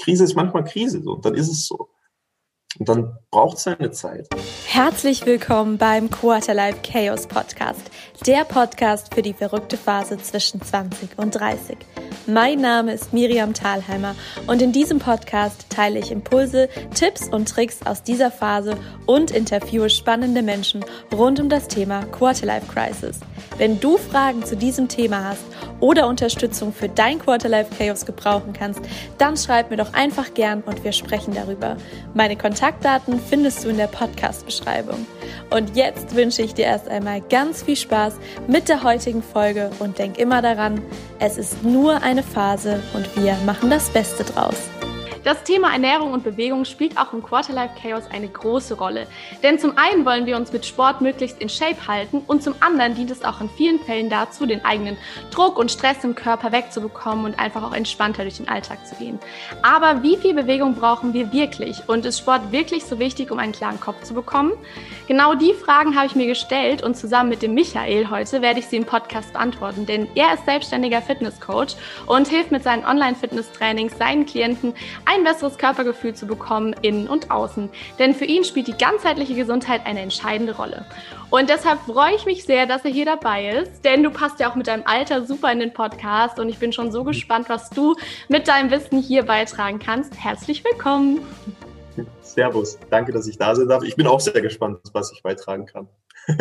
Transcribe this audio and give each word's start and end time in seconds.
Krise 0.00 0.24
ist 0.24 0.34
manchmal 0.34 0.64
Krise, 0.64 1.02
so, 1.02 1.12
und 1.12 1.24
dann 1.24 1.34
ist 1.34 1.50
es 1.50 1.66
so. 1.66 1.90
Und 2.78 2.88
dann 2.88 3.18
braucht 3.30 3.58
es 3.58 3.64
seine 3.64 3.90
Zeit. 3.90 4.28
Herzlich 4.64 5.26
willkommen 5.26 5.76
beim 5.76 6.08
Quarterlife 6.08 6.78
Chaos 6.82 7.26
Podcast, 7.26 7.90
der 8.26 8.44
Podcast 8.44 9.12
für 9.12 9.22
die 9.22 9.34
verrückte 9.34 9.76
Phase 9.76 10.16
zwischen 10.18 10.62
20 10.62 11.18
und 11.18 11.32
30. 11.32 11.76
Mein 12.26 12.60
Name 12.60 12.92
ist 12.94 13.12
Miriam 13.12 13.52
Thalheimer 13.52 14.14
und 14.46 14.62
in 14.62 14.72
diesem 14.72 15.00
Podcast 15.00 15.66
teile 15.68 15.98
ich 15.98 16.12
Impulse, 16.12 16.68
Tipps 16.94 17.28
und 17.28 17.48
Tricks 17.48 17.84
aus 17.84 18.02
dieser 18.02 18.30
Phase 18.30 18.78
und 19.06 19.32
interviewe 19.32 19.90
spannende 19.90 20.42
Menschen 20.42 20.84
rund 21.12 21.40
um 21.40 21.48
das 21.48 21.66
Thema 21.66 22.06
Quarterlife 22.06 22.66
Crisis. 22.72 23.18
Wenn 23.60 23.78
du 23.78 23.98
Fragen 23.98 24.42
zu 24.42 24.56
diesem 24.56 24.88
Thema 24.88 25.22
hast 25.22 25.44
oder 25.80 26.08
Unterstützung 26.08 26.72
für 26.72 26.88
dein 26.88 27.18
Quarterlife 27.18 27.68
Chaos 27.76 28.06
gebrauchen 28.06 28.54
kannst, 28.54 28.80
dann 29.18 29.36
schreib 29.36 29.70
mir 29.70 29.76
doch 29.76 29.92
einfach 29.92 30.32
gern 30.32 30.62
und 30.64 30.82
wir 30.82 30.92
sprechen 30.92 31.34
darüber. 31.34 31.76
Meine 32.14 32.36
Kontaktdaten 32.36 33.20
findest 33.20 33.62
du 33.62 33.68
in 33.68 33.76
der 33.76 33.88
Podcast-Beschreibung. 33.88 35.06
Und 35.50 35.76
jetzt 35.76 36.16
wünsche 36.16 36.40
ich 36.40 36.54
dir 36.54 36.64
erst 36.64 36.88
einmal 36.88 37.20
ganz 37.20 37.62
viel 37.62 37.76
Spaß 37.76 38.14
mit 38.48 38.70
der 38.70 38.82
heutigen 38.82 39.22
Folge 39.22 39.70
und 39.78 39.98
denk 39.98 40.16
immer 40.16 40.40
daran, 40.40 40.80
es 41.18 41.36
ist 41.36 41.62
nur 41.62 42.02
eine 42.02 42.22
Phase 42.22 42.82
und 42.94 43.14
wir 43.22 43.36
machen 43.44 43.68
das 43.68 43.90
Beste 43.90 44.24
draus. 44.24 44.56
Das 45.22 45.44
Thema 45.44 45.70
Ernährung 45.72 46.14
und 46.14 46.24
Bewegung 46.24 46.64
spielt 46.64 46.96
auch 46.96 47.12
im 47.12 47.22
Quarterlife 47.22 47.74
Chaos 47.80 48.04
eine 48.10 48.26
große 48.26 48.74
Rolle. 48.74 49.06
Denn 49.42 49.58
zum 49.58 49.76
einen 49.76 50.06
wollen 50.06 50.24
wir 50.24 50.36
uns 50.38 50.50
mit 50.50 50.64
Sport 50.64 51.02
möglichst 51.02 51.42
in 51.42 51.50
Shape 51.50 51.86
halten 51.86 52.22
und 52.26 52.42
zum 52.42 52.54
anderen 52.60 52.94
dient 52.94 53.10
es 53.10 53.22
auch 53.22 53.42
in 53.42 53.50
vielen 53.50 53.78
Fällen 53.80 54.08
dazu, 54.08 54.46
den 54.46 54.64
eigenen 54.64 54.96
Druck 55.30 55.58
und 55.58 55.70
Stress 55.70 56.04
im 56.04 56.14
Körper 56.14 56.52
wegzubekommen 56.52 57.26
und 57.26 57.38
einfach 57.38 57.62
auch 57.62 57.74
entspannter 57.74 58.22
durch 58.22 58.38
den 58.38 58.48
Alltag 58.48 58.86
zu 58.86 58.94
gehen. 58.94 59.18
Aber 59.62 60.02
wie 60.02 60.16
viel 60.16 60.32
Bewegung 60.32 60.74
brauchen 60.74 61.12
wir 61.12 61.32
wirklich? 61.34 61.86
Und 61.86 62.06
ist 62.06 62.20
Sport 62.20 62.50
wirklich 62.50 62.86
so 62.86 62.98
wichtig, 62.98 63.30
um 63.30 63.38
einen 63.38 63.52
klaren 63.52 63.78
Kopf 63.78 64.02
zu 64.02 64.14
bekommen? 64.14 64.52
Genau 65.06 65.34
die 65.34 65.52
Fragen 65.52 65.96
habe 65.96 66.06
ich 66.06 66.14
mir 66.14 66.28
gestellt 66.28 66.82
und 66.82 66.96
zusammen 66.96 67.28
mit 67.28 67.42
dem 67.42 67.52
Michael 67.52 68.08
heute 68.08 68.40
werde 68.40 68.60
ich 68.60 68.68
sie 68.68 68.76
im 68.76 68.86
Podcast 68.86 69.34
beantworten, 69.34 69.84
denn 69.84 70.08
er 70.14 70.32
ist 70.32 70.46
selbstständiger 70.46 71.02
Fitnesscoach 71.02 71.76
und 72.06 72.28
hilft 72.28 72.52
mit 72.52 72.62
seinen 72.62 72.86
Online-Fitness-Trainings 72.86 73.98
seinen 73.98 74.24
Klienten 74.24 74.72
ein 75.10 75.24
besseres 75.24 75.58
Körpergefühl 75.58 76.14
zu 76.14 76.26
bekommen, 76.26 76.74
innen 76.82 77.08
und 77.08 77.30
außen. 77.30 77.68
Denn 77.98 78.14
für 78.14 78.24
ihn 78.24 78.44
spielt 78.44 78.68
die 78.68 78.76
ganzheitliche 78.76 79.34
Gesundheit 79.34 79.84
eine 79.84 80.00
entscheidende 80.00 80.54
Rolle. 80.54 80.86
Und 81.30 81.48
deshalb 81.50 81.80
freue 81.80 82.14
ich 82.14 82.26
mich 82.26 82.44
sehr, 82.44 82.66
dass 82.66 82.84
er 82.84 82.90
hier 82.90 83.06
dabei 83.06 83.50
ist, 83.50 83.84
denn 83.84 84.02
du 84.02 84.10
passt 84.10 84.40
ja 84.40 84.50
auch 84.50 84.54
mit 84.54 84.68
deinem 84.68 84.84
Alter 84.86 85.26
super 85.26 85.50
in 85.52 85.60
den 85.60 85.72
Podcast 85.72 86.38
und 86.38 86.48
ich 86.48 86.58
bin 86.58 86.72
schon 86.72 86.92
so 86.92 87.04
gespannt, 87.04 87.48
was 87.48 87.70
du 87.70 87.96
mit 88.28 88.46
deinem 88.46 88.70
Wissen 88.70 89.00
hier 89.00 89.24
beitragen 89.24 89.78
kannst. 89.78 90.14
Herzlich 90.22 90.64
willkommen. 90.64 91.20
Servus, 92.22 92.78
danke, 92.90 93.12
dass 93.12 93.26
ich 93.26 93.36
da 93.36 93.54
sein 93.54 93.68
darf. 93.68 93.82
Ich 93.82 93.96
bin 93.96 94.06
auch 94.06 94.20
sehr 94.20 94.40
gespannt, 94.40 94.78
was 94.92 95.12
ich 95.12 95.22
beitragen 95.22 95.66
kann. 95.66 95.88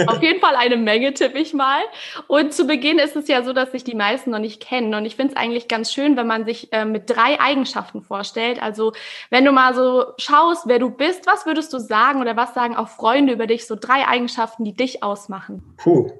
Auf 0.08 0.22
jeden 0.22 0.40
Fall 0.40 0.56
eine 0.56 0.78
Menge, 0.78 1.14
tippe 1.14 1.40
ich 1.40 1.54
mal. 1.54 1.82
Und 2.28 2.54
zu 2.54 2.66
Beginn 2.66 3.00
ist 3.00 3.16
es 3.16 3.28
ja 3.28 3.44
so, 3.44 3.54
dass 3.54 3.72
sich 3.72 3.84
die 3.84 3.95
meisten 3.95 4.32
noch 4.32 4.40
nicht 4.40 4.62
kennen. 4.62 4.94
Und 4.94 5.06
ich 5.06 5.16
finde 5.16 5.34
es 5.34 5.38
eigentlich 5.38 5.68
ganz 5.68 5.92
schön, 5.94 6.18
wenn 6.18 6.28
man 6.28 6.45
sich 6.45 6.72
äh, 6.73 6.86
mit 6.86 7.09
drei 7.09 7.40
Eigenschaften 7.40 8.02
vorstellt. 8.02 8.62
Also 8.62 8.94
wenn 9.30 9.45
du 9.45 9.52
mal 9.52 9.73
so 9.73 10.06
schaust, 10.17 10.67
wer 10.67 10.80
du 10.80 10.90
bist, 10.90 11.28
was 11.28 11.45
würdest 11.45 11.73
du 11.73 11.80
sagen 11.80 12.22
oder 12.22 12.36
was 12.36 12.54
sagen 12.54 12.76
auch 12.76 12.90
Freunde 12.90 13.34
über 13.34 13.48
dich? 13.48 13.67
So 13.67 13.76
drei 13.76 14.08
Eigenschaften, 14.08 14.64
die 14.64 14.73
dich 14.73 15.04
ausmachen. 15.04 15.76
Puh. 15.78 16.12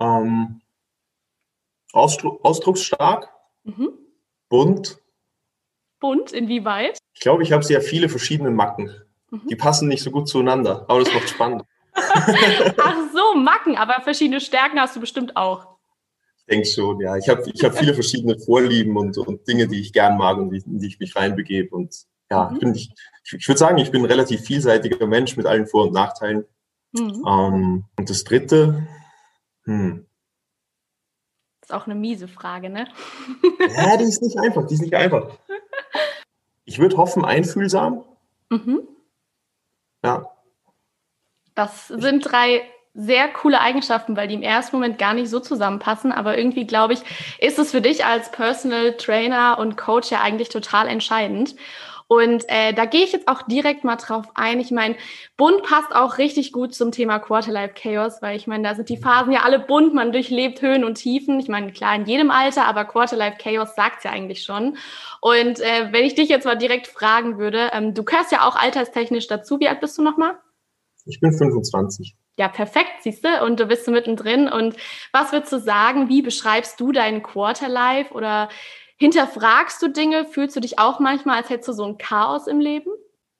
Ähm, 0.00 0.60
Ausdruck, 1.92 2.44
ausdrucksstark, 2.44 3.30
mhm. 3.64 3.90
bunt. 4.48 4.98
Bunt, 6.00 6.32
inwieweit? 6.32 6.98
Ich 7.14 7.20
glaube, 7.20 7.42
ich 7.42 7.52
habe 7.52 7.64
sehr 7.64 7.80
viele 7.80 8.08
verschiedene 8.08 8.50
Macken. 8.50 8.90
Mhm. 9.30 9.46
Die 9.48 9.56
passen 9.56 9.88
nicht 9.88 10.02
so 10.02 10.10
gut 10.10 10.28
zueinander, 10.28 10.84
aber 10.88 11.00
das 11.00 11.12
macht 11.12 11.28
spannend. 11.28 11.64
Ach 11.94 13.07
so, 13.32 13.38
Macken, 13.38 13.76
aber 13.76 14.00
verschiedene 14.02 14.40
Stärken 14.40 14.80
hast 14.80 14.96
du 14.96 15.00
bestimmt 15.00 15.36
auch. 15.36 15.78
Ich 16.38 16.44
denke 16.46 16.66
schon, 16.66 17.00
ja. 17.00 17.16
Ich 17.16 17.28
habe 17.28 17.42
ich 17.52 17.62
hab 17.64 17.76
viele 17.76 17.94
verschiedene 17.94 18.38
Vorlieben 18.38 18.96
und, 18.96 19.16
und 19.18 19.46
Dinge, 19.46 19.68
die 19.68 19.80
ich 19.80 19.92
gern 19.92 20.16
mag 20.16 20.38
und 20.38 20.50
die, 20.50 20.62
in 20.64 20.78
die 20.78 20.88
ich 20.88 20.98
mich 20.98 21.14
reinbegebe. 21.16 21.74
Und 21.74 21.94
ja, 22.30 22.50
mhm. 22.50 22.74
ich, 22.74 22.92
ich, 23.24 23.34
ich 23.34 23.48
würde 23.48 23.58
sagen, 23.58 23.78
ich 23.78 23.90
bin 23.90 24.02
ein 24.02 24.10
relativ 24.10 24.40
vielseitiger 24.42 25.06
Mensch 25.06 25.36
mit 25.36 25.46
allen 25.46 25.66
Vor- 25.66 25.86
und 25.86 25.92
Nachteilen. 25.92 26.44
Mhm. 26.92 27.24
Ähm, 27.26 27.84
und 27.96 28.10
das 28.10 28.24
dritte, 28.24 28.86
hm. 29.68 30.06
Das 31.60 31.70
ist 31.70 31.74
auch 31.76 31.86
eine 31.86 31.94
miese 31.94 32.26
Frage, 32.26 32.70
ne? 32.70 32.88
ja, 33.76 33.96
die 33.98 34.04
ist 34.04 34.22
nicht 34.22 34.38
einfach, 34.38 34.66
die 34.66 34.74
ist 34.74 34.82
nicht 34.82 34.94
einfach. 34.94 35.38
Ich 36.64 36.78
würde 36.78 36.98
hoffen, 36.98 37.24
einfühlsam. 37.24 38.04
Mhm. 38.50 38.86
Ja. 40.04 40.30
Das 41.54 41.88
sind 41.88 42.20
drei 42.20 42.60
sehr 42.98 43.28
coole 43.28 43.60
Eigenschaften, 43.60 44.16
weil 44.16 44.26
die 44.26 44.34
im 44.34 44.42
ersten 44.42 44.74
Moment 44.74 44.98
gar 44.98 45.14
nicht 45.14 45.30
so 45.30 45.38
zusammenpassen. 45.38 46.10
Aber 46.10 46.36
irgendwie, 46.36 46.66
glaube 46.66 46.94
ich, 46.94 47.00
ist 47.38 47.58
es 47.58 47.70
für 47.70 47.80
dich 47.80 48.04
als 48.04 48.32
Personal 48.32 48.94
Trainer 48.94 49.56
und 49.60 49.76
Coach 49.76 50.10
ja 50.10 50.20
eigentlich 50.20 50.48
total 50.48 50.88
entscheidend. 50.88 51.54
Und 52.08 52.48
äh, 52.48 52.72
da 52.72 52.86
gehe 52.86 53.04
ich 53.04 53.12
jetzt 53.12 53.28
auch 53.28 53.42
direkt 53.42 53.84
mal 53.84 53.96
drauf 53.96 54.24
ein. 54.34 54.60
Ich 54.60 54.70
meine, 54.70 54.96
bunt 55.36 55.62
passt 55.62 55.94
auch 55.94 56.18
richtig 56.18 56.52
gut 56.52 56.74
zum 56.74 56.90
Thema 56.90 57.18
Quarterlife 57.18 57.74
Chaos, 57.74 58.20
weil 58.22 58.34
ich 58.34 58.46
meine, 58.46 58.66
da 58.66 58.74
sind 58.74 58.88
die 58.88 58.96
Phasen 58.96 59.30
ja 59.30 59.42
alle 59.42 59.58
bunt, 59.58 59.94
man 59.94 60.10
durchlebt 60.10 60.62
Höhen 60.62 60.84
und 60.84 60.94
Tiefen. 60.94 61.38
Ich 61.38 61.48
meine, 61.48 61.70
klar, 61.70 61.94
in 61.94 62.06
jedem 62.06 62.30
Alter, 62.30 62.64
aber 62.64 62.86
Quarterlife 62.86 63.36
Chaos 63.38 63.76
sagt 63.76 64.04
ja 64.04 64.10
eigentlich 64.10 64.42
schon. 64.42 64.78
Und 65.20 65.60
äh, 65.60 65.92
wenn 65.92 66.04
ich 66.04 66.14
dich 66.14 66.30
jetzt 66.30 66.46
mal 66.46 66.56
direkt 66.56 66.86
fragen 66.86 67.38
würde, 67.38 67.70
ähm, 67.72 67.94
du 67.94 68.02
gehörst 68.02 68.32
ja 68.32 68.48
auch 68.48 68.56
alterstechnisch 68.56 69.28
dazu. 69.28 69.60
Wie 69.60 69.68
alt 69.68 69.80
bist 69.80 69.98
du 69.98 70.02
nochmal? 70.02 70.34
Ich 71.08 71.20
bin 71.20 71.32
25. 71.32 72.14
Ja, 72.36 72.48
perfekt, 72.48 73.02
siehst 73.02 73.24
du, 73.24 73.44
und 73.44 73.58
du 73.58 73.66
bist 73.66 73.86
so 73.86 73.90
mittendrin. 73.90 74.46
Und 74.48 74.76
was 75.12 75.32
würdest 75.32 75.52
du 75.52 75.58
sagen, 75.58 76.08
wie 76.08 76.22
beschreibst 76.22 76.78
du 76.78 76.92
deinen 76.92 77.22
Quarterlife 77.22 78.12
oder 78.12 78.50
hinterfragst 78.98 79.80
du 79.82 79.88
Dinge? 79.88 80.26
Fühlst 80.26 80.54
du 80.54 80.60
dich 80.60 80.78
auch 80.78 81.00
manchmal, 81.00 81.38
als 81.38 81.48
hättest 81.48 81.68
du 81.68 81.72
so 81.72 81.84
ein 81.84 81.98
Chaos 81.98 82.46
im 82.46 82.60
Leben? 82.60 82.90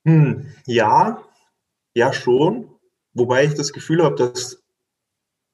Hm, 0.07 0.51
ja, 0.67 1.23
ja 1.95 2.13
schon. 2.13 2.71
Wobei 3.13 3.45
ich 3.45 3.55
das 3.55 3.73
Gefühl 3.73 4.03
habe, 4.03 4.17
dass 4.17 4.63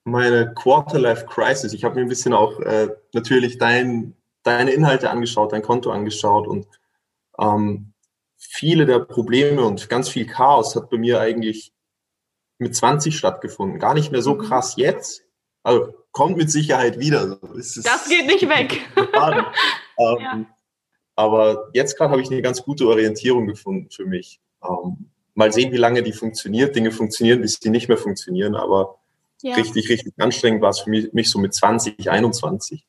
meine 0.05 0.55
Quarterlife 0.55 1.27
Crisis, 1.27 1.73
ich 1.73 1.83
habe 1.83 1.97
mir 1.97 2.03
ein 2.03 2.09
bisschen 2.09 2.33
auch 2.33 2.61
äh, 2.61 2.91
natürlich 3.13 3.59
dein, 3.59 4.15
deine 4.43 4.71
Inhalte 4.71 5.11
angeschaut, 5.11 5.53
dein 5.53 5.63
Konto 5.63 5.91
angeschaut 5.91 6.47
und 6.47 6.67
ähm, 7.39 7.95
viele 8.37 8.87
der 8.87 9.01
Probleme 9.01 9.65
und 9.65 9.89
ganz 9.89 10.09
viel 10.09 10.27
Chaos 10.27 10.77
hat 10.77 10.91
bei 10.91 10.99
mir 10.99 11.21
eigentlich 11.21 11.74
mit 12.65 12.75
20 12.75 13.17
stattgefunden. 13.17 13.79
Gar 13.79 13.95
nicht 13.95 14.11
mehr 14.11 14.23
so 14.23 14.35
mhm. 14.35 14.41
krass 14.41 14.75
jetzt. 14.77 15.23
Also 15.63 15.95
kommt 16.11 16.37
mit 16.37 16.51
Sicherheit 16.51 16.99
wieder. 16.99 17.39
das 17.53 18.09
geht 18.09 18.27
nicht 18.27 18.49
weg. 18.49 18.81
ähm, 18.97 19.45
ja. 19.99 20.45
Aber 21.17 21.69
jetzt 21.73 21.97
gerade 21.97 22.11
habe 22.11 22.23
ich 22.23 22.31
eine 22.31 22.43
ganz 22.43 22.63
gute 22.63 22.89
Orientierung 22.89 23.47
gefunden 23.47 23.89
für 23.91 24.05
mich. 24.05 24.41
Ähm, 24.63 25.11
mal 25.35 25.53
sehen, 25.53 25.73
wie 25.73 25.77
lange 25.77 26.03
die 26.03 26.13
funktioniert. 26.13 26.75
Dinge 26.75 26.91
funktionieren, 26.91 27.41
bis 27.41 27.61
die 27.61 27.71
nicht 27.71 27.89
mehr 27.89 27.99
funktionieren. 27.99 28.57
Aber 28.57 28.99
ja. 29.43 29.55
richtig, 29.55 29.89
richtig 29.89 30.15
anstrengend 30.19 30.63
war 30.63 30.71
es 30.71 30.81
für 30.81 30.91
mich, 30.91 31.13
mich 31.13 31.31
so 31.31 31.39
mit 31.39 31.55
20, 31.55 32.11
21. 32.11 32.85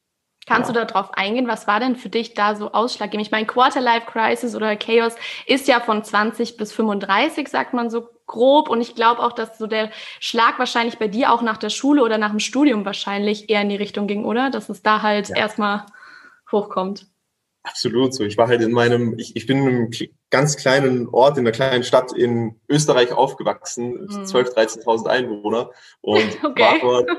Kannst 0.47 0.69
ja. 0.69 0.73
du 0.73 0.85
darauf 0.85 1.13
eingehen? 1.13 1.47
Was 1.47 1.67
war 1.67 1.79
denn 1.79 1.95
für 1.95 2.09
dich 2.09 2.33
da 2.33 2.55
so 2.55 2.71
ausschlaggebend? 2.71 3.25
Ich 3.25 3.31
meine, 3.31 3.47
Quarterlife 3.47 4.05
Crisis 4.05 4.55
oder 4.55 4.75
Chaos 4.75 5.15
ist 5.47 5.67
ja 5.67 5.79
von 5.79 6.03
20 6.03 6.57
bis 6.57 6.71
35, 6.71 7.47
sagt 7.47 7.73
man 7.73 7.89
so 7.89 8.09
grob. 8.25 8.69
Und 8.69 8.81
ich 8.81 8.95
glaube 8.95 9.21
auch, 9.21 9.33
dass 9.33 9.57
so 9.57 9.67
der 9.67 9.91
Schlag 10.19 10.59
wahrscheinlich 10.59 10.97
bei 10.97 11.07
dir 11.07 11.31
auch 11.31 11.41
nach 11.41 11.57
der 11.57 11.69
Schule 11.69 12.03
oder 12.03 12.17
nach 12.17 12.31
dem 12.31 12.39
Studium 12.39 12.85
wahrscheinlich 12.85 13.49
eher 13.49 13.61
in 13.61 13.69
die 13.69 13.75
Richtung 13.75 14.07
ging, 14.07 14.25
oder? 14.25 14.49
Dass 14.49 14.69
es 14.69 14.81
da 14.81 15.01
halt 15.01 15.29
ja. 15.29 15.35
erstmal 15.37 15.85
hochkommt. 16.51 17.07
Absolut 17.63 18.13
so. 18.13 18.23
Ich 18.23 18.37
war 18.37 18.47
halt 18.47 18.61
in 18.61 18.71
meinem, 18.71 19.17
ich, 19.17 19.35
ich 19.35 19.47
bin 19.47 19.57
in 19.57 19.67
einem 19.67 19.91
ganz 20.29 20.55
kleinen 20.55 21.07
Ort, 21.07 21.37
in 21.37 21.43
einer 21.45 21.51
kleinen 21.51 21.83
Stadt 21.83 22.13
in 22.13 22.59
Österreich 22.69 23.11
aufgewachsen, 23.11 24.05
mhm. 24.07 24.23
12.000, 24.23 24.83
13.000 24.83 25.07
Einwohner 25.07 25.71
und 26.01 26.37
okay. 26.43 26.61
war 26.61 26.79
dort 26.79 27.09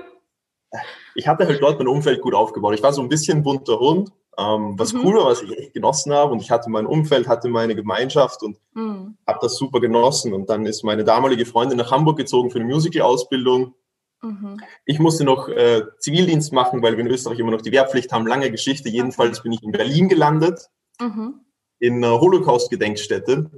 ich 1.15 1.27
hatte 1.27 1.47
halt 1.47 1.63
dort 1.63 1.79
mein 1.79 1.89
Umfeld 1.89 2.21
gut 2.21 2.35
aufgebaut. 2.35 2.75
Ich 2.75 2.83
war 2.83 2.93
so 2.93 3.03
ein 3.03 3.09
bisschen 3.09 3.43
bunter 3.43 3.79
Hund, 3.79 4.13
ähm, 4.39 4.79
was 4.79 4.93
mhm. 4.93 5.05
cool 5.05 5.17
war, 5.17 5.27
was 5.27 5.43
ich 5.43 5.57
echt 5.57 5.75
genossen 5.75 6.13
habe. 6.13 6.33
Und 6.33 6.41
ich 6.41 6.51
hatte 6.51 6.69
mein 6.71 6.87
Umfeld, 6.87 7.29
hatte 7.29 7.49
meine 7.49 7.75
Gemeinschaft 7.75 8.43
und 8.43 8.59
mhm. 8.75 9.17
habe 9.27 9.39
das 9.41 9.57
super 9.57 9.81
genossen. 9.81 10.35
Und 10.35 10.51
dann 10.51 10.67
ist 10.67 10.85
meine 10.85 11.05
damalige 11.05 11.47
Freundin 11.47 11.79
nach 11.79 11.91
Hamburg 11.91 12.19
gezogen 12.19 12.51
für 12.51 12.59
eine 12.59 12.67
Musical-Ausbildung. 12.67 13.75
Mhm. 14.23 14.61
Ich 14.85 14.99
musste 14.99 15.25
noch 15.25 15.49
äh, 15.49 15.83
Zivildienst 15.99 16.53
machen, 16.53 16.83
weil 16.83 16.97
wir 16.97 17.05
in 17.05 17.11
Österreich 17.11 17.39
immer 17.39 17.51
noch 17.51 17.63
die 17.63 17.73
Wehrpflicht 17.73 18.13
haben. 18.13 18.27
Lange 18.27 18.51
Geschichte. 18.51 18.89
Jedenfalls 18.89 19.43
bin 19.43 19.53
ich 19.53 19.63
in 19.63 19.73
Berlin 19.73 20.09
gelandet, 20.09 20.69
mhm. 21.01 21.41
in 21.79 22.05
einer 22.05 22.21
Holocaust-Gedenkstätte 22.21 23.51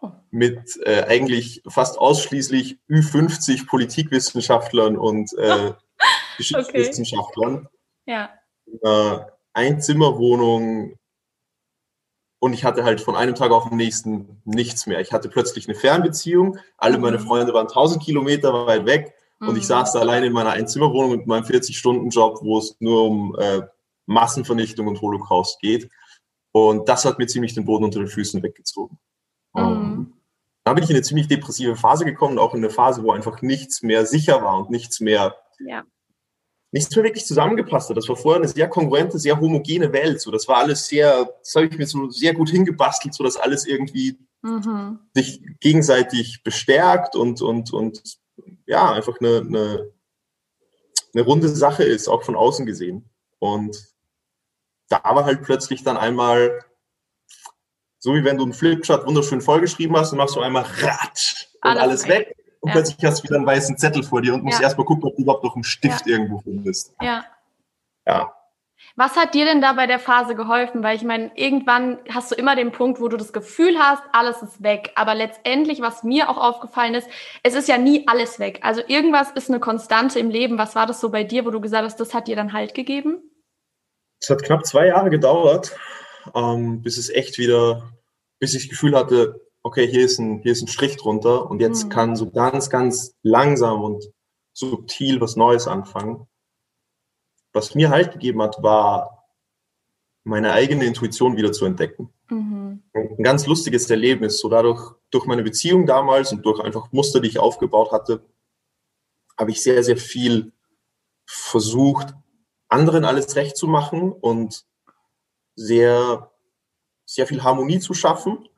oh. 0.00 0.10
mit 0.30 0.78
äh, 0.84 1.04
eigentlich 1.04 1.62
fast 1.68 1.98
ausschließlich 1.98 2.78
Ü50 2.90 3.68
Politikwissenschaftlern 3.68 4.96
und 4.96 5.32
äh, 5.38 5.72
Geschichtswissenschaftlern. 6.38 7.68
Okay. 8.06 8.28
Ja. 8.82 9.28
Einzimmerwohnung 9.58 10.94
und 12.40 12.52
ich 12.52 12.64
hatte 12.64 12.84
halt 12.84 13.00
von 13.00 13.16
einem 13.16 13.34
Tag 13.34 13.50
auf 13.50 13.68
den 13.68 13.76
nächsten 13.76 14.40
nichts 14.44 14.86
mehr. 14.86 15.00
Ich 15.00 15.12
hatte 15.12 15.28
plötzlich 15.28 15.68
eine 15.68 15.76
Fernbeziehung, 15.76 16.58
alle 16.76 16.98
meine 16.98 17.18
mhm. 17.18 17.22
Freunde 17.22 17.52
waren 17.52 17.66
1000 17.66 18.02
Kilometer 18.02 18.66
weit 18.66 18.86
weg 18.86 19.14
und 19.40 19.56
ich 19.56 19.64
mhm. 19.64 19.68
saß 19.68 19.92
da 19.92 20.00
alleine 20.00 20.26
in 20.26 20.32
meiner 20.32 20.50
Einzimmerwohnung 20.50 21.10
mit 21.10 21.26
meinem 21.26 21.44
40-Stunden-Job, 21.44 22.38
wo 22.42 22.58
es 22.58 22.76
nur 22.78 23.04
um 23.04 23.36
äh, 23.38 23.62
Massenvernichtung 24.06 24.86
und 24.86 25.00
Holocaust 25.00 25.60
geht. 25.60 25.90
Und 26.52 26.88
das 26.88 27.04
hat 27.04 27.18
mir 27.18 27.26
ziemlich 27.26 27.54
den 27.54 27.64
Boden 27.64 27.84
unter 27.84 27.98
den 27.98 28.08
Füßen 28.08 28.42
weggezogen. 28.42 28.98
Mhm. 29.54 29.62
Ähm, 29.62 30.12
da 30.62 30.74
bin 30.74 30.84
ich 30.84 30.90
in 30.90 30.96
eine 30.96 31.04
ziemlich 31.04 31.26
depressive 31.26 31.74
Phase 31.74 32.04
gekommen, 32.04 32.38
auch 32.38 32.54
in 32.54 32.60
eine 32.60 32.70
Phase, 32.70 33.02
wo 33.02 33.10
einfach 33.10 33.42
nichts 33.42 33.82
mehr 33.82 34.06
sicher 34.06 34.42
war 34.42 34.58
und 34.58 34.70
nichts 34.70 35.00
mehr 35.00 35.34
ja 35.58 35.82
nichts 36.70 36.94
mehr 36.94 37.04
wirklich 37.04 37.26
zusammengepasst 37.26 37.88
hat. 37.88 37.96
Das 37.96 38.08
war 38.08 38.16
vorher 38.16 38.40
eine 38.40 38.48
sehr 38.48 38.68
kongruente, 38.68 39.18
sehr 39.18 39.40
homogene 39.40 39.92
Welt. 39.92 40.20
So, 40.20 40.30
das 40.30 40.46
war 40.48 40.58
alles 40.58 40.86
sehr, 40.86 41.32
das 41.40 41.54
habe 41.54 41.66
ich 41.66 41.78
mir 41.78 41.86
so 41.86 42.10
sehr 42.10 42.34
gut 42.34 42.50
hingebastelt, 42.50 43.14
so 43.14 43.24
dass 43.24 43.36
alles 43.36 43.66
irgendwie 43.66 44.18
mhm. 44.42 44.98
sich 45.14 45.42
gegenseitig 45.60 46.42
bestärkt 46.42 47.16
und, 47.16 47.40
und, 47.40 47.72
und 47.72 48.18
ja, 48.66 48.92
einfach 48.92 49.18
eine, 49.20 49.38
eine, 49.38 49.92
eine 51.14 51.22
runde 51.22 51.48
Sache 51.48 51.84
ist, 51.84 52.08
auch 52.08 52.22
von 52.22 52.36
außen 52.36 52.66
gesehen. 52.66 53.08
Und 53.38 53.88
da 54.88 55.00
war 55.04 55.24
halt 55.24 55.42
plötzlich 55.42 55.84
dann 55.84 55.96
einmal, 55.96 56.64
so 57.98 58.14
wie 58.14 58.24
wenn 58.24 58.36
du 58.36 58.44
einen 58.44 58.52
Flipchart 58.52 59.06
wunderschön 59.06 59.40
vollgeschrieben 59.40 59.96
hast, 59.96 60.10
dann 60.10 60.18
machst 60.18 60.36
du 60.36 60.40
einmal 60.40 60.64
Ratsch 60.64 61.46
und 61.62 61.70
alles, 61.70 61.82
alles 61.82 62.08
weg 62.08 62.37
und 62.68 62.74
ja. 62.74 62.74
plötzlich 62.74 63.02
hast 63.04 63.20
du 63.20 63.24
wieder 63.24 63.36
einen 63.36 63.46
weißen 63.46 63.78
Zettel 63.78 64.02
vor 64.02 64.20
dir 64.20 64.34
und 64.34 64.44
musst 64.44 64.58
ja. 64.58 64.64
erstmal 64.64 64.84
gucken, 64.84 65.04
ob 65.04 65.16
du 65.16 65.22
überhaupt 65.22 65.44
noch 65.44 65.54
einen 65.54 65.64
Stift 65.64 66.06
ja. 66.06 66.12
irgendwo 66.12 66.40
findest. 66.40 66.94
Ja. 67.00 67.24
Ja. 68.06 68.34
Was 68.94 69.16
hat 69.16 69.32
dir 69.32 69.44
denn 69.44 69.60
da 69.60 69.72
bei 69.72 69.86
der 69.86 69.98
Phase 69.98 70.34
geholfen? 70.34 70.82
Weil 70.82 70.96
ich 70.96 71.02
meine, 71.02 71.30
irgendwann 71.34 71.98
hast 72.12 72.30
du 72.30 72.34
immer 72.34 72.56
den 72.56 72.72
Punkt, 72.72 73.00
wo 73.00 73.08
du 73.08 73.16
das 73.16 73.32
Gefühl 73.32 73.78
hast, 73.78 74.02
alles 74.12 74.42
ist 74.42 74.62
weg. 74.62 74.92
Aber 74.96 75.14
letztendlich, 75.14 75.80
was 75.80 76.02
mir 76.02 76.28
auch 76.28 76.36
aufgefallen 76.36 76.94
ist, 76.94 77.08
es 77.42 77.54
ist 77.54 77.68
ja 77.68 77.78
nie 77.78 78.06
alles 78.06 78.38
weg. 78.38 78.60
Also 78.62 78.82
irgendwas 78.86 79.30
ist 79.30 79.48
eine 79.48 79.60
Konstante 79.60 80.18
im 80.18 80.30
Leben. 80.30 80.58
Was 80.58 80.74
war 80.74 80.86
das 80.86 81.00
so 81.00 81.10
bei 81.10 81.24
dir, 81.24 81.46
wo 81.46 81.50
du 81.50 81.60
gesagt 81.60 81.84
hast, 81.84 82.00
das 82.00 82.12
hat 82.12 82.28
dir 82.28 82.36
dann 82.36 82.52
Halt 82.52 82.74
gegeben? 82.74 83.22
Es 84.20 84.30
hat 84.30 84.42
knapp 84.42 84.66
zwei 84.66 84.86
Jahre 84.86 85.10
gedauert, 85.10 85.76
ähm, 86.34 86.82
bis 86.82 86.98
es 86.98 87.08
echt 87.08 87.38
wieder, 87.38 87.92
bis 88.40 88.54
ich 88.54 88.64
das 88.64 88.70
Gefühl 88.70 88.96
hatte, 88.96 89.40
okay, 89.68 89.86
hier 89.86 90.06
ist 90.06 90.18
ein, 90.18 90.40
hier 90.40 90.52
ist 90.52 90.62
ein 90.62 90.68
Strich 90.68 90.96
drunter 90.96 91.50
und 91.50 91.60
jetzt 91.60 91.84
mhm. 91.84 91.88
kann 91.90 92.16
so 92.16 92.30
ganz, 92.30 92.70
ganz 92.70 93.14
langsam 93.22 93.82
und 93.82 94.02
subtil 94.54 95.20
was 95.20 95.36
Neues 95.36 95.68
anfangen. 95.68 96.26
Was 97.52 97.74
mir 97.74 97.90
halt 97.90 98.12
gegeben 98.12 98.40
hat, 98.40 98.62
war 98.62 99.26
meine 100.24 100.52
eigene 100.52 100.86
Intuition 100.86 101.36
wieder 101.36 101.52
zu 101.52 101.66
entdecken. 101.66 102.10
Mhm. 102.30 102.82
Ein 102.94 103.22
ganz 103.22 103.46
lustiges 103.46 103.90
Erlebnis, 103.90 104.38
so 104.38 104.48
dadurch, 104.48 104.94
durch 105.10 105.26
meine 105.26 105.42
Beziehung 105.42 105.84
damals 105.84 106.32
und 106.32 106.44
durch 106.46 106.60
einfach 106.60 106.90
Muster, 106.90 107.20
die 107.20 107.28
ich 107.28 107.38
aufgebaut 107.38 107.92
hatte, 107.92 108.24
habe 109.38 109.50
ich 109.50 109.62
sehr, 109.62 109.84
sehr 109.84 109.98
viel 109.98 110.52
versucht, 111.26 112.14
anderen 112.68 113.04
alles 113.04 113.36
recht 113.36 113.56
zu 113.56 113.66
machen 113.66 114.12
und 114.12 114.64
sehr, 115.56 116.30
sehr 117.04 117.26
viel 117.26 117.42
Harmonie 117.42 117.80
zu 117.80 117.92
schaffen 117.92 118.48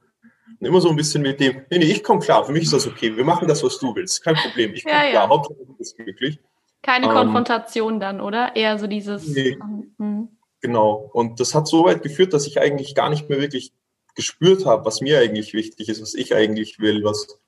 immer 0.58 0.80
so 0.80 0.90
ein 0.90 0.96
bisschen 0.96 1.22
mit 1.22 1.40
dem, 1.40 1.62
nee, 1.70 1.78
nee, 1.78 1.84
ich 1.84 2.02
komme 2.02 2.20
klar, 2.20 2.44
für 2.44 2.52
mich 2.52 2.64
ist 2.64 2.72
das 2.72 2.86
okay, 2.86 3.16
wir 3.16 3.24
machen 3.24 3.46
das, 3.48 3.62
was 3.62 3.78
du 3.78 3.94
willst, 3.94 4.22
kein 4.22 4.34
Problem, 4.34 4.74
ich 4.74 4.84
komme 4.84 4.94
ja, 4.96 5.10
klar, 5.10 5.24
ja. 5.24 5.28
Hauptsache 5.28 5.64
du 5.64 5.74
bist 5.74 5.96
glücklich. 5.96 6.38
Keine 6.82 7.06
ähm, 7.06 7.12
Konfrontation 7.12 8.00
dann, 8.00 8.20
oder? 8.20 8.56
Eher 8.56 8.78
so 8.78 8.86
dieses... 8.86 9.26
Nee, 9.28 9.58
mhm. 9.98 10.28
Genau, 10.60 11.10
und 11.12 11.40
das 11.40 11.54
hat 11.54 11.66
so 11.66 11.84
weit 11.84 12.02
geführt, 12.02 12.34
dass 12.34 12.46
ich 12.46 12.60
eigentlich 12.60 12.94
gar 12.94 13.08
nicht 13.08 13.28
mehr 13.28 13.40
wirklich 13.40 13.72
gespürt 14.14 14.66
habe, 14.66 14.84
was 14.84 15.00
mir 15.00 15.18
eigentlich 15.18 15.54
wichtig 15.54 15.88
ist, 15.88 16.02
was 16.02 16.14
ich 16.14 16.34
eigentlich 16.34 16.78
will, 16.78 17.04
was, 17.04 17.40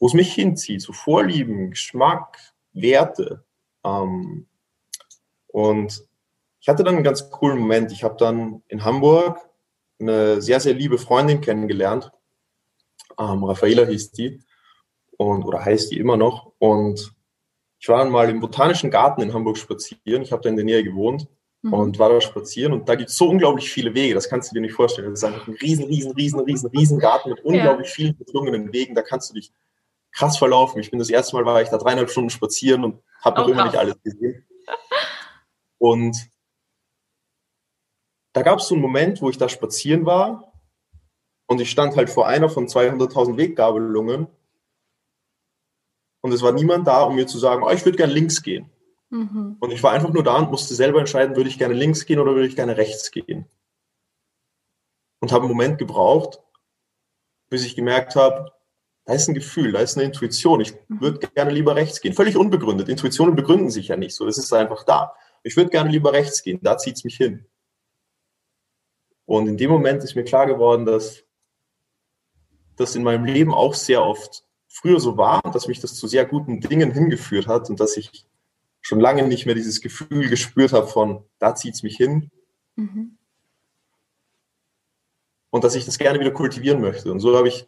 wo 0.00 0.06
es 0.06 0.14
mich 0.14 0.32
hinzieht, 0.32 0.82
so 0.82 0.92
Vorlieben, 0.92 1.70
Geschmack, 1.70 2.38
Werte. 2.72 3.44
Ähm, 3.84 4.46
und 5.46 6.04
ich 6.60 6.68
hatte 6.68 6.82
dann 6.82 6.96
einen 6.96 7.04
ganz 7.04 7.30
coolen 7.30 7.58
Moment. 7.58 7.92
Ich 7.92 8.02
habe 8.02 8.16
dann 8.18 8.62
in 8.68 8.84
Hamburg 8.84 9.47
eine 10.00 10.40
sehr, 10.40 10.60
sehr 10.60 10.74
liebe 10.74 10.98
Freundin 10.98 11.40
kennengelernt. 11.40 12.10
Ähm, 13.18 13.44
Raffaela 13.44 13.84
hieß 13.86 14.12
die 14.12 14.40
und 15.16 15.44
oder 15.44 15.64
heißt 15.64 15.90
die 15.90 15.98
immer 15.98 16.16
noch. 16.16 16.52
Und 16.58 17.14
ich 17.80 17.88
war 17.88 18.04
mal 18.06 18.28
im 18.28 18.40
Botanischen 18.40 18.90
Garten 18.90 19.22
in 19.22 19.32
Hamburg 19.32 19.56
spazieren. 19.58 20.22
Ich 20.22 20.32
habe 20.32 20.42
da 20.42 20.48
in 20.48 20.56
der 20.56 20.64
Nähe 20.64 20.82
gewohnt 20.82 21.28
mhm. 21.62 21.72
und 21.72 21.98
war 21.98 22.08
da 22.08 22.20
spazieren. 22.20 22.72
Und 22.72 22.88
da 22.88 22.94
gibt 22.94 23.10
es 23.10 23.16
so 23.16 23.28
unglaublich 23.28 23.70
viele 23.70 23.94
Wege, 23.94 24.14
das 24.14 24.28
kannst 24.28 24.50
du 24.50 24.54
dir 24.54 24.60
nicht 24.60 24.74
vorstellen. 24.74 25.10
Das 25.10 25.20
ist 25.20 25.24
einfach 25.24 25.46
ein 25.46 25.54
riesen, 25.54 25.84
riesen, 25.84 26.12
riesen, 26.12 26.40
riesen, 26.40 26.70
riesen 26.70 26.98
Garten 26.98 27.30
mit 27.30 27.44
unglaublich 27.44 27.88
ja. 27.88 27.94
vielen 27.94 28.16
bezwungenen 28.16 28.72
Wegen. 28.72 28.94
Da 28.94 29.02
kannst 29.02 29.30
du 29.30 29.34
dich 29.34 29.52
krass 30.12 30.38
verlaufen. 30.38 30.80
Ich 30.80 30.90
bin 30.90 30.98
das 30.98 31.10
erste 31.10 31.36
Mal, 31.36 31.44
war 31.44 31.62
ich 31.62 31.68
da 31.68 31.78
dreieinhalb 31.78 32.10
Stunden 32.10 32.30
spazieren 32.30 32.84
und 32.84 33.02
habe 33.20 33.40
noch 33.40 33.48
oh, 33.48 33.52
immer 33.52 33.64
nicht 33.64 33.76
alles 33.76 34.00
gesehen. 34.02 34.44
Und 35.78 36.16
da 38.38 38.42
gab 38.42 38.60
es 38.60 38.68
so 38.68 38.76
einen 38.76 38.82
Moment, 38.82 39.20
wo 39.20 39.30
ich 39.30 39.36
da 39.36 39.48
spazieren 39.48 40.06
war 40.06 40.52
und 41.46 41.60
ich 41.60 41.72
stand 41.72 41.96
halt 41.96 42.08
vor 42.08 42.28
einer 42.28 42.48
von 42.48 42.68
200.000 42.68 43.36
Weggabelungen 43.36 44.28
und 46.20 46.32
es 46.32 46.40
war 46.40 46.52
niemand 46.52 46.86
da, 46.86 47.02
um 47.02 47.16
mir 47.16 47.26
zu 47.26 47.36
sagen, 47.36 47.64
oh, 47.64 47.70
ich 47.70 47.84
würde 47.84 47.98
gerne 47.98 48.12
links 48.12 48.40
gehen. 48.40 48.70
Mhm. 49.10 49.56
Und 49.58 49.72
ich 49.72 49.82
war 49.82 49.90
einfach 49.90 50.12
nur 50.12 50.22
da 50.22 50.36
und 50.36 50.52
musste 50.52 50.76
selber 50.76 51.00
entscheiden, 51.00 51.34
würde 51.34 51.50
ich 51.50 51.58
gerne 51.58 51.74
links 51.74 52.06
gehen 52.06 52.20
oder 52.20 52.36
würde 52.36 52.46
ich 52.46 52.54
gerne 52.54 52.76
rechts 52.76 53.10
gehen. 53.10 53.46
Und 55.18 55.32
habe 55.32 55.46
einen 55.46 55.52
Moment 55.52 55.78
gebraucht, 55.78 56.38
bis 57.50 57.64
ich 57.64 57.74
gemerkt 57.74 58.14
habe, 58.14 58.52
da 59.04 59.14
ist 59.14 59.26
ein 59.26 59.34
Gefühl, 59.34 59.72
da 59.72 59.80
ist 59.80 59.96
eine 59.96 60.04
Intuition. 60.04 60.60
Ich 60.60 60.74
mhm. 60.86 61.00
würde 61.00 61.26
gerne 61.34 61.50
lieber 61.50 61.74
rechts 61.74 62.00
gehen. 62.00 62.14
Völlig 62.14 62.36
unbegründet. 62.36 62.88
Intuitionen 62.88 63.34
begründen 63.34 63.70
sich 63.70 63.88
ja 63.88 63.96
nicht 63.96 64.14
so. 64.14 64.26
Das 64.26 64.38
ist 64.38 64.52
einfach 64.52 64.84
da. 64.84 65.12
Ich 65.42 65.56
würde 65.56 65.70
gerne 65.70 65.90
lieber 65.90 66.12
rechts 66.12 66.44
gehen. 66.44 66.60
Da 66.62 66.78
zieht 66.78 66.94
es 66.94 67.02
mich 67.02 67.16
hin. 67.16 67.44
Und 69.28 69.46
in 69.46 69.58
dem 69.58 69.70
Moment 69.70 70.02
ist 70.02 70.14
mir 70.14 70.24
klar 70.24 70.46
geworden, 70.46 70.86
dass 70.86 71.22
das 72.76 72.96
in 72.96 73.02
meinem 73.02 73.26
Leben 73.26 73.52
auch 73.52 73.74
sehr 73.74 74.02
oft 74.02 74.42
früher 74.68 75.00
so 75.00 75.18
war 75.18 75.44
und 75.44 75.54
dass 75.54 75.68
mich 75.68 75.80
das 75.80 75.96
zu 75.96 76.06
sehr 76.06 76.24
guten 76.24 76.62
Dingen 76.62 76.90
hingeführt 76.90 77.46
hat 77.46 77.68
und 77.68 77.78
dass 77.78 77.98
ich 77.98 78.24
schon 78.80 79.00
lange 79.00 79.28
nicht 79.28 79.44
mehr 79.44 79.54
dieses 79.54 79.82
Gefühl 79.82 80.30
gespürt 80.30 80.72
habe 80.72 80.86
von, 80.86 81.24
da 81.38 81.54
zieht 81.54 81.74
es 81.74 81.82
mich 81.82 81.98
hin. 81.98 82.30
Mhm. 82.76 83.18
Und 85.50 85.62
dass 85.62 85.74
ich 85.74 85.84
das 85.84 85.98
gerne 85.98 86.20
wieder 86.20 86.30
kultivieren 86.30 86.80
möchte. 86.80 87.12
Und 87.12 87.20
so 87.20 87.36
habe 87.36 87.48
ich 87.48 87.66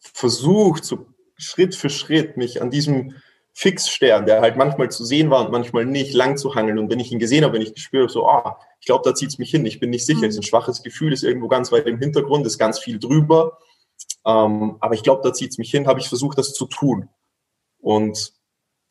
versucht, 0.00 0.84
so 0.84 1.06
Schritt 1.36 1.76
für 1.76 1.88
Schritt 1.88 2.36
mich 2.36 2.62
an 2.62 2.70
diesem 2.72 3.14
Fixstern, 3.52 4.26
der 4.26 4.40
halt 4.40 4.56
manchmal 4.56 4.90
zu 4.90 5.04
sehen 5.04 5.30
war 5.30 5.44
und 5.44 5.52
manchmal 5.52 5.84
nicht, 5.84 6.14
lang 6.14 6.36
zu 6.36 6.54
hangeln. 6.54 6.78
Und 6.78 6.90
wenn 6.90 7.00
ich 7.00 7.12
ihn 7.12 7.18
gesehen 7.18 7.44
habe, 7.44 7.54
wenn 7.54 7.62
ich 7.62 7.74
gespürt 7.74 8.02
habe, 8.02 8.12
so, 8.12 8.28
ah, 8.28 8.58
ich 8.80 8.86
glaube, 8.86 9.02
da 9.04 9.14
zieht 9.14 9.30
es 9.30 9.38
mich 9.38 9.50
hin, 9.50 9.66
ich 9.66 9.80
bin 9.80 9.90
nicht 9.90 10.06
sicher, 10.06 10.26
es 10.26 10.34
ist 10.34 10.40
ein 10.40 10.44
schwaches 10.44 10.82
Gefühl, 10.82 11.12
ist 11.12 11.24
irgendwo 11.24 11.48
ganz 11.48 11.70
weit 11.72 11.86
im 11.86 11.98
Hintergrund, 11.98 12.46
ist 12.46 12.58
ganz 12.58 12.78
viel 12.78 12.98
drüber. 12.98 13.58
Ähm, 14.24 14.76
aber 14.80 14.94
ich 14.94 15.02
glaube, 15.02 15.22
da 15.22 15.32
zieht 15.32 15.50
es 15.50 15.58
mich 15.58 15.70
hin, 15.70 15.86
habe 15.86 16.00
ich 16.00 16.08
versucht, 16.08 16.38
das 16.38 16.54
zu 16.54 16.66
tun. 16.66 17.08
Und 17.78 18.32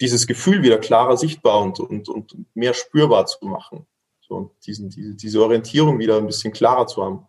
dieses 0.01 0.27
Gefühl 0.27 0.61
wieder 0.61 0.77
klarer 0.77 1.17
sichtbar 1.17 1.61
und, 1.61 1.79
und, 1.79 2.09
und 2.09 2.33
mehr 2.53 2.73
spürbar 2.73 3.25
zu 3.25 3.45
machen. 3.45 3.85
So, 4.21 4.55
diesen, 4.65 4.89
diese, 4.89 5.15
diese 5.15 5.41
Orientierung 5.41 5.99
wieder 5.99 6.17
ein 6.17 6.27
bisschen 6.27 6.53
klarer 6.53 6.87
zu 6.87 7.03
haben. 7.03 7.27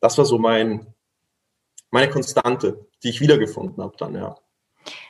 Das 0.00 0.16
war 0.18 0.24
so 0.24 0.38
mein, 0.38 0.94
meine 1.90 2.10
Konstante, 2.10 2.86
die 3.02 3.10
ich 3.10 3.20
wiedergefunden 3.20 3.82
habe 3.82 3.96
dann, 3.98 4.14
ja. 4.14 4.36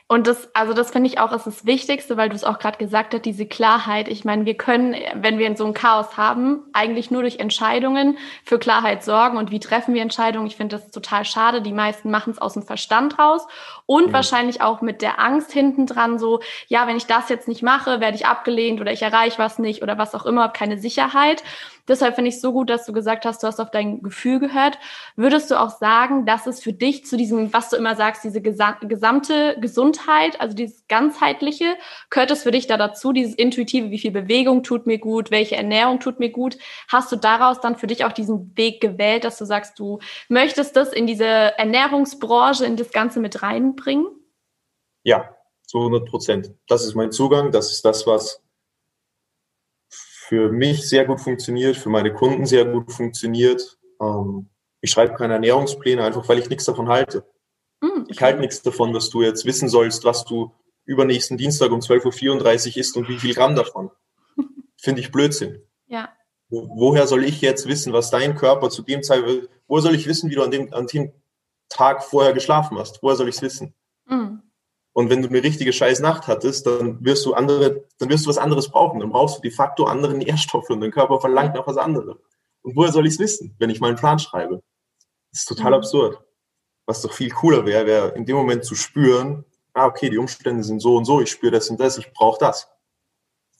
Und 0.09 0.25
das, 0.25 0.47
also 0.55 0.73
das 0.73 0.91
finde 0.91 1.09
ich 1.09 1.19
auch 1.19 1.33
ist 1.33 1.47
das 1.47 1.65
Wichtigste, 1.65 2.15
weil 2.15 2.29
du 2.29 2.35
es 2.35 2.45
auch 2.45 2.59
gerade 2.59 2.77
gesagt 2.77 3.13
hast, 3.13 3.25
diese 3.25 3.45
Klarheit. 3.45 4.07
Ich 4.07 4.23
meine, 4.23 4.45
wir 4.45 4.55
können, 4.55 4.95
wenn 5.15 5.37
wir 5.37 5.53
so 5.57 5.65
ein 5.65 5.73
Chaos 5.73 6.15
haben, 6.15 6.61
eigentlich 6.71 7.11
nur 7.11 7.23
durch 7.23 7.39
Entscheidungen 7.39 8.17
für 8.45 8.57
Klarheit 8.57 9.03
sorgen. 9.03 9.37
Und 9.37 9.51
wie 9.51 9.59
treffen 9.59 9.93
wir 9.93 10.01
Entscheidungen? 10.01 10.47
Ich 10.47 10.55
finde 10.55 10.77
das 10.77 10.91
total 10.91 11.25
schade. 11.25 11.61
Die 11.61 11.73
meisten 11.73 12.09
machen 12.09 12.31
es 12.31 12.39
aus 12.39 12.53
dem 12.53 12.63
Verstand 12.63 13.19
raus 13.19 13.45
und 13.85 14.07
mhm. 14.07 14.13
wahrscheinlich 14.13 14.61
auch 14.61 14.79
mit 14.79 15.01
der 15.01 15.19
Angst 15.19 15.51
hinten 15.51 15.87
dran, 15.87 16.19
so, 16.19 16.39
ja, 16.67 16.87
wenn 16.87 16.95
ich 16.95 17.07
das 17.07 17.27
jetzt 17.27 17.49
nicht 17.49 17.61
mache, 17.61 17.99
werde 17.99 18.15
ich 18.15 18.25
abgelehnt 18.25 18.79
oder 18.79 18.93
ich 18.93 19.01
erreiche 19.01 19.39
was 19.39 19.59
nicht 19.59 19.83
oder 19.83 19.97
was 19.97 20.15
auch 20.15 20.25
immer, 20.25 20.43
habe 20.43 20.53
keine 20.53 20.79
Sicherheit. 20.79 21.43
Deshalb 21.87 22.15
finde 22.15 22.29
ich 22.29 22.41
so 22.41 22.51
gut, 22.51 22.69
dass 22.69 22.85
du 22.85 22.93
gesagt 22.93 23.25
hast, 23.25 23.43
du 23.43 23.47
hast 23.47 23.59
auf 23.59 23.71
dein 23.71 24.01
Gefühl 24.01 24.39
gehört. 24.39 24.77
Würdest 25.15 25.49
du 25.51 25.59
auch 25.59 25.69
sagen, 25.69 26.25
dass 26.25 26.47
es 26.47 26.61
für 26.61 26.73
dich 26.73 27.05
zu 27.05 27.17
diesem, 27.17 27.53
was 27.53 27.69
du 27.69 27.75
immer 27.77 27.95
sagst, 27.95 28.23
diese 28.23 28.41
gesamte 28.41 29.57
Gesundheit, 29.59 30.39
also 30.41 30.55
dieses 30.55 30.87
ganzheitliche, 30.87 31.75
gehört 32.09 32.31
es 32.31 32.43
für 32.43 32.51
dich 32.51 32.67
da 32.67 32.77
dazu, 32.77 33.13
dieses 33.13 33.35
intuitive, 33.35 33.89
wie 33.91 33.99
viel 33.99 34.11
Bewegung 34.11 34.63
tut 34.63 34.87
mir 34.87 34.97
gut, 34.97 35.31
welche 35.31 35.55
Ernährung 35.55 35.99
tut 35.99 36.19
mir 36.19 36.29
gut? 36.29 36.57
Hast 36.87 37.11
du 37.11 37.15
daraus 37.15 37.61
dann 37.61 37.77
für 37.77 37.87
dich 37.87 38.05
auch 38.05 38.13
diesen 38.13 38.55
Weg 38.57 38.81
gewählt, 38.81 39.23
dass 39.23 39.37
du 39.37 39.45
sagst, 39.45 39.79
du 39.79 39.99
möchtest 40.29 40.75
das 40.75 40.93
in 40.93 41.07
diese 41.07 41.25
Ernährungsbranche, 41.25 42.65
in 42.65 42.75
das 42.75 42.91
Ganze 42.91 43.19
mit 43.19 43.41
reinbringen? 43.41 44.07
Ja, 45.03 45.35
zu 45.63 45.79
100 45.79 46.09
Prozent. 46.09 46.51
Das 46.67 46.85
ist 46.85 46.95
mein 46.95 47.11
Zugang. 47.11 47.51
Das 47.51 47.71
ist 47.71 47.85
das, 47.85 48.07
was 48.07 48.43
für 50.27 50.51
mich 50.51 50.87
sehr 50.89 51.05
gut 51.05 51.21
funktioniert, 51.21 51.77
für 51.77 51.89
meine 51.89 52.13
Kunden 52.13 52.45
sehr 52.45 52.65
gut 52.65 52.91
funktioniert. 52.91 53.77
Ähm, 54.01 54.49
Ich 54.81 54.91
schreibe 54.91 55.15
keine 55.15 55.33
Ernährungspläne, 55.33 56.03
einfach 56.03 56.27
weil 56.27 56.39
ich 56.39 56.49
nichts 56.49 56.65
davon 56.65 56.89
halte. 56.89 57.25
Mhm. 57.81 58.05
Ich 58.09 58.21
halte 58.21 58.39
nichts 58.39 58.61
davon, 58.61 58.93
dass 58.93 59.09
du 59.09 59.21
jetzt 59.21 59.45
wissen 59.45 59.69
sollst, 59.69 60.03
was 60.03 60.25
du 60.25 60.51
übernächsten 60.85 61.37
Dienstag 61.37 61.71
um 61.71 61.79
12.34 61.79 62.71
Uhr 62.71 62.77
isst 62.77 62.97
und 62.97 63.07
wie 63.09 63.17
viel 63.17 63.33
Gramm 63.33 63.55
davon. 63.55 63.89
Finde 64.77 65.01
ich 65.01 65.11
Blödsinn. 65.11 65.61
Ja. 65.87 66.09
Woher 66.49 67.07
soll 67.07 67.23
ich 67.23 67.41
jetzt 67.41 67.67
wissen, 67.67 67.91
was 67.93 68.09
dein 68.09 68.35
Körper 68.35 68.69
zu 68.69 68.81
dem 68.81 69.03
Zeitpunkt, 69.03 69.49
woher 69.67 69.81
soll 69.81 69.95
ich 69.95 70.07
wissen, 70.07 70.29
wie 70.29 70.35
du 70.35 70.43
an 70.43 70.51
dem, 70.51 70.73
an 70.73 70.87
dem 70.87 71.11
Tag 71.69 72.03
vorher 72.03 72.33
geschlafen 72.33 72.77
hast? 72.77 73.01
Woher 73.01 73.15
soll 73.15 73.29
ich 73.29 73.35
es 73.35 73.41
wissen? 73.41 73.73
Mhm. 74.05 74.41
Und 74.97 75.11
wenn 75.11 75.21
du 75.21 75.29
eine 75.29 75.43
richtige 75.43 75.71
scheiß 75.71 75.99
Nacht 75.99 76.25
hattest, 76.25 76.65
dann 76.65 77.05
wirst 77.05 77.23
du 77.23 77.35
andere, 77.35 77.85
dann 77.99 78.09
wirst 78.09 78.25
du 78.25 78.31
was 78.31 78.39
anderes 78.39 78.69
brauchen. 78.69 78.99
Dann 78.99 79.11
brauchst 79.11 79.37
du 79.37 79.41
de 79.43 79.51
facto 79.51 79.85
andere 79.85 80.15
Nährstoffe 80.15 80.71
und 80.71 80.81
dein 80.81 80.89
Körper 80.89 81.21
verlangt 81.21 81.53
nach 81.53 81.67
was 81.67 81.77
anderem. 81.77 82.17
Und 82.63 82.75
woher 82.75 82.91
soll 82.91 83.05
ich 83.05 83.13
es 83.13 83.19
wissen, 83.19 83.55
wenn 83.59 83.69
ich 83.69 83.79
meinen 83.79 83.95
Plan 83.95 84.17
schreibe? 84.17 84.63
Das 85.31 85.41
ist 85.41 85.49
total 85.49 85.73
mhm. 85.73 85.77
absurd. 85.77 86.19
Was 86.87 87.03
doch 87.03 87.13
viel 87.13 87.29
cooler 87.29 87.63
wäre, 87.67 87.85
wäre 87.85 88.07
in 88.15 88.25
dem 88.25 88.37
Moment 88.37 88.65
zu 88.65 88.73
spüren, 88.73 89.45
ah, 89.75 89.85
okay, 89.85 90.09
die 90.09 90.17
Umstände 90.17 90.63
sind 90.63 90.79
so 90.79 90.95
und 90.95 91.05
so, 91.05 91.21
ich 91.21 91.29
spüre 91.29 91.51
das 91.51 91.69
und 91.69 91.79
das, 91.79 91.99
ich 91.99 92.11
brauche 92.11 92.39
das. 92.39 92.67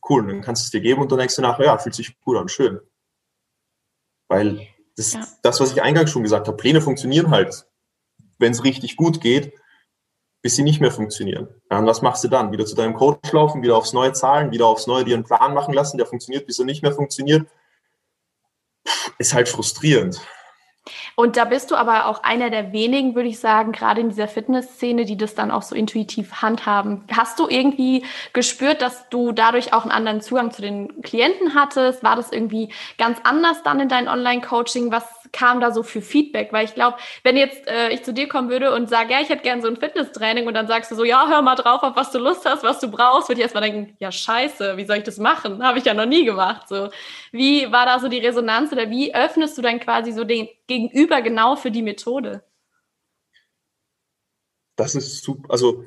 Cool, 0.09 0.23
und 0.23 0.29
dann 0.29 0.41
kannst 0.41 0.63
du 0.63 0.65
es 0.65 0.71
dir 0.71 0.81
geben 0.81 1.03
und 1.03 1.11
dann 1.11 1.19
denkst 1.19 1.35
du 1.35 1.43
nachher, 1.43 1.65
ja, 1.65 1.77
fühlt 1.77 1.93
sich 1.93 2.19
gut 2.21 2.37
an, 2.37 2.49
schön. 2.49 2.79
Weil 4.27 4.67
das, 4.95 5.13
ja. 5.13 5.27
das, 5.43 5.59
was 5.59 5.71
ich 5.71 5.83
eingangs 5.83 6.09
schon 6.09 6.23
gesagt 6.23 6.47
habe, 6.47 6.57
Pläne 6.57 6.81
funktionieren 6.81 7.29
halt, 7.29 7.67
wenn 8.39 8.53
es 8.53 8.63
richtig 8.63 8.95
gut 8.95 9.21
geht, 9.21 9.53
bis 10.41 10.55
sie 10.55 10.63
nicht 10.63 10.81
mehr 10.81 10.91
funktionieren. 10.91 11.47
Ja, 11.71 11.79
und 11.79 11.85
was 11.85 12.01
machst 12.01 12.23
du 12.23 12.27
dann? 12.27 12.51
Wieder 12.51 12.65
zu 12.65 12.75
deinem 12.75 12.93
Coach 12.93 13.31
laufen, 13.31 13.61
wieder 13.61 13.75
aufs 13.75 13.93
neue 13.93 14.13
Zahlen, 14.13 14.51
wieder 14.51 14.67
aufs 14.67 14.87
neue 14.87 15.03
dir 15.03 15.15
einen 15.15 15.23
Plan 15.23 15.53
machen 15.53 15.73
lassen, 15.73 15.97
der 15.97 16.05
funktioniert, 16.05 16.45
bis 16.45 16.59
er 16.59 16.65
nicht 16.65 16.83
mehr 16.83 16.93
funktioniert. 16.93 17.47
Ist 19.17 19.33
halt 19.33 19.49
frustrierend. 19.49 20.21
Und 21.15 21.37
da 21.37 21.45
bist 21.45 21.71
du 21.71 21.75
aber 21.75 22.05
auch 22.05 22.23
einer 22.23 22.49
der 22.49 22.71
wenigen, 22.71 23.15
würde 23.15 23.29
ich 23.29 23.39
sagen, 23.39 23.71
gerade 23.71 24.01
in 24.01 24.09
dieser 24.09 24.27
Fitnessszene, 24.27 25.05
die 25.05 25.17
das 25.17 25.35
dann 25.35 25.51
auch 25.51 25.61
so 25.61 25.75
intuitiv 25.75 26.41
handhaben. 26.41 27.03
Hast 27.11 27.39
du 27.39 27.47
irgendwie 27.47 28.05
gespürt, 28.33 28.81
dass 28.81 29.09
du 29.09 29.31
dadurch 29.31 29.73
auch 29.73 29.83
einen 29.83 29.91
anderen 29.91 30.21
Zugang 30.21 30.51
zu 30.51 30.61
den 30.61 31.01
Klienten 31.01 31.55
hattest? 31.55 32.03
War 32.03 32.15
das 32.15 32.31
irgendwie 32.31 32.71
ganz 32.97 33.19
anders 33.23 33.63
dann 33.63 33.79
in 33.79 33.89
deinem 33.89 34.07
Online-Coaching? 34.07 34.91
Was 34.91 35.03
kam 35.31 35.59
da 35.59 35.71
so 35.71 35.83
für 35.83 36.01
Feedback? 36.01 36.51
Weil 36.51 36.65
ich 36.65 36.73
glaube, 36.73 36.97
wenn 37.23 37.37
jetzt 37.37 37.67
äh, 37.67 37.89
ich 37.89 38.03
zu 38.03 38.13
dir 38.13 38.27
kommen 38.27 38.49
würde 38.49 38.73
und 38.73 38.89
sage, 38.89 39.13
ja, 39.13 39.21
ich 39.21 39.29
hätte 39.29 39.43
gerne 39.43 39.61
so 39.61 39.67
ein 39.67 39.77
Fitnesstraining 39.77 40.47
und 40.47 40.53
dann 40.53 40.67
sagst 40.67 40.91
du 40.91 40.95
so, 40.95 41.03
ja, 41.03 41.27
hör 41.27 41.41
mal 41.41 41.55
drauf, 41.55 41.83
auf 41.83 41.95
was 41.95 42.11
du 42.11 42.19
Lust 42.19 42.45
hast, 42.45 42.63
was 42.63 42.79
du 42.79 42.89
brauchst, 42.89 43.29
würde 43.29 43.39
ich 43.39 43.43
erstmal 43.43 43.63
denken, 43.63 43.95
ja, 43.99 44.11
scheiße, 44.11 44.77
wie 44.77 44.85
soll 44.85 44.97
ich 44.97 45.03
das 45.03 45.17
machen? 45.17 45.63
Habe 45.63 45.79
ich 45.79 45.85
ja 45.85 45.93
noch 45.93 46.05
nie 46.05 46.25
gemacht. 46.25 46.69
So, 46.69 46.89
wie 47.31 47.71
war 47.71 47.85
da 47.85 47.99
so 47.99 48.07
die 48.07 48.19
Resonanz 48.19 48.71
oder 48.71 48.89
wie 48.89 49.13
öffnest 49.13 49.57
du 49.57 49.61
dann 49.61 49.79
quasi 49.79 50.11
so 50.11 50.23
den 50.23 50.47
Gegenüber 50.67 51.21
genau 51.21 51.55
für 51.55 51.71
die 51.71 51.81
Methode? 51.81 52.43
Das 54.75 54.95
ist 54.95 55.23
super. 55.23 55.51
Also, 55.51 55.83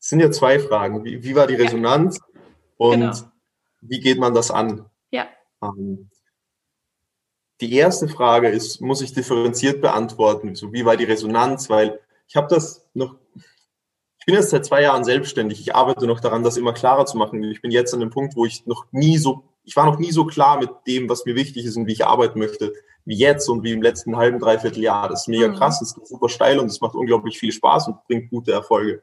es 0.00 0.08
sind 0.08 0.20
ja 0.20 0.30
zwei 0.30 0.58
Fragen. 0.58 1.04
Wie, 1.04 1.22
wie 1.22 1.34
war 1.34 1.46
die 1.46 1.54
Resonanz 1.54 2.18
ja. 2.18 2.40
und 2.76 3.00
genau. 3.00 3.12
wie 3.82 4.00
geht 4.00 4.18
man 4.18 4.34
das 4.34 4.50
an? 4.50 4.86
Ja. 5.10 5.28
Ähm, 5.62 6.10
die 7.60 7.74
erste 7.74 8.08
Frage 8.08 8.48
ist, 8.48 8.80
muss 8.80 9.00
ich 9.00 9.12
differenziert 9.12 9.80
beantworten? 9.80 10.54
So, 10.54 10.72
wie 10.72 10.84
war 10.84 10.96
die 10.96 11.04
Resonanz? 11.04 11.70
Weil 11.70 12.00
ich 12.26 12.36
habe 12.36 12.48
das 12.48 12.84
noch, 12.94 13.16
ich 14.18 14.26
bin 14.26 14.34
jetzt 14.34 14.50
seit 14.50 14.64
zwei 14.64 14.82
Jahren 14.82 15.04
selbstständig. 15.04 15.60
Ich 15.60 15.74
arbeite 15.74 16.06
noch 16.06 16.20
daran, 16.20 16.42
das 16.42 16.56
immer 16.56 16.72
klarer 16.72 17.06
zu 17.06 17.16
machen. 17.16 17.42
Ich 17.44 17.62
bin 17.62 17.70
jetzt 17.70 17.94
an 17.94 18.00
dem 18.00 18.10
Punkt, 18.10 18.36
wo 18.36 18.44
ich 18.44 18.66
noch 18.66 18.86
nie 18.90 19.18
so, 19.18 19.44
ich 19.62 19.76
war 19.76 19.86
noch 19.86 19.98
nie 19.98 20.10
so 20.10 20.24
klar 20.24 20.58
mit 20.58 20.70
dem, 20.86 21.08
was 21.08 21.24
mir 21.24 21.36
wichtig 21.36 21.64
ist 21.64 21.76
und 21.76 21.86
wie 21.86 21.92
ich 21.92 22.06
arbeiten 22.06 22.38
möchte, 22.38 22.72
wie 23.04 23.16
jetzt 23.16 23.48
und 23.48 23.62
wie 23.62 23.72
im 23.72 23.82
letzten 23.82 24.16
halben, 24.16 24.38
dreiviertel 24.38 24.82
Jahr. 24.82 25.08
Das 25.08 25.22
ist 25.22 25.28
mega 25.28 25.48
mhm. 25.48 25.54
krass, 25.54 25.78
das 25.78 25.96
ist 25.96 26.08
super 26.08 26.28
steil 26.28 26.58
und 26.58 26.66
es 26.66 26.80
macht 26.80 26.94
unglaublich 26.94 27.38
viel 27.38 27.52
Spaß 27.52 27.88
und 27.88 28.04
bringt 28.04 28.30
gute 28.30 28.52
Erfolge. 28.52 29.02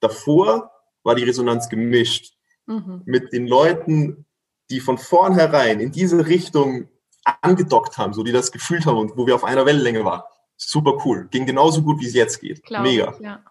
Davor 0.00 0.70
war 1.02 1.14
die 1.14 1.24
Resonanz 1.24 1.68
gemischt 1.68 2.34
mhm. 2.66 3.02
mit 3.04 3.32
den 3.32 3.46
Leuten, 3.46 4.26
die 4.70 4.80
von 4.80 4.98
vornherein 4.98 5.80
in 5.80 5.92
diese 5.92 6.26
Richtung 6.26 6.88
angedockt 7.24 7.98
haben, 7.98 8.12
so 8.12 8.22
die 8.22 8.32
das 8.32 8.52
gefühlt 8.52 8.86
haben 8.86 8.98
und 8.98 9.16
wo 9.16 9.26
wir 9.26 9.34
auf 9.34 9.44
einer 9.44 9.66
Wellenlänge 9.66 10.04
waren. 10.04 10.22
Super 10.56 10.98
cool. 11.04 11.28
Ging 11.30 11.46
genauso 11.46 11.82
gut, 11.82 12.00
wie 12.00 12.06
es 12.06 12.14
jetzt 12.14 12.40
geht. 12.40 12.62
Klar, 12.62 12.82
Mega. 12.82 13.14
Ja. 13.20 13.42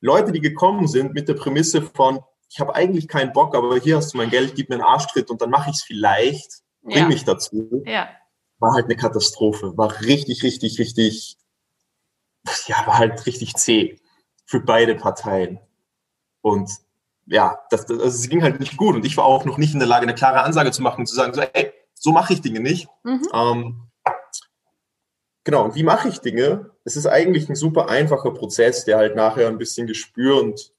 Leute, 0.00 0.32
die 0.32 0.40
gekommen 0.40 0.88
sind 0.88 1.14
mit 1.14 1.28
der 1.28 1.34
Prämisse 1.34 1.82
von, 1.82 2.20
ich 2.48 2.60
habe 2.60 2.74
eigentlich 2.74 3.08
keinen 3.08 3.32
Bock, 3.32 3.54
aber 3.54 3.78
hier 3.78 3.96
hast 3.96 4.12
du 4.12 4.18
mein 4.18 4.30
Geld, 4.30 4.54
gib 4.54 4.68
mir 4.68 4.76
einen 4.76 4.84
Arschtritt 4.84 5.30
und 5.30 5.40
dann 5.40 5.50
mache 5.50 5.70
ich 5.70 5.76
es 5.76 5.82
vielleicht, 5.82 6.62
bring 6.82 6.96
ja. 6.96 7.08
mich 7.08 7.24
dazu. 7.24 7.82
Ja. 7.86 8.08
War 8.58 8.74
halt 8.74 8.86
eine 8.86 8.96
Katastrophe. 8.96 9.76
War 9.76 10.00
richtig, 10.00 10.42
richtig, 10.42 10.78
richtig, 10.78 11.36
ja, 12.66 12.86
war 12.86 12.98
halt 12.98 13.24
richtig 13.26 13.54
zäh 13.54 13.98
für 14.44 14.60
beide 14.60 14.94
Parteien. 14.96 15.60
Und 16.40 16.70
ja, 17.26 17.60
das, 17.70 17.86
das, 17.86 18.00
also 18.00 18.18
es 18.18 18.28
ging 18.28 18.42
halt 18.42 18.60
nicht 18.60 18.76
gut. 18.76 18.96
Und 18.96 19.06
ich 19.06 19.16
war 19.16 19.24
auch 19.24 19.44
noch 19.44 19.58
nicht 19.58 19.72
in 19.72 19.78
der 19.78 19.88
Lage, 19.88 20.02
eine 20.02 20.14
klare 20.14 20.42
Ansage 20.42 20.72
zu 20.72 20.82
machen 20.82 21.00
und 21.00 21.06
zu 21.06 21.14
sagen, 21.14 21.32
so, 21.32 21.40
ey, 21.40 21.72
so 22.02 22.10
mache 22.10 22.32
ich 22.32 22.40
Dinge 22.40 22.58
nicht. 22.58 22.88
Mhm. 23.04 23.28
Ähm, 23.32 23.80
genau, 25.44 25.64
und 25.64 25.76
wie 25.76 25.84
mache 25.84 26.08
ich 26.08 26.18
Dinge? 26.18 26.72
Es 26.84 26.96
ist 26.96 27.06
eigentlich 27.06 27.48
ein 27.48 27.54
super 27.54 27.88
einfacher 27.88 28.32
Prozess, 28.32 28.84
der 28.84 28.96
halt 28.98 29.14
nachher 29.14 29.46
ein 29.46 29.58
bisschen 29.58 29.86
Gespür 29.86 30.40
und 30.42 30.72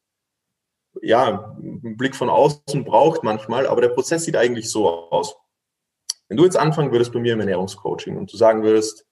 ja, 1.02 1.56
einen 1.58 1.96
Blick 1.98 2.16
von 2.16 2.30
außen 2.30 2.84
braucht 2.84 3.24
manchmal, 3.24 3.68
aber 3.68 3.80
der 3.80 3.90
Prozess 3.90 4.26
sieht 4.26 4.36
eigentlich 4.36 4.70
so 4.70 4.90
aus. 4.90 5.36
Wenn 6.28 6.38
du 6.38 6.44
jetzt 6.44 6.58
anfangen 6.58 6.92
würdest 6.92 7.14
bei 7.14 7.20
mir 7.20 7.34
im 7.34 7.40
Ernährungscoaching 7.40 8.18
und 8.18 8.32
du 8.32 8.38
sagen 8.38 8.62
würdest, 8.62 9.08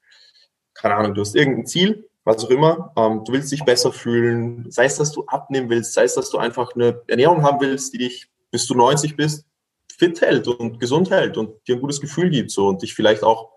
keine 0.73 0.95
Ahnung, 0.95 1.15
du 1.15 1.21
hast 1.21 1.35
irgendein 1.35 1.65
Ziel, 1.65 2.09
was 2.25 2.43
auch 2.43 2.49
immer, 2.49 2.91
ähm, 2.97 3.23
du 3.23 3.31
willst 3.31 3.51
dich 3.51 3.63
besser 3.63 3.93
fühlen, 3.93 4.69
sei 4.69 4.85
es, 4.85 4.97
dass 4.97 5.13
du 5.13 5.25
abnehmen 5.27 5.69
willst, 5.69 5.93
sei 5.93 6.03
es, 6.03 6.15
dass 6.15 6.29
du 6.29 6.37
einfach 6.37 6.75
eine 6.75 7.01
Ernährung 7.07 7.41
haben 7.43 7.61
willst, 7.61 7.93
die 7.93 7.99
dich 7.99 8.29
bis 8.51 8.67
du 8.67 8.75
90 8.75 9.15
bist 9.15 9.45
fit 10.01 10.19
hält 10.19 10.47
und 10.47 10.79
gesund 10.79 11.11
hält 11.11 11.37
und 11.37 11.67
dir 11.67 11.75
ein 11.75 11.81
gutes 11.81 12.01
Gefühl 12.01 12.31
gibt 12.31 12.49
so 12.49 12.67
und 12.67 12.81
dich 12.81 12.95
vielleicht 12.95 13.23
auch 13.23 13.51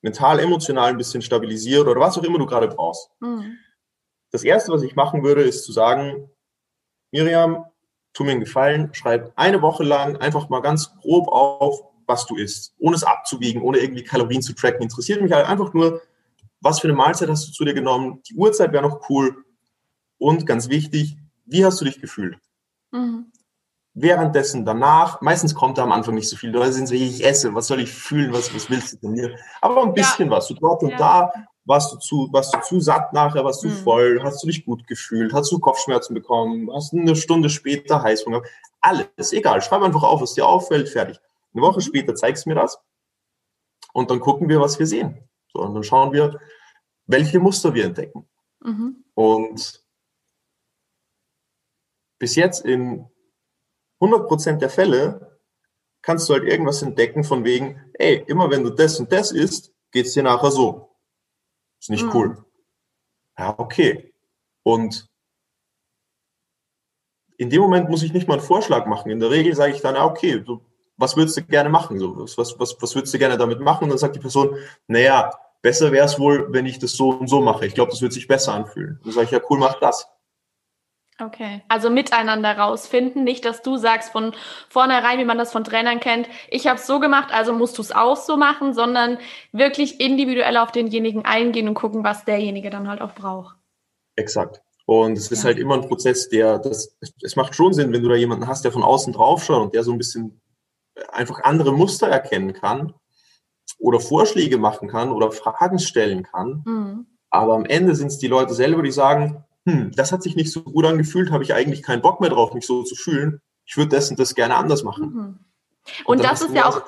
mental, 0.00 0.40
emotional 0.40 0.88
ein 0.88 0.96
bisschen 0.96 1.20
stabilisiert 1.20 1.86
oder 1.86 2.00
was 2.00 2.16
auch 2.16 2.22
immer 2.22 2.38
du 2.38 2.46
gerade 2.46 2.68
brauchst. 2.68 3.10
Mhm. 3.20 3.58
Das 4.30 4.42
erste, 4.42 4.72
was 4.72 4.82
ich 4.82 4.96
machen 4.96 5.22
würde, 5.22 5.42
ist 5.42 5.64
zu 5.64 5.72
sagen, 5.72 6.30
Miriam, 7.12 7.66
tu 8.14 8.24
mir 8.24 8.30
einen 8.30 8.40
Gefallen, 8.40 8.94
schreib 8.94 9.34
eine 9.36 9.60
Woche 9.60 9.84
lang 9.84 10.16
einfach 10.16 10.48
mal 10.48 10.62
ganz 10.62 10.96
grob 10.96 11.28
auf, 11.28 11.82
was 12.06 12.24
du 12.24 12.36
isst, 12.36 12.74
ohne 12.78 12.96
es 12.96 13.04
abzuwiegen, 13.04 13.60
ohne 13.60 13.78
irgendwie 13.78 14.02
Kalorien 14.02 14.40
zu 14.40 14.54
tracken. 14.54 14.80
Interessiert 14.80 15.20
mich 15.20 15.32
halt 15.32 15.46
einfach 15.46 15.74
nur, 15.74 16.00
was 16.62 16.80
für 16.80 16.88
eine 16.88 16.96
Mahlzeit 16.96 17.28
hast 17.28 17.48
du 17.48 17.52
zu 17.52 17.66
dir 17.66 17.74
genommen? 17.74 18.22
Die 18.30 18.34
Uhrzeit 18.34 18.72
wäre 18.72 18.88
noch 18.88 19.10
cool. 19.10 19.44
Und 20.16 20.46
ganz 20.46 20.70
wichtig, 20.70 21.18
wie 21.44 21.66
hast 21.66 21.78
du 21.82 21.84
dich 21.84 22.00
gefühlt? 22.00 22.38
Mhm 22.92 23.30
währenddessen 23.96 24.66
danach, 24.66 25.22
meistens 25.22 25.54
kommt 25.54 25.78
da 25.78 25.82
am 25.82 25.90
Anfang 25.90 26.14
nicht 26.14 26.28
so 26.28 26.36
viel, 26.36 26.52
da 26.52 26.70
sind 26.70 26.86
so, 26.86 26.94
ich 26.94 27.24
esse, 27.24 27.54
was 27.54 27.66
soll 27.66 27.80
ich 27.80 27.90
fühlen, 27.90 28.32
was, 28.32 28.54
was 28.54 28.68
willst 28.68 28.92
du 28.92 28.98
von 28.98 29.12
mir? 29.12 29.34
Aber 29.62 29.82
ein 29.82 29.94
bisschen 29.94 30.26
ja. 30.26 30.36
was, 30.36 30.48
so 30.48 30.54
dort 30.54 30.82
und 30.82 30.90
ja. 30.90 30.98
da, 30.98 31.32
warst 31.64 31.92
du 31.92 31.96
zu, 31.96 32.28
warst 32.30 32.54
du 32.54 32.60
zu 32.60 32.78
satt 32.78 33.14
nachher, 33.14 33.42
warst 33.42 33.64
du 33.64 33.68
mhm. 33.68 33.72
voll, 33.72 34.20
hast 34.22 34.42
du 34.42 34.48
dich 34.48 34.66
gut 34.66 34.86
gefühlt, 34.86 35.32
hast 35.32 35.50
du 35.50 35.58
Kopfschmerzen 35.58 36.12
bekommen, 36.12 36.70
hast 36.74 36.92
eine 36.92 37.16
Stunde 37.16 37.48
später 37.48 38.02
Heißhunger, 38.02 38.42
alles, 38.82 39.32
egal, 39.32 39.62
schreib 39.62 39.80
einfach 39.82 40.02
auf, 40.02 40.20
was 40.20 40.34
dir 40.34 40.46
auffällt, 40.46 40.90
fertig. 40.90 41.18
Eine 41.54 41.62
Woche 41.62 41.78
mhm. 41.78 41.84
später 41.84 42.14
zeigst 42.14 42.44
du 42.44 42.50
mir 42.50 42.56
das 42.56 42.78
und 43.94 44.10
dann 44.10 44.20
gucken 44.20 44.50
wir, 44.50 44.60
was 44.60 44.78
wir 44.78 44.86
sehen. 44.86 45.26
So, 45.48 45.60
und 45.60 45.74
dann 45.74 45.82
schauen 45.82 46.12
wir, 46.12 46.38
welche 47.06 47.40
Muster 47.40 47.72
wir 47.72 47.86
entdecken. 47.86 48.28
Mhm. 48.62 49.04
Und 49.14 49.82
bis 52.18 52.36
jetzt 52.36 52.62
in 52.64 53.08
100% 54.00 54.58
der 54.58 54.70
Fälle 54.70 55.38
kannst 56.02 56.28
du 56.28 56.34
halt 56.34 56.44
irgendwas 56.44 56.82
entdecken 56.82 57.24
von 57.24 57.44
wegen, 57.44 57.82
ey, 57.94 58.22
immer 58.26 58.50
wenn 58.50 58.62
du 58.62 58.70
das 58.70 59.00
und 59.00 59.10
das 59.10 59.32
isst, 59.32 59.72
geht's 59.90 60.12
dir 60.12 60.22
nachher 60.22 60.50
so. 60.50 60.90
Ist 61.80 61.90
nicht 61.90 62.04
mhm. 62.04 62.14
cool. 62.14 62.44
Ja, 63.38 63.58
okay. 63.58 64.14
Und 64.62 65.08
in 67.38 67.50
dem 67.50 67.60
Moment 67.60 67.90
muss 67.90 68.02
ich 68.02 68.12
nicht 68.12 68.28
mal 68.28 68.34
einen 68.34 68.46
Vorschlag 68.46 68.86
machen. 68.86 69.10
In 69.10 69.20
der 69.20 69.30
Regel 69.30 69.54
sage 69.54 69.72
ich 69.72 69.80
dann, 69.80 69.94
ja, 69.94 70.06
okay, 70.06 70.42
so, 70.46 70.60
was 70.96 71.16
würdest 71.16 71.36
du 71.36 71.42
gerne 71.42 71.68
machen? 71.68 71.98
So, 71.98 72.16
was, 72.16 72.36
was, 72.38 72.76
was 72.80 72.94
würdest 72.94 73.12
du 73.12 73.18
gerne 73.18 73.36
damit 73.36 73.60
machen? 73.60 73.84
Und 73.84 73.90
dann 73.90 73.98
sagt 73.98 74.16
die 74.16 74.20
Person, 74.20 74.56
naja, 74.86 75.30
besser 75.60 75.92
wäre 75.92 76.06
es 76.06 76.18
wohl, 76.18 76.52
wenn 76.52 76.66
ich 76.66 76.78
das 76.78 76.92
so 76.92 77.10
und 77.10 77.28
so 77.28 77.40
mache. 77.40 77.66
Ich 77.66 77.74
glaube, 77.74 77.90
das 77.90 78.00
wird 78.00 78.12
sich 78.12 78.28
besser 78.28 78.54
anfühlen. 78.54 79.00
Dann 79.02 79.12
sage 79.12 79.26
ich, 79.26 79.30
ja, 79.32 79.40
cool, 79.50 79.58
mach 79.58 79.78
das. 79.80 80.08
Okay, 81.18 81.62
also 81.68 81.88
miteinander 81.88 82.58
rausfinden, 82.58 83.24
nicht, 83.24 83.46
dass 83.46 83.62
du 83.62 83.78
sagst 83.78 84.12
von 84.12 84.34
vornherein, 84.68 85.18
wie 85.18 85.24
man 85.24 85.38
das 85.38 85.50
von 85.50 85.64
Trainern 85.64 85.98
kennt, 85.98 86.28
ich 86.50 86.66
habe 86.66 86.78
es 86.78 86.86
so 86.86 87.00
gemacht, 87.00 87.32
also 87.32 87.54
musst 87.54 87.78
du 87.78 87.82
es 87.82 87.90
auch 87.90 88.18
so 88.18 88.36
machen, 88.36 88.74
sondern 88.74 89.18
wirklich 89.50 89.98
individuell 89.98 90.58
auf 90.58 90.72
denjenigen 90.72 91.24
eingehen 91.24 91.68
und 91.68 91.74
gucken, 91.74 92.04
was 92.04 92.26
derjenige 92.26 92.68
dann 92.68 92.86
halt 92.86 93.00
auch 93.00 93.14
braucht. 93.14 93.56
Exakt. 94.16 94.60
Und 94.84 95.16
es 95.16 95.32
ist 95.32 95.42
ja. 95.42 95.46
halt 95.46 95.58
immer 95.58 95.74
ein 95.74 95.88
Prozess, 95.88 96.28
der, 96.28 96.58
das, 96.58 96.96
es 97.22 97.34
macht 97.34 97.54
schon 97.54 97.72
Sinn, 97.72 97.92
wenn 97.92 98.02
du 98.02 98.08
da 98.10 98.14
jemanden 98.14 98.46
hast, 98.46 98.64
der 98.64 98.72
von 98.72 98.82
außen 98.82 99.14
drauf 99.14 99.42
schaut 99.42 99.62
und 99.62 99.74
der 99.74 99.84
so 99.84 99.92
ein 99.92 99.98
bisschen 99.98 100.40
einfach 101.08 101.42
andere 101.44 101.72
Muster 101.72 102.08
erkennen 102.08 102.52
kann. 102.52 102.94
oder 103.78 104.00
Vorschläge 104.00 104.58
machen 104.58 104.88
kann 104.88 105.10
oder 105.10 105.32
Fragen 105.32 105.78
stellen 105.78 106.22
kann. 106.22 106.62
Mhm. 106.64 107.06
Aber 107.30 107.54
am 107.54 107.64
Ende 107.64 107.94
sind 107.94 108.08
es 108.08 108.18
die 108.18 108.28
Leute 108.28 108.54
selber, 108.54 108.82
die 108.82 108.92
sagen, 108.92 109.44
hm, 109.66 109.90
das 109.94 110.12
hat 110.12 110.22
sich 110.22 110.36
nicht 110.36 110.52
so 110.52 110.62
gut 110.62 110.86
angefühlt, 110.86 111.30
habe 111.30 111.44
ich 111.44 111.52
eigentlich 111.52 111.82
keinen 111.82 112.00
Bock 112.00 112.20
mehr 112.20 112.30
drauf, 112.30 112.54
mich 112.54 112.66
so 112.66 112.84
zu 112.84 112.94
fühlen. 112.94 113.40
Ich 113.64 113.76
würde 113.76 113.96
das 113.96 114.10
und 114.10 114.18
das 114.18 114.34
gerne 114.34 114.54
anders 114.54 114.84
machen. 114.84 115.04
Mhm. 115.08 115.38
Und, 116.04 116.18
und 116.18 116.24
das 116.24 116.40
ist 116.40 116.54
ja 116.54 116.68
auch, 116.68 116.82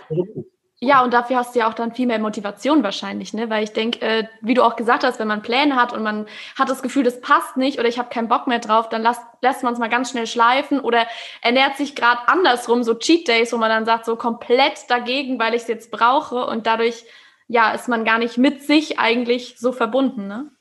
ja, 0.80 1.02
und 1.02 1.12
dafür 1.12 1.38
hast 1.38 1.54
du 1.56 1.58
ja 1.58 1.68
auch 1.68 1.74
dann 1.74 1.92
viel 1.92 2.06
mehr 2.06 2.20
Motivation 2.20 2.84
wahrscheinlich, 2.84 3.34
ne? 3.34 3.50
Weil 3.50 3.64
ich 3.64 3.72
denke, 3.72 4.00
äh, 4.00 4.28
wie 4.42 4.54
du 4.54 4.62
auch 4.62 4.76
gesagt 4.76 5.02
hast, 5.02 5.18
wenn 5.18 5.26
man 5.26 5.42
Pläne 5.42 5.74
hat 5.74 5.92
und 5.92 6.04
man 6.04 6.26
hat 6.56 6.70
das 6.70 6.82
Gefühl, 6.82 7.02
das 7.02 7.20
passt 7.20 7.56
nicht 7.56 7.80
oder 7.80 7.88
ich 7.88 7.98
habe 7.98 8.10
keinen 8.10 8.28
Bock 8.28 8.46
mehr 8.46 8.60
drauf, 8.60 8.88
dann 8.88 9.02
lässt, 9.02 9.22
lässt 9.42 9.64
man 9.64 9.72
es 9.72 9.80
mal 9.80 9.88
ganz 9.88 10.10
schnell 10.10 10.28
schleifen 10.28 10.78
oder 10.78 11.04
ernährt 11.42 11.76
sich 11.76 11.96
gerade 11.96 12.28
andersrum, 12.28 12.84
so 12.84 12.94
Cheat 12.94 13.26
Days, 13.26 13.52
wo 13.52 13.56
man 13.56 13.70
dann 13.70 13.86
sagt, 13.86 14.04
so 14.04 14.14
komplett 14.14 14.88
dagegen, 14.88 15.40
weil 15.40 15.54
ich 15.54 15.62
es 15.62 15.68
jetzt 15.68 15.90
brauche 15.90 16.46
und 16.46 16.68
dadurch, 16.68 17.04
ja, 17.48 17.72
ist 17.72 17.88
man 17.88 18.04
gar 18.04 18.20
nicht 18.20 18.38
mit 18.38 18.62
sich 18.62 19.00
eigentlich 19.00 19.56
so 19.58 19.72
verbunden, 19.72 20.28
ne? 20.28 20.52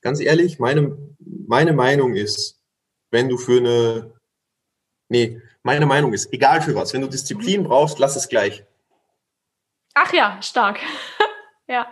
Ganz 0.00 0.20
ehrlich, 0.20 0.58
meine, 0.58 0.96
meine 1.50 1.72
Meinung 1.72 2.14
ist, 2.14 2.60
wenn 3.10 3.28
du 3.28 3.36
für 3.36 3.58
eine, 3.58 4.14
nee, 5.08 5.42
meine 5.64 5.84
Meinung 5.84 6.12
ist, 6.12 6.32
egal 6.32 6.62
für 6.62 6.76
was, 6.76 6.94
wenn 6.94 7.00
du 7.00 7.08
Disziplin 7.08 7.64
brauchst, 7.64 7.98
lass 7.98 8.14
es 8.14 8.28
gleich 8.28 8.64
Ach 9.94 10.12
ja, 10.12 10.40
stark. 10.40 10.78
ja. 11.68 11.88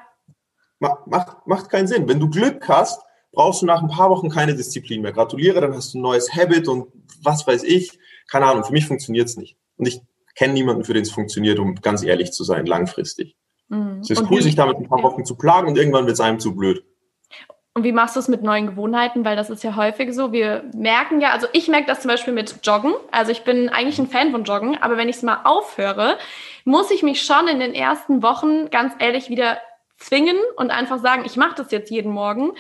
Macht, 0.78 1.44
macht 1.46 1.68
keinen 1.68 1.88
Sinn. 1.88 2.08
Wenn 2.08 2.20
du 2.20 2.30
Glück 2.30 2.68
hast, 2.68 3.02
brauchst 3.32 3.62
du 3.62 3.66
nach 3.66 3.82
ein 3.82 3.88
paar 3.88 4.10
Wochen 4.10 4.30
keine 4.30 4.54
Disziplin 4.54 5.02
mehr. 5.02 5.12
Gratuliere, 5.12 5.60
dann 5.60 5.74
hast 5.74 5.92
du 5.92 5.98
ein 5.98 6.02
neues 6.02 6.32
Habit 6.32 6.68
und 6.68 6.92
was 7.22 7.44
weiß 7.44 7.64
ich. 7.64 7.98
Keine 8.30 8.46
Ahnung, 8.46 8.64
für 8.64 8.72
mich 8.72 8.86
funktioniert 8.86 9.28
es 9.28 9.36
nicht. 9.36 9.56
Und 9.76 9.88
ich 9.88 10.00
kenne 10.36 10.52
niemanden, 10.52 10.84
für 10.84 10.94
den 10.94 11.02
es 11.02 11.10
funktioniert, 11.10 11.58
um 11.58 11.74
ganz 11.74 12.04
ehrlich 12.04 12.30
zu 12.30 12.44
sein, 12.44 12.66
langfristig. 12.66 13.36
Mhm. 13.68 14.00
Es 14.02 14.10
ist 14.10 14.20
und 14.20 14.30
cool, 14.30 14.40
sich 14.40 14.54
damit 14.54 14.76
ein 14.76 14.88
paar 14.88 15.02
Wochen 15.02 15.24
zu 15.24 15.34
plagen 15.34 15.66
und 15.66 15.76
irgendwann 15.76 16.06
wird 16.06 16.14
es 16.14 16.20
einem 16.20 16.38
zu 16.38 16.54
blöd. 16.54 16.84
Und 17.78 17.84
wie 17.84 17.92
machst 17.92 18.16
du 18.16 18.20
es 18.20 18.26
mit 18.26 18.42
neuen 18.42 18.66
Gewohnheiten? 18.66 19.24
Weil 19.24 19.36
das 19.36 19.50
ist 19.50 19.62
ja 19.62 19.76
häufig 19.76 20.12
so. 20.12 20.32
Wir 20.32 20.64
merken 20.74 21.20
ja, 21.20 21.30
also 21.30 21.46
ich 21.52 21.68
merke 21.68 21.86
das 21.86 22.00
zum 22.00 22.08
Beispiel 22.08 22.34
mit 22.34 22.56
Joggen. 22.64 22.92
Also 23.12 23.30
ich 23.30 23.44
bin 23.44 23.68
eigentlich 23.68 24.00
ein 24.00 24.08
Fan 24.08 24.32
von 24.32 24.42
Joggen, 24.42 24.76
aber 24.82 24.96
wenn 24.96 25.08
ich 25.08 25.14
es 25.14 25.22
mal 25.22 25.42
aufhöre, 25.44 26.18
muss 26.64 26.90
ich 26.90 27.04
mich 27.04 27.22
schon 27.22 27.46
in 27.46 27.60
den 27.60 27.74
ersten 27.74 28.20
Wochen 28.20 28.68
ganz 28.70 28.94
ehrlich 28.98 29.30
wieder 29.30 29.58
zwingen 29.96 30.36
und 30.56 30.72
einfach 30.72 30.98
sagen, 30.98 31.22
ich 31.24 31.36
mache 31.36 31.54
das 31.54 31.70
jetzt 31.70 31.88
jeden 31.92 32.10
Morgen. 32.10 32.50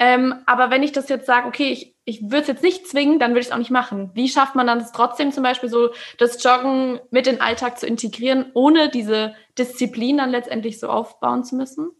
Ähm, 0.00 0.42
aber 0.44 0.70
wenn 0.70 0.82
ich 0.82 0.90
das 0.90 1.08
jetzt 1.08 1.26
sage, 1.26 1.46
okay, 1.46 1.70
ich, 1.70 1.94
ich 2.04 2.22
würde 2.24 2.40
es 2.40 2.48
jetzt 2.48 2.64
nicht 2.64 2.88
zwingen, 2.88 3.20
dann 3.20 3.30
würde 3.30 3.42
ich 3.42 3.46
es 3.46 3.52
auch 3.52 3.58
nicht 3.58 3.70
machen. 3.70 4.10
Wie 4.14 4.28
schafft 4.28 4.56
man 4.56 4.66
dann 4.66 4.80
das 4.80 4.90
trotzdem 4.90 5.30
zum 5.30 5.44
Beispiel 5.44 5.68
so, 5.68 5.90
das 6.18 6.42
Joggen 6.42 6.98
mit 7.12 7.28
in 7.28 7.36
den 7.36 7.42
Alltag 7.42 7.78
zu 7.78 7.86
integrieren, 7.86 8.46
ohne 8.54 8.88
diese 8.88 9.36
Disziplin 9.56 10.16
dann 10.16 10.30
letztendlich 10.30 10.80
so 10.80 10.88
aufbauen 10.88 11.44
zu 11.44 11.54
müssen? 11.54 11.92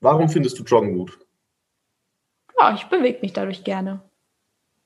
Warum 0.00 0.28
findest 0.28 0.58
du 0.58 0.62
Joggen 0.64 0.96
gut? 0.96 1.18
Ja, 2.58 2.74
ich 2.74 2.84
bewege 2.86 3.20
mich 3.20 3.32
dadurch 3.32 3.64
gerne. 3.64 4.00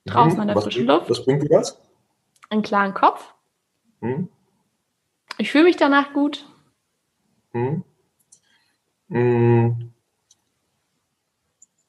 Draußen 0.05 0.35
mhm. 0.35 0.41
an 0.41 0.47
der 0.47 0.61
frischen 0.61 0.85
Luft. 0.85 1.09
Was 1.09 1.23
bringt 1.23 1.43
dir 1.43 1.49
das? 1.49 1.79
Einen 2.49 2.61
klaren 2.61 2.93
Kopf. 2.93 3.33
Mhm. 4.01 4.29
Ich 5.37 5.51
fühle 5.51 5.63
mich 5.65 5.77
danach 5.77 6.13
gut. 6.13 6.45
Hm. 7.51 7.83
Hm. 9.09 9.93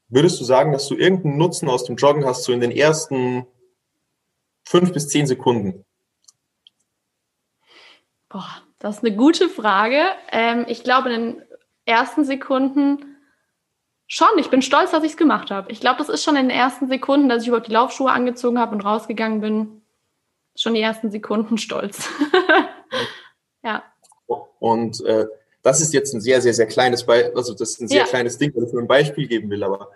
Würdest 0.09 0.41
du 0.41 0.45
sagen, 0.45 0.73
dass 0.73 0.87
du 0.89 0.95
irgendeinen 0.95 1.39
Nutzen 1.39 1.69
aus 1.69 1.85
dem 1.85 1.97
Joggen 1.97 2.25
hast, 2.25 2.45
so 2.45 2.53
in 2.53 2.61
den 2.61 2.71
ersten 2.71 3.47
fünf 4.65 4.93
bis 4.93 5.09
zehn 5.09 5.27
Sekunden? 5.27 5.85
Boah, 8.29 8.63
das 8.79 8.99
ist 8.99 9.05
eine 9.05 9.17
gute 9.17 9.49
Frage. 9.49 10.03
Ähm, 10.31 10.67
ich 10.69 10.85
glaube, 10.85 11.13
in 11.13 11.21
den 11.21 11.43
ersten 11.85 12.25
Sekunden 12.25 13.14
schon. 14.07 14.29
Ich 14.39 14.51
bin 14.51 14.63
stolz, 14.63 14.91
dass 14.91 15.05
ich 15.05 15.13
es 15.13 15.17
gemacht 15.17 15.51
habe. 15.51 15.71
Ich 15.71 15.81
glaube, 15.81 15.99
das 15.99 16.09
ist 16.09 16.25
schon 16.25 16.37
in 16.37 16.49
den 16.49 16.57
ersten 16.57 16.89
Sekunden, 16.89 17.29
dass 17.29 17.43
ich 17.43 17.49
überhaupt 17.49 17.69
die 17.69 17.73
Laufschuhe 17.73 18.11
angezogen 18.11 18.59
habe 18.59 18.75
und 18.75 18.83
rausgegangen 18.83 19.41
bin. 19.41 19.83
Schon 20.57 20.75
die 20.75 20.81
ersten 20.81 21.11
Sekunden 21.11 21.59
stolz. 21.59 22.09
Ja. 23.65 23.83
Und 24.59 25.03
äh, 25.05 25.27
das 25.63 25.81
ist 25.81 25.95
jetzt 25.95 26.15
ein 26.15 26.21
sehr, 26.21 26.41
sehr, 26.43 26.55
sehr 26.55 26.67
kleines 26.67 27.05
Beispiel, 27.05 27.35
also 27.35 27.55
das 27.55 27.71
ist 27.71 27.81
ein 27.81 27.89
sehr 27.89 28.03
ja. 28.03 28.07
kleines 28.07 28.39
Ding, 28.39 28.53
was 28.55 28.69
ich 28.69 28.73
nur 28.73 28.83
ein 28.83 28.89
Beispiel 28.89 29.27
geben 29.27 29.51
will, 29.51 29.65
aber 29.65 29.91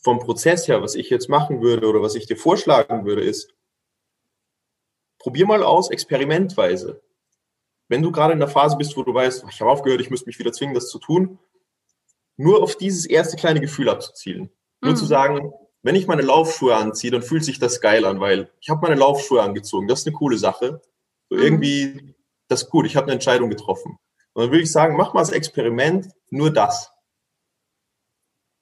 vom 0.00 0.20
Prozess 0.20 0.66
her, 0.68 0.82
was 0.82 0.94
ich 0.94 1.10
jetzt 1.10 1.28
machen 1.28 1.60
würde 1.60 1.86
oder 1.88 2.00
was 2.00 2.14
ich 2.14 2.26
dir 2.26 2.36
vorschlagen 2.36 3.04
würde, 3.04 3.22
ist, 3.22 3.52
probier 5.18 5.46
mal 5.46 5.62
aus, 5.62 5.90
experimentweise. 5.90 7.02
Wenn 7.88 8.02
du 8.02 8.10
gerade 8.10 8.32
in 8.32 8.38
der 8.38 8.48
Phase 8.48 8.76
bist, 8.76 8.96
wo 8.96 9.02
du 9.02 9.12
weißt, 9.12 9.44
ich 9.50 9.60
habe 9.60 9.70
aufgehört, 9.70 10.00
ich 10.00 10.10
müsste 10.10 10.28
mich 10.28 10.38
wieder 10.38 10.52
zwingen, 10.52 10.74
das 10.74 10.88
zu 10.88 10.98
tun, 10.98 11.38
nur 12.42 12.62
auf 12.62 12.76
dieses 12.76 13.06
erste 13.06 13.36
kleine 13.36 13.60
Gefühl 13.60 13.88
abzuzielen. 13.88 14.50
Nur 14.80 14.92
mhm. 14.92 14.96
zu 14.96 15.04
sagen, 15.04 15.52
wenn 15.82 15.94
ich 15.94 16.06
meine 16.06 16.22
Laufschuhe 16.22 16.76
anziehe, 16.76 17.10
dann 17.10 17.22
fühlt 17.22 17.44
sich 17.44 17.58
das 17.58 17.80
geil 17.80 18.04
an, 18.04 18.20
weil 18.20 18.50
ich 18.60 18.68
habe 18.68 18.80
meine 18.82 18.98
Laufschuhe 18.98 19.42
angezogen. 19.42 19.88
Das 19.88 20.00
ist 20.00 20.06
eine 20.06 20.16
coole 20.16 20.38
Sache. 20.38 20.80
So 21.28 21.36
mhm. 21.36 21.42
irgendwie, 21.42 22.14
das 22.48 22.64
ist 22.64 22.70
gut, 22.70 22.86
ich 22.86 22.96
habe 22.96 23.06
eine 23.06 23.14
Entscheidung 23.14 23.50
getroffen. 23.50 23.98
Und 24.34 24.42
dann 24.42 24.50
würde 24.50 24.62
ich 24.62 24.72
sagen, 24.72 24.96
mach 24.96 25.14
mal 25.14 25.20
das 25.20 25.30
Experiment 25.30 26.08
nur 26.30 26.50
das. 26.50 26.92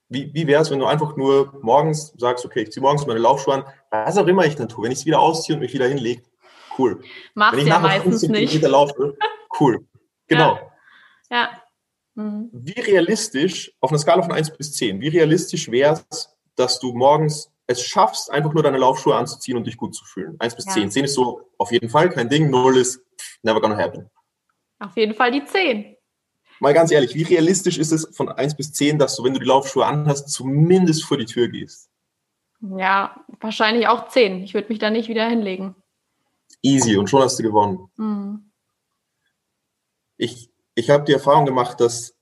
Wie, 0.09 0.35
wie 0.35 0.47
wäre 0.47 0.63
es, 0.63 0.71
wenn 0.71 0.81
du 0.81 0.87
einfach 0.87 1.17
nur 1.17 1.59
morgens 1.63 2.13
sagst, 2.17 2.45
okay, 2.45 2.63
ich 2.63 2.73
ziehe 2.73 2.83
morgens 2.83 3.07
meine 3.07 3.21
Laufschuhe 3.21 3.55
an, 3.55 3.65
was 3.91 4.19
auch 4.19 4.27
immer 4.27 4.45
ich 4.45 4.57
dann 4.57 4.69
tue, 4.69 4.85
wenn 4.85 4.93
ich 4.93 4.99
es 4.99 5.07
wieder 5.07 5.21
ausziehe 5.21 5.55
und 5.55 5.61
mich 5.61 5.73
wieder 5.73 5.87
hinlege, 5.87 6.23
cool. 6.79 7.01
Machst 7.35 7.57
wenn 7.57 7.67
ich 7.67 7.73
ja 7.73 7.79
meistens 7.79 8.23
nicht. 8.23 8.63
laufe, 8.63 9.17
cool. 9.61 9.87
Genau. 10.27 10.61
Ja. 11.29 11.39
ja. 11.39 11.60
Mhm. 12.15 12.51
Wie 12.53 12.81
realistisch, 12.81 13.73
auf 13.81 13.91
einer 13.91 13.99
Skala 13.99 14.23
von 14.23 14.33
1 14.33 14.57
bis 14.57 14.73
10, 14.73 15.01
wie 15.01 15.09
realistisch 15.09 15.71
wäre 15.71 16.01
es, 16.11 16.37
dass 16.57 16.79
du 16.79 16.93
morgens 16.93 17.51
es 17.67 17.83
schaffst, 17.83 18.31
einfach 18.31 18.53
nur 18.53 18.63
deine 18.63 18.79
Laufschuhe 18.79 19.15
anzuziehen 19.15 19.57
und 19.57 19.67
dich 19.67 19.77
gut 19.77 19.95
zu 19.95 20.05
fühlen. 20.05 20.37
Eins 20.41 20.57
bis 20.57 20.67
ja. 20.67 20.73
zehn. 20.73 20.91
Zehn 20.91 21.05
ist 21.05 21.15
so 21.15 21.43
auf 21.57 21.71
jeden 21.71 21.89
Fall 21.89 22.11
kein 22.11 22.29
Ding. 22.29 22.51
Null 22.51 22.77
ist 22.77 23.01
never 23.43 23.61
gonna 23.61 23.77
happen. 23.77 24.11
Auf 24.81 24.97
jeden 24.97 25.15
Fall 25.15 25.31
die 25.31 25.45
zehn. 25.45 25.97
Mal 26.59 26.75
ganz 26.75 26.91
ehrlich, 26.91 27.15
wie 27.15 27.23
realistisch 27.23 27.79
ist 27.79 27.93
es 27.93 28.15
von 28.15 28.29
eins 28.29 28.57
bis 28.57 28.73
zehn, 28.73 28.99
dass 28.99 29.17
du, 29.17 29.25
wenn 29.25 29.33
du 29.33 29.41
die 29.41 29.47
Laufschuhe 29.47 29.87
anhast, 29.87 30.29
zumindest 30.31 31.05
vor 31.05 31.17
die 31.17 31.27
Tür 31.27 31.49
gehst? 31.49 31.89
Ja, 32.61 33.25
wahrscheinlich 33.41 33.89
auch 33.89 34.09
zehn. 34.09 34.43
Ich 34.43 34.53
würde 34.53 34.69
mich 34.69 34.79
da 34.79 34.91
nicht 34.91 35.09
wieder 35.09 35.27
hinlegen. 35.27 35.75
Easy 36.63 36.97
und 36.97 37.09
schon 37.09 37.23
hast 37.23 37.39
du 37.39 37.43
gewonnen. 37.43 37.91
Mhm. 37.97 38.51
Ich, 40.19 40.50
ich 40.75 40.91
habe 40.91 41.05
die 41.05 41.13
Erfahrung 41.13 41.47
gemacht, 41.47 41.81
dass 41.81 42.17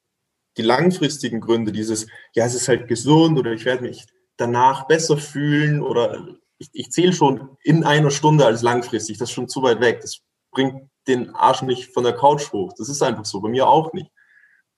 die 0.57 0.63
langfristigen 0.63 1.41
Gründe, 1.41 1.73
dieses, 1.73 2.07
ja, 2.35 2.45
es 2.45 2.55
ist 2.55 2.69
halt 2.69 2.89
gesund 2.89 3.39
oder 3.39 3.53
ich 3.53 3.65
werde 3.65 3.83
mich 3.85 4.07
danach 4.37 4.87
besser 4.87 5.17
fühlen 5.17 5.83
oder 5.83 6.27
ich, 6.59 6.69
ich 6.73 6.91
zähle 6.91 7.13
schon 7.13 7.57
in 7.63 7.85
einer 7.85 8.11
Stunde 8.11 8.45
als 8.45 8.63
langfristig, 8.63 9.19
das 9.19 9.29
ist 9.29 9.35
schon 9.35 9.49
zu 9.49 9.63
weit 9.63 9.81
weg. 9.81 10.01
Das 10.01 10.21
bringt 10.51 10.91
den 11.07 11.35
Arsch 11.35 11.63
nicht 11.63 11.93
von 11.93 12.05
der 12.05 12.15
Couch 12.15 12.53
hoch. 12.53 12.73
Das 12.77 12.89
ist 12.89 13.03
einfach 13.03 13.25
so, 13.25 13.41
bei 13.41 13.49
mir 13.49 13.69
auch 13.69 13.93
nicht. 13.93 14.11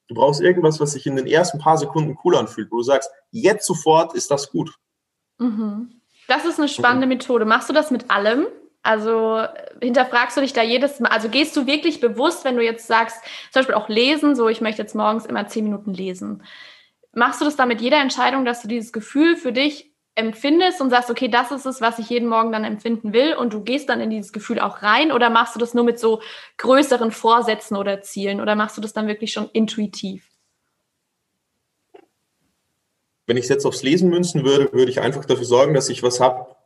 Du 0.09 0.15
brauchst 0.15 0.41
irgendwas, 0.41 0.81
was 0.81 0.93
sich 0.93 1.07
in 1.07 1.17
den 1.17 1.27
ersten 1.27 1.59
paar 1.59 1.79
Sekunden 1.79 2.19
cool 2.25 2.37
anfühlt, 2.37 2.71
wo 2.71 2.79
du 2.79 2.83
sagst, 2.83 3.11
jetzt 3.31 3.67
sofort 3.67 4.15
ist 4.15 4.31
das 4.31 4.51
gut. 4.51 4.75
Mhm. 5.39 6.01
Das 6.27 6.45
ist 6.45 6.59
eine 6.59 6.69
spannende. 6.69 7.07
Methode. 7.07 7.45
Machst 7.45 7.69
du 7.69 7.73
das 7.73 7.91
mit 7.91 8.11
allem? 8.11 8.47
Also 8.83 9.45
hinterfragst 9.83 10.37
du 10.37 10.41
dich 10.41 10.55
da 10.55 10.63
jedes 10.63 11.01
Mal, 11.01 11.11
also 11.11 11.29
gehst 11.29 11.55
du 11.57 11.67
wirklich 11.67 12.01
bewusst, 12.01 12.45
wenn 12.45 12.57
du 12.57 12.65
jetzt 12.65 12.87
sagst, 12.87 13.23
zum 13.51 13.61
Beispiel 13.61 13.75
auch 13.75 13.89
lesen, 13.89 14.35
so 14.35 14.49
ich 14.49 14.61
möchte 14.61 14.81
jetzt 14.81 14.95
morgens 14.95 15.27
immer 15.27 15.47
zehn 15.49 15.65
Minuten 15.65 15.93
lesen. 15.93 16.43
Machst 17.13 17.41
du 17.41 17.45
das 17.45 17.57
da 17.57 17.67
mit 17.67 17.81
jeder 17.81 18.01
Entscheidung, 18.01 18.45
dass 18.45 18.63
du 18.63 18.69
dieses 18.69 18.93
Gefühl 18.93 19.37
für 19.37 19.53
dich 19.53 19.91
empfindest 20.15 20.81
und 20.81 20.91
sagst, 20.91 21.11
okay, 21.11 21.29
das 21.29 21.51
ist 21.51 21.67
es, 21.67 21.81
was 21.81 21.99
ich 21.99 22.09
jeden 22.09 22.29
Morgen 22.29 22.53
dann 22.53 22.65
empfinden 22.65 23.13
will 23.13 23.35
und 23.35 23.53
du 23.53 23.63
gehst 23.63 23.89
dann 23.89 24.01
in 24.01 24.11
dieses 24.11 24.33
Gefühl 24.33 24.61
auch 24.61 24.83
rein? 24.83 25.13
Oder 25.13 25.31
machst 25.31 25.55
du 25.55 25.59
das 25.59 25.75
nur 25.75 25.85
mit 25.85 25.99
so 25.99 26.21
größeren 26.59 27.11
Vorsätzen 27.11 27.77
oder 27.77 28.01
Zielen? 28.01 28.41
Oder 28.41 28.55
machst 28.55 28.77
du 28.77 28.81
das 28.81 28.93
dann 28.93 29.07
wirklich 29.07 29.33
schon 29.33 29.49
intuitiv? 29.53 30.27
Wenn 33.27 33.37
ich 33.37 33.45
es 33.45 33.51
jetzt 33.51 33.65
aufs 33.65 33.83
Lesen 33.83 34.11
münzen 34.11 34.45
würde, 34.45 34.73
würde 34.73 34.91
ich 34.91 35.01
einfach 35.01 35.25
dafür 35.25 35.45
sorgen, 35.45 35.75
dass 35.75 35.89
ich 35.89 36.03
was 36.03 36.19
habe, 36.19 36.57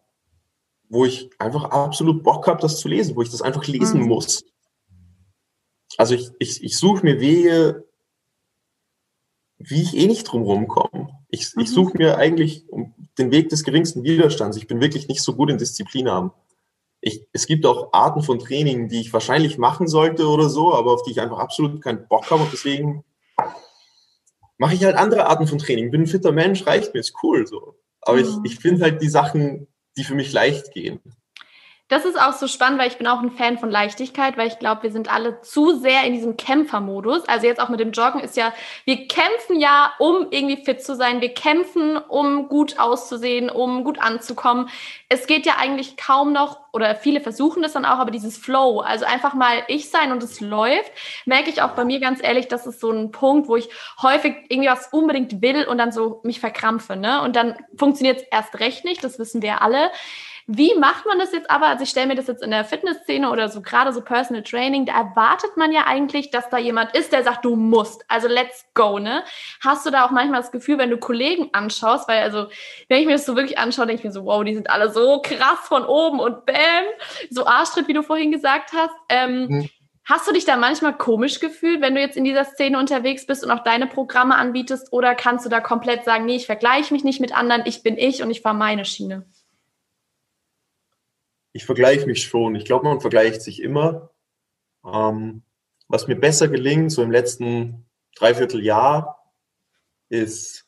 wo 0.89 1.05
ich 1.05 1.31
einfach 1.39 1.65
absolut 1.65 2.23
Bock 2.23 2.47
habe, 2.47 2.61
das 2.61 2.79
zu 2.79 2.89
lesen, 2.89 3.17
wo 3.17 3.23
ich 3.23 3.31
das 3.31 3.43
einfach 3.43 3.67
lesen 3.67 4.03
mhm. 4.03 4.09
muss. 4.09 4.45
Also 5.97 6.15
ich, 6.15 6.31
ich, 6.39 6.63
ich 6.63 6.77
suche 6.77 7.05
mir 7.05 7.21
Wege, 7.21 7.85
wie 9.59 9.83
ich 9.83 9.97
eh 9.97 10.07
nicht 10.07 10.25
drum 10.25 10.69
komme. 10.69 11.09
Ich, 11.29 11.55
mhm. 11.55 11.63
ich 11.63 11.71
suche 11.71 11.97
mir 11.97 12.19
eigentlich 12.19 12.67
den 13.19 13.31
Weg 13.31 13.49
des 13.49 13.65
geringsten 13.65 14.03
Widerstands. 14.03 14.57
Ich 14.57 14.67
bin 14.67 14.81
wirklich 14.81 15.09
nicht 15.09 15.23
so 15.23 15.35
gut 15.35 15.51
in 15.51 15.59
Disziplin 15.59 16.09
haben. 16.09 16.33
Ich, 17.01 17.27
es 17.33 17.47
gibt 17.47 17.67
auch 17.67 17.93
Arten 17.93 18.23
von 18.23 18.39
Training, 18.39 18.89
die 18.89 19.01
ich 19.01 19.13
wahrscheinlich 19.13 19.59
machen 19.59 19.87
sollte 19.87 20.27
oder 20.27 20.49
so, 20.49 20.75
aber 20.75 20.93
auf 20.93 21.03
die 21.03 21.11
ich 21.11 21.21
einfach 21.21 21.39
absolut 21.39 21.83
keinen 21.83 22.09
Bock 22.09 22.31
habe 22.31 22.43
und 22.43 22.53
deswegen 22.53 23.05
mache 24.57 24.75
ich 24.75 24.85
halt 24.85 24.97
andere 24.97 25.27
Arten 25.27 25.47
von 25.47 25.59
Training. 25.59 25.91
Bin 25.91 26.03
ein 26.03 26.07
fitter 26.07 26.33
Mensch, 26.33 26.67
reicht 26.67 26.95
mir, 26.95 27.01
ist 27.01 27.15
cool 27.23 27.47
so. 27.47 27.77
Aber 28.01 28.19
mhm. 28.19 28.43
ich, 28.45 28.53
ich 28.53 28.59
finde 28.59 28.83
halt 28.83 29.03
die 29.03 29.09
Sachen, 29.09 29.67
die 29.97 30.05
für 30.05 30.15
mich 30.15 30.33
leicht 30.33 30.73
gehen. 30.73 31.01
Das 31.95 32.05
ist 32.05 32.21
auch 32.21 32.33
so 32.33 32.49
spannend, 32.49 32.81
weil 32.81 32.89
ich 32.89 32.99
bin 32.99 33.07
auch 33.07 33.23
ein 33.23 33.31
Fan 33.31 33.57
von 33.57 33.71
Leichtigkeit, 33.71 34.37
weil 34.37 34.49
ich 34.49 34.59
glaube, 34.59 34.83
wir 34.83 34.91
sind 34.91 35.15
alle 35.15 35.41
zu 35.43 35.79
sehr 35.79 36.03
in 36.03 36.13
diesem 36.13 36.37
Kämpfermodus. 36.37 37.29
Also 37.29 37.47
jetzt 37.47 37.61
auch 37.61 37.69
mit 37.69 37.79
dem 37.79 37.93
Joggen 37.93 38.19
ist 38.19 38.37
ja, 38.37 38.53
wir 38.85 39.07
kämpfen 39.07 39.61
ja, 39.61 39.93
um 40.01 40.27
irgendwie 40.31 40.57
fit 40.57 40.83
zu 40.83 40.97
sein. 40.97 41.21
Wir 41.21 41.33
kämpfen, 41.33 41.97
um 41.97 42.49
gut 42.49 42.81
auszusehen, 42.81 43.49
um 43.49 43.85
gut 43.85 44.01
anzukommen. 44.01 44.69
Es 45.09 45.29
geht 45.29 45.47
ja 45.47 45.53
eigentlich 45.61 45.97
kaum 45.97 46.33
noch, 46.33 46.59
oder 46.73 46.97
viele 46.97 47.21
versuchen 47.21 47.63
das 47.63 47.75
dann 47.75 47.85
auch, 47.85 48.01
aber 48.01 48.11
dieses 48.11 48.37
Flow, 48.37 48.81
also 48.81 49.05
einfach 49.05 49.35
mal 49.35 49.63
ich 49.69 49.89
sein 49.89 50.11
und 50.11 50.21
es 50.21 50.41
läuft, 50.41 50.91
merke 51.27 51.49
ich 51.49 51.63
auch 51.63 51.77
bei 51.77 51.85
mir 51.85 52.01
ganz 52.01 52.21
ehrlich, 52.21 52.49
das 52.49 52.67
ist 52.67 52.81
so 52.81 52.91
ein 52.91 53.13
Punkt, 53.13 53.47
wo 53.47 53.55
ich 53.55 53.69
häufig 54.03 54.35
irgendwie 54.49 54.69
was 54.69 54.89
unbedingt 54.89 55.43
will 55.43 55.65
und 55.65 55.79
dann 55.79 55.93
so 55.93 56.19
mich 56.25 56.41
verkrampfe, 56.41 56.97
ne? 56.97 57.23
Und 57.23 57.37
dann 57.37 57.55
funktioniert 57.77 58.23
es 58.23 58.27
erst 58.33 58.59
recht 58.59 58.85
nicht, 58.85 59.05
das 59.05 59.21
wissen 59.21 59.43
wir 59.43 59.63
alle. 59.63 59.93
Wie 60.47 60.75
macht 60.79 61.07
man 61.07 61.19
das 61.19 61.33
jetzt 61.33 61.51
aber? 61.51 61.69
Also 61.69 61.85
ich 61.85 61.91
stelle 61.91 62.07
mir 62.07 62.17
das 62.17 62.27
jetzt 62.27 62.43
in 62.43 62.51
der 62.51 62.65
Fitnessszene 62.65 63.31
oder 63.31 63.49
so 63.49 63.63
gerade 63.63 63.93
so 63.93 64.03
Personal 64.03 64.43
Training, 64.43 64.85
da 64.85 64.93
erwartet 64.93 65.57
man 65.57 65.73
ja 65.73 65.87
eigentlich, 65.87 66.31
dass 66.31 66.51
da 66.51 66.59
jemand 66.59 66.95
ist, 66.95 67.13
der 67.13 67.25
sagt, 67.25 67.45
du 67.47 67.57
musst. 67.57 68.05
Also 68.09 68.29
let's 68.29 68.67
go, 68.75 68.99
ne? 68.99 69.25
Hast 69.63 69.87
du 69.87 69.91
da 69.91 70.05
auch 70.05 70.11
manchmal 70.11 70.43
das 70.43 70.53
Gefühl, 70.53 70.77
wenn 70.77 70.91
du 70.91 70.99
Kollegen 70.99 71.49
anschaust, 71.53 72.09
weil 72.09 72.23
also, 72.23 72.49
wenn 72.89 73.01
ich 73.01 73.07
mir 73.07 73.13
das 73.13 73.25
so 73.25 73.37
wirklich 73.37 73.59
anschaue, 73.59 73.87
denke 73.87 74.01
ich 74.01 74.05
mir 74.05 74.13
so, 74.13 74.27
wow, 74.27 74.45
die 74.45 74.55
sind 74.55 74.69
alle 74.69 74.91
so 74.91 75.23
krass 75.23 75.61
von 75.63 75.85
oben 75.85 76.21
und 76.21 76.45
bam, 76.45 76.85
so 77.31 77.47
Arschtritt, 77.47 77.89
wie 77.89 77.95
du 77.95 78.03
vorhin 78.03 78.31
gesagt 78.31 78.73
hast. 78.75 78.95
Ähm, 79.09 79.47
mhm. 79.49 79.71
Hast 80.07 80.29
du 80.29 80.33
dich 80.33 80.45
da 80.45 80.57
manchmal 80.57 80.99
komisch 80.99 81.41
gefühlt, 81.41 81.81
wenn 81.81 81.95
du 81.95 82.01
jetzt 82.03 82.19
in 82.19 82.25
dieser 82.25 82.45
Szene 82.45 82.79
unterwegs 82.79 83.27
bist 83.27 83.43
und 83.43 83.51
auch 83.51 83.65
deine 83.65 83.87
Programme 83.87 84.35
anbietest? 84.35 84.93
Oder 84.93 85.15
kannst 85.15 85.47
du 85.47 85.49
da 85.49 85.61
komplett 85.61 86.05
sagen, 86.05 86.27
nee, 86.27 86.37
ich 86.37 86.45
vergleiche 86.45 86.93
mich 86.93 87.05
nicht 87.05 87.23
mit 87.23 87.35
anderen, 87.35 87.63
ich 87.65 87.83
bin 87.83 87.97
ich 87.97 88.23
und 88.23 88.31
ich 88.31 88.43
fahre 88.43 88.55
meine 88.55 88.85
Schiene? 88.85 89.25
Ich 91.55 91.65
vergleiche 91.65 92.07
mich 92.07 92.25
schon. 92.25 92.57
Ich 92.57 92.65
glaube, 92.65 92.85
man 92.85 93.01
vergleicht 93.01 93.41
sich 93.41 93.63
immer. 93.63 94.11
Ähm, 94.85 95.43
was 95.89 96.09
mir 96.09 96.17
besser 96.17 96.49
gelingt, 96.49 96.91
so 96.91 97.03
im 97.03 97.13
letzten 97.13 97.87
Dreivierteljahr, 98.17 99.33
ist, 100.09 100.67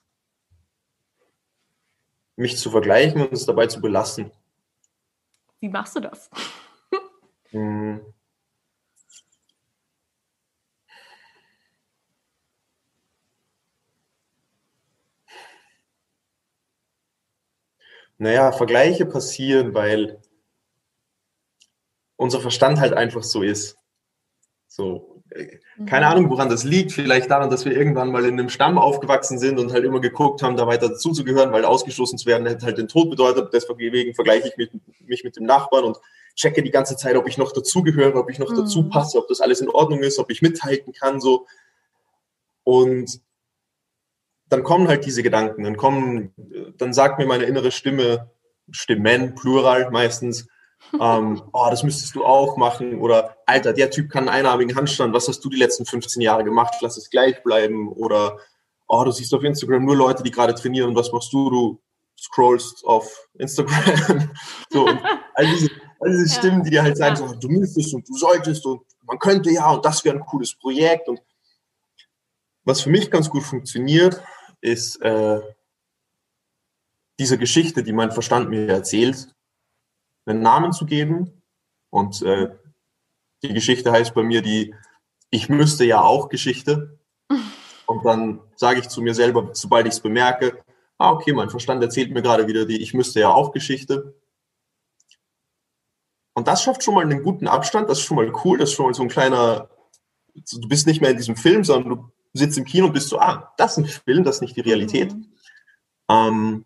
mich 2.36 2.56
zu 2.56 2.70
vergleichen 2.70 3.20
und 3.20 3.32
es 3.32 3.46
dabei 3.46 3.66
zu 3.66 3.80
belassen. 3.80 4.30
Wie 5.58 5.68
machst 5.68 5.96
du 5.96 6.00
das? 6.00 6.30
hm. 7.50 8.00
Naja, 18.18 18.52
Vergleiche 18.52 19.04
passieren, 19.04 19.74
weil 19.74 20.22
unser 22.26 22.40
Verstand 22.40 22.80
halt 22.80 22.92
einfach 22.92 23.22
so 23.22 23.42
ist. 23.42 23.76
So, 24.66 25.22
äh, 25.30 25.58
keine 25.86 26.06
mhm. 26.06 26.12
Ahnung, 26.12 26.30
woran 26.30 26.48
das 26.48 26.64
liegt. 26.64 26.92
Vielleicht 26.92 27.30
daran, 27.30 27.50
dass 27.50 27.64
wir 27.64 27.72
irgendwann 27.72 28.10
mal 28.10 28.24
in 28.24 28.38
einem 28.38 28.48
Stamm 28.48 28.78
aufgewachsen 28.78 29.38
sind 29.38 29.58
und 29.58 29.72
halt 29.72 29.84
immer 29.84 30.00
geguckt 30.00 30.42
haben, 30.42 30.56
da 30.56 30.66
weiter 30.66 30.88
dazuzugehören, 30.88 31.52
weil 31.52 31.64
ausgeschlossen 31.64 32.18
zu 32.18 32.26
werden 32.26 32.46
hätte 32.46 32.66
halt 32.66 32.78
den 32.78 32.88
Tod 32.88 33.10
bedeutet. 33.10 33.52
Deswegen 33.52 34.14
vergleiche 34.14 34.48
ich 34.48 34.56
mich, 34.56 34.70
mich 35.06 35.24
mit 35.24 35.36
dem 35.36 35.44
Nachbarn 35.44 35.84
und 35.84 35.98
checke 36.34 36.62
die 36.62 36.70
ganze 36.70 36.96
Zeit, 36.96 37.16
ob 37.16 37.28
ich 37.28 37.38
noch 37.38 37.52
dazugehöre, 37.52 38.16
ob 38.16 38.28
ich 38.28 38.38
noch 38.38 38.50
mhm. 38.50 38.56
dazu 38.56 38.88
passe, 38.88 39.18
ob 39.18 39.28
das 39.28 39.40
alles 39.40 39.60
in 39.60 39.70
Ordnung 39.70 40.00
ist, 40.00 40.18
ob 40.18 40.30
ich 40.30 40.42
mithalten 40.42 40.92
kann, 40.92 41.20
so. 41.20 41.46
Und 42.64 43.20
dann 44.48 44.62
kommen 44.62 44.88
halt 44.88 45.06
diese 45.06 45.22
Gedanken, 45.22 45.64
dann 45.64 45.76
kommen, 45.76 46.34
dann 46.76 46.92
sagt 46.92 47.18
mir 47.18 47.26
meine 47.26 47.44
innere 47.44 47.70
Stimme, 47.70 48.30
Stimmen, 48.70 49.34
Plural 49.34 49.90
meistens, 49.90 50.48
ähm, 51.00 51.42
oh, 51.52 51.66
das 51.70 51.82
müsstest 51.82 52.14
du 52.14 52.24
auch 52.24 52.56
machen. 52.56 53.00
Oder, 53.00 53.36
Alter, 53.46 53.72
der 53.72 53.90
Typ 53.90 54.10
kann 54.10 54.28
einen 54.28 54.46
einarmigen 54.46 54.76
Handstand. 54.76 55.12
Was 55.14 55.28
hast 55.28 55.44
du 55.44 55.48
die 55.48 55.56
letzten 55.56 55.84
15 55.84 56.22
Jahre 56.22 56.44
gemacht? 56.44 56.74
Lass 56.80 56.96
es 56.96 57.10
gleich 57.10 57.42
bleiben. 57.42 57.88
Oder, 57.88 58.38
oh, 58.86 59.04
du 59.04 59.10
siehst 59.10 59.34
auf 59.34 59.42
Instagram 59.42 59.84
nur 59.84 59.96
Leute, 59.96 60.22
die 60.22 60.30
gerade 60.30 60.54
trainieren. 60.54 60.94
Was 60.94 61.12
machst 61.12 61.32
du? 61.32 61.50
Du 61.50 61.80
scrollst 62.18 62.84
auf 62.84 63.28
Instagram. 63.34 64.30
so, 64.70 64.86
und 64.86 65.00
all 65.34 65.46
diese, 65.46 65.70
all 66.00 66.10
diese. 66.10 66.28
Stimmen, 66.34 66.62
die 66.62 66.70
dir 66.70 66.82
halt 66.82 66.96
sagen, 66.96 67.16
so, 67.16 67.34
du 67.34 67.48
müsstest 67.48 67.94
und 67.94 68.08
du 68.08 68.14
solltest 68.14 68.64
und 68.66 68.82
man 69.02 69.18
könnte 69.18 69.50
ja 69.50 69.70
und 69.70 69.84
das 69.84 70.04
wäre 70.04 70.16
ein 70.16 70.24
cooles 70.24 70.54
Projekt. 70.54 71.08
Und 71.08 71.20
was 72.64 72.80
für 72.80 72.90
mich 72.90 73.10
ganz 73.10 73.28
gut 73.28 73.42
funktioniert, 73.42 74.22
ist 74.60 75.00
äh, 75.02 75.40
diese 77.18 77.38
Geschichte, 77.38 77.82
die 77.82 77.92
mein 77.92 78.12
Verstand 78.12 78.50
mir 78.50 78.68
erzählt, 78.68 79.35
einen 80.26 80.42
Namen 80.42 80.72
zu 80.72 80.86
geben. 80.86 81.42
Und 81.90 82.22
äh, 82.22 82.50
die 83.42 83.54
Geschichte 83.54 83.92
heißt 83.92 84.14
bei 84.14 84.22
mir 84.22 84.42
die 84.42 84.74
Ich 85.30 85.48
müsste 85.48 85.84
ja 85.84 86.02
auch 86.02 86.28
Geschichte. 86.28 86.98
Und 87.86 88.04
dann 88.04 88.40
sage 88.56 88.80
ich 88.80 88.88
zu 88.88 89.00
mir 89.00 89.14
selber, 89.14 89.50
sobald 89.52 89.86
ich 89.86 89.94
es 89.94 90.00
bemerke, 90.00 90.62
ah, 90.98 91.12
okay, 91.12 91.32
mein 91.32 91.50
Verstand 91.50 91.82
erzählt 91.82 92.10
mir 92.10 92.22
gerade 92.22 92.46
wieder 92.46 92.66
die 92.66 92.82
Ich 92.82 92.94
müsste 92.94 93.20
ja 93.20 93.32
auch 93.32 93.52
Geschichte. 93.52 94.14
Und 96.34 96.48
das 96.48 96.62
schafft 96.62 96.82
schon 96.82 96.94
mal 96.94 97.04
einen 97.04 97.22
guten 97.22 97.48
Abstand, 97.48 97.88
das 97.88 97.98
ist 97.98 98.04
schon 98.04 98.16
mal 98.16 98.30
cool, 98.44 98.58
das 98.58 98.70
ist 98.70 98.76
schon 98.76 98.86
mal 98.86 98.94
so 98.94 99.02
ein 99.02 99.08
kleiner, 99.08 99.70
du 100.34 100.68
bist 100.68 100.86
nicht 100.86 101.00
mehr 101.00 101.10
in 101.10 101.16
diesem 101.16 101.36
Film, 101.36 101.64
sondern 101.64 101.90
du 101.90 102.10
sitzt 102.34 102.58
im 102.58 102.64
Kino 102.64 102.86
und 102.86 102.92
bist 102.92 103.08
so, 103.08 103.18
ah, 103.18 103.54
das 103.56 103.72
ist 103.72 103.78
ein 103.78 103.86
Film, 103.86 104.24
das 104.24 104.36
ist 104.36 104.42
nicht 104.42 104.56
die 104.56 104.60
Realität. 104.60 105.14
Mhm. 105.14 105.32
Ähm, 106.10 106.64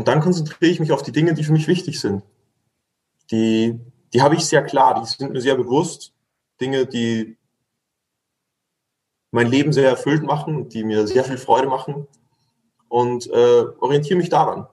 und 0.00 0.08
dann 0.08 0.22
konzentriere 0.22 0.72
ich 0.72 0.80
mich 0.80 0.92
auf 0.92 1.02
die 1.02 1.12
Dinge, 1.12 1.34
die 1.34 1.44
für 1.44 1.52
mich 1.52 1.68
wichtig 1.68 2.00
sind. 2.00 2.22
Die, 3.30 3.78
die 4.14 4.22
habe 4.22 4.34
ich 4.34 4.46
sehr 4.46 4.62
klar, 4.62 4.98
die 4.98 5.06
sind 5.06 5.30
mir 5.30 5.42
sehr 5.42 5.56
bewusst. 5.56 6.14
Dinge, 6.58 6.86
die 6.86 7.36
mein 9.30 9.46
Leben 9.46 9.74
sehr 9.74 9.90
erfüllt 9.90 10.22
machen, 10.22 10.70
die 10.70 10.84
mir 10.84 11.06
sehr 11.06 11.22
viel 11.22 11.36
Freude 11.36 11.68
machen 11.68 12.06
und 12.88 13.26
äh, 13.26 13.64
orientiere 13.78 14.16
mich 14.16 14.30
daran. 14.30 14.68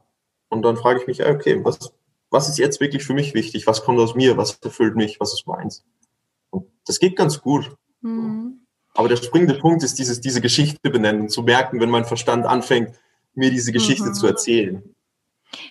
Und 0.47 0.61
dann 0.61 0.77
frage 0.77 1.01
ich 1.01 1.07
mich, 1.07 1.25
okay, 1.25 1.59
was, 1.65 1.91
was 2.29 2.47
ist 2.47 2.57
jetzt 2.57 2.79
wirklich 2.79 3.03
für 3.03 3.13
mich 3.13 3.33
wichtig? 3.33 3.67
Was 3.67 3.83
kommt 3.83 3.99
aus 3.99 4.15
mir? 4.15 4.37
Was 4.37 4.57
erfüllt 4.63 4.95
mich? 4.95 5.19
Was 5.19 5.33
ist 5.33 5.45
meins? 5.45 5.83
Und 6.51 6.67
das 6.85 6.99
geht 6.99 7.17
ganz 7.17 7.41
gut. 7.41 7.75
Mhm. 7.99 8.61
Aber 8.93 9.09
der 9.09 9.17
springende 9.17 9.55
Punkt 9.55 9.83
ist 9.83 9.99
dieses, 9.99 10.21
diese 10.21 10.39
Geschichte 10.39 10.89
benennen, 10.89 11.27
zu 11.27 11.43
merken, 11.43 11.81
wenn 11.81 11.89
mein 11.89 12.05
Verstand 12.05 12.45
anfängt, 12.45 12.95
mir 13.33 13.51
diese 13.51 13.73
Geschichte 13.73 14.07
mhm. 14.07 14.13
zu 14.13 14.25
erzählen. 14.25 14.95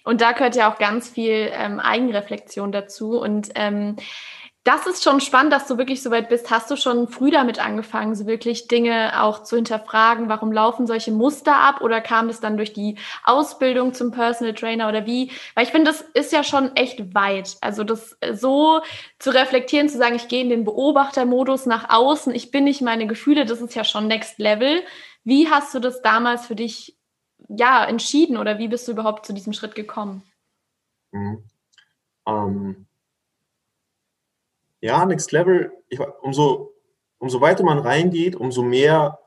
Und 0.05 0.21
da 0.21 0.33
gehört 0.33 0.57
ja 0.57 0.73
auch 0.73 0.79
ganz 0.79 1.09
viel 1.09 1.51
ähm, 1.53 1.81
Eigenreflexion 1.81 2.73
dazu. 2.73 3.19
Und 3.19 3.51
ähm, 3.55 3.97
das 4.67 4.85
ist 4.89 5.05
schon 5.05 5.21
spannend, 5.21 5.53
dass 5.53 5.69
du 5.69 5.79
wirklich 5.79 6.03
so 6.03 6.11
weit 6.11 6.29
bist. 6.29 6.51
Hast 6.51 6.69
du 6.73 6.77
schon 6.77 7.07
früh 7.07 7.31
damit 7.31 7.65
angefangen, 7.65 8.17
so 8.17 8.27
wirklich 8.27 8.67
Dinge 8.67 9.23
auch 9.23 9.45
zu 9.45 9.55
hinterfragen? 9.55 10.29
Warum 10.29 10.51
laufen 10.51 10.89
solche 10.89 11.13
Muster 11.13 11.57
ab? 11.57 11.83
Oder 11.83 12.01
kam 12.01 12.27
das 12.27 12.41
dann 12.41 12.57
durch 12.57 12.73
die 12.73 12.97
Ausbildung 13.23 13.95
zum 13.95 14.11
Personal 14.11 14.55
Trainer 14.55 14.89
oder 14.89 15.07
wie? 15.07 15.31
Weil 15.55 15.67
ich 15.67 15.71
finde, 15.71 15.93
das 15.93 16.01
ist 16.01 16.33
ja 16.33 16.43
schon 16.43 16.75
echt 16.75 17.15
weit. 17.15 17.57
Also 17.61 17.85
das 17.85 18.17
äh, 18.21 18.35
so 18.35 18.81
zu 19.21 19.31
reflektieren, 19.31 19.89
zu 19.89 19.99
sagen, 19.99 20.17
ich 20.17 20.27
gehe 20.27 20.43
in 20.43 20.51
den 20.51 20.65
Beobachtermodus 20.65 21.67
nach 21.67 21.89
außen, 21.89 22.35
ich 22.35 22.51
bin 22.51 22.65
nicht 22.65 22.83
meine 22.83 23.07
Gefühle, 23.07 23.47
das 23.47 23.61
ist 23.61 23.77
ja 23.77 23.85
schon 23.85 24.09
Next 24.09 24.41
Level. 24.41 24.83
Wie 25.23 25.49
hast 25.49 25.75
du 25.77 25.79
das 25.79 26.03
damals 26.03 26.45
für 26.45 26.57
dich 26.57 26.97
ja, 27.49 27.85
entschieden 27.85 28.37
oder 28.37 28.59
wie 28.59 28.69
bist 28.69 28.89
du 28.89 28.93
überhaupt 28.93 29.27
zu 29.27 29.33
diesem 29.33 29.53
Schritt 29.53 29.75
gekommen? 29.75 30.23
Mhm. 31.13 31.45
Ähm, 32.27 32.87
ja, 34.81 35.05
Next 35.05 35.33
Level, 35.33 35.73
ich, 35.89 36.01
umso, 36.21 36.73
umso 37.19 37.41
weiter 37.41 37.65
man 37.65 37.79
reingeht, 37.79 38.37
umso 38.37 38.63
mehr 38.63 39.19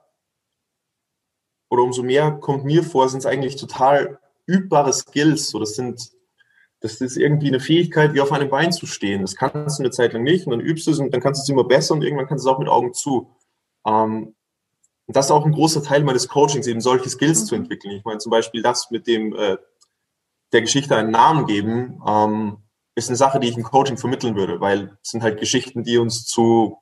oder 1.69 1.83
umso 1.83 2.03
mehr 2.03 2.31
kommt 2.31 2.65
mir 2.65 2.83
vor, 2.83 3.07
sind 3.09 3.19
es 3.19 3.25
eigentlich 3.25 3.55
total 3.55 4.19
übbare 4.47 4.91
Skills. 4.91 5.49
So, 5.49 5.59
das 5.59 5.75
sind, 5.75 6.11
das 6.79 7.01
ist 7.01 7.17
irgendwie 7.17 7.47
eine 7.47 7.59
Fähigkeit, 7.59 8.13
wie 8.13 8.21
auf 8.21 8.31
einem 8.31 8.49
Bein 8.49 8.71
zu 8.71 8.85
stehen. 8.85 9.21
Das 9.21 9.35
kannst 9.35 9.79
du 9.79 9.83
eine 9.83 9.91
Zeit 9.91 10.13
lang 10.13 10.23
nicht 10.23 10.45
und 10.45 10.51
dann 10.51 10.61
übst 10.61 10.87
du 10.87 10.91
es 10.91 10.99
und 10.99 11.13
dann 11.13 11.21
kannst 11.21 11.41
du 11.41 11.43
es 11.43 11.49
immer 11.49 11.63
besser 11.63 11.93
und 11.93 12.03
irgendwann 12.03 12.27
kannst 12.27 12.45
du 12.45 12.49
es 12.49 12.55
auch 12.55 12.59
mit 12.59 12.67
Augen 12.67 12.93
zu. 12.93 13.35
Ähm, 13.85 14.35
und 15.09 15.15
das 15.15 15.25
ist 15.25 15.31
auch 15.31 15.43
ein 15.43 15.53
großer 15.53 15.81
Teil 15.81 16.03
meines 16.03 16.27
Coachings, 16.27 16.67
eben 16.67 16.81
solche 16.81 17.09
Skills 17.09 17.41
mhm. 17.41 17.45
zu 17.45 17.55
entwickeln. 17.55 17.95
Ich 17.95 18.05
meine 18.05 18.19
zum 18.19 18.29
Beispiel 18.29 18.61
das 18.61 18.91
mit 18.91 19.07
dem 19.07 19.35
äh, 19.35 19.57
der 20.51 20.61
Geschichte 20.61 20.95
einen 20.95 21.09
Namen 21.09 21.47
geben, 21.47 21.99
ähm, 22.07 22.57
ist 22.93 23.09
eine 23.09 23.17
Sache, 23.17 23.39
die 23.39 23.49
ich 23.49 23.57
im 23.57 23.63
Coaching 23.63 23.97
vermitteln 23.97 24.35
würde, 24.35 24.61
weil 24.61 24.99
es 25.01 25.09
sind 25.09 25.23
halt 25.23 25.39
Geschichten, 25.39 25.83
die 25.83 25.97
uns 25.97 26.27
zu 26.27 26.77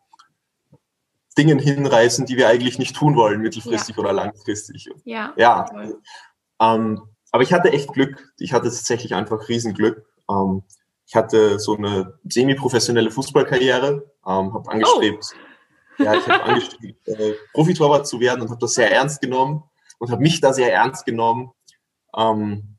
Dingen 1.38 1.58
hinreißen, 1.58 2.26
die 2.26 2.36
wir 2.36 2.50
eigentlich 2.50 2.78
nicht 2.78 2.98
tun 2.98 3.16
wollen, 3.16 3.40
mittelfristig 3.40 3.96
ja. 3.96 4.02
oder 4.02 4.12
langfristig. 4.12 4.90
Ja. 5.06 5.34
Ja. 5.38 5.66
Ähm, 6.60 7.02
aber 7.32 7.44
ich 7.44 7.54
hatte 7.54 7.72
echt 7.72 7.94
Glück. 7.94 8.34
Ich 8.40 8.52
hatte 8.52 8.66
tatsächlich 8.66 9.16
einfach 9.16 9.48
Riesenglück. 9.48 10.06
Ähm, 10.30 10.64
ich 11.06 11.16
hatte 11.16 11.60
so 11.60 11.78
eine 11.78 12.20
semi-professionelle 12.26 13.10
Fußballkarriere, 13.10 14.04
ähm, 14.26 14.54
habe 14.54 14.70
angestrebt, 14.70 15.24
oh 15.34 15.47
ja, 15.98 16.14
ich 16.16 16.28
habe 16.28 16.44
angestrebt, 16.44 17.08
äh, 17.08 17.34
Profitorwart 17.54 18.08
zu 18.08 18.20
werden 18.20 18.42
und 18.42 18.50
habe 18.50 18.60
das 18.60 18.74
sehr 18.74 18.92
ernst 18.92 19.22
genommen 19.22 19.64
und 20.00 20.12
habe 20.12 20.22
mich 20.22 20.42
da 20.42 20.54
sehr 20.54 20.74
ernst 20.74 21.06
genommen. 21.06 21.52
Ähm, 22.16 22.78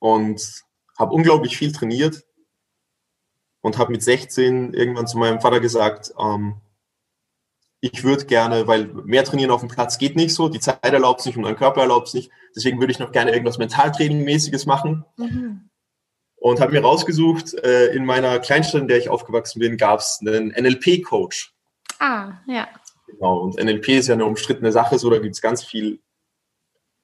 und 0.00 0.64
habe 0.98 1.14
unglaublich 1.14 1.56
viel 1.56 1.72
trainiert 1.72 2.24
und 3.60 3.78
habe 3.78 3.92
mit 3.92 4.02
16 4.02 4.74
irgendwann 4.74 5.06
zu 5.06 5.18
meinem 5.18 5.40
Vater 5.40 5.60
gesagt, 5.60 6.12
ähm, 6.18 6.60
ich 7.80 8.04
würde 8.04 8.26
gerne, 8.26 8.66
weil 8.66 8.86
mehr 8.86 9.24
trainieren 9.24 9.50
auf 9.50 9.60
dem 9.60 9.70
Platz 9.70 9.96
geht 9.96 10.16
nicht 10.16 10.34
so, 10.34 10.48
die 10.48 10.60
Zeit 10.60 10.84
erlaubt 10.84 11.20
es 11.20 11.26
nicht 11.26 11.36
und 11.36 11.42
mein 11.42 11.56
Körper 11.56 11.80
erlaubt 11.80 12.08
es 12.08 12.14
nicht. 12.14 12.30
Deswegen 12.54 12.78
würde 12.78 12.92
ich 12.92 12.98
noch 12.98 13.12
gerne 13.12 13.30
irgendwas 13.30 13.58
Mentaltraining-mäßiges 13.58 14.66
machen. 14.66 15.04
Mhm. 15.16 15.70
Und 16.36 16.60
habe 16.60 16.72
mir 16.72 16.82
rausgesucht, 16.82 17.54
äh, 17.54 17.94
in 17.94 18.04
meiner 18.04 18.38
Kleinstadt, 18.38 18.82
in 18.82 18.88
der 18.88 18.98
ich 18.98 19.08
aufgewachsen 19.08 19.60
bin, 19.60 19.76
gab 19.76 20.00
es 20.00 20.20
einen 20.20 20.50
NLP-Coach. 20.50 21.54
Ah, 22.00 22.32
ja. 22.46 22.66
Genau, 23.06 23.40
und 23.40 23.62
NLP 23.62 23.88
ist 23.90 24.08
ja 24.08 24.14
eine 24.14 24.24
umstrittene 24.24 24.72
Sache, 24.72 24.98
so 24.98 25.10
da 25.10 25.18
gibt 25.18 25.34
es 25.34 25.42
ganz 25.42 25.62
viel, 25.62 26.00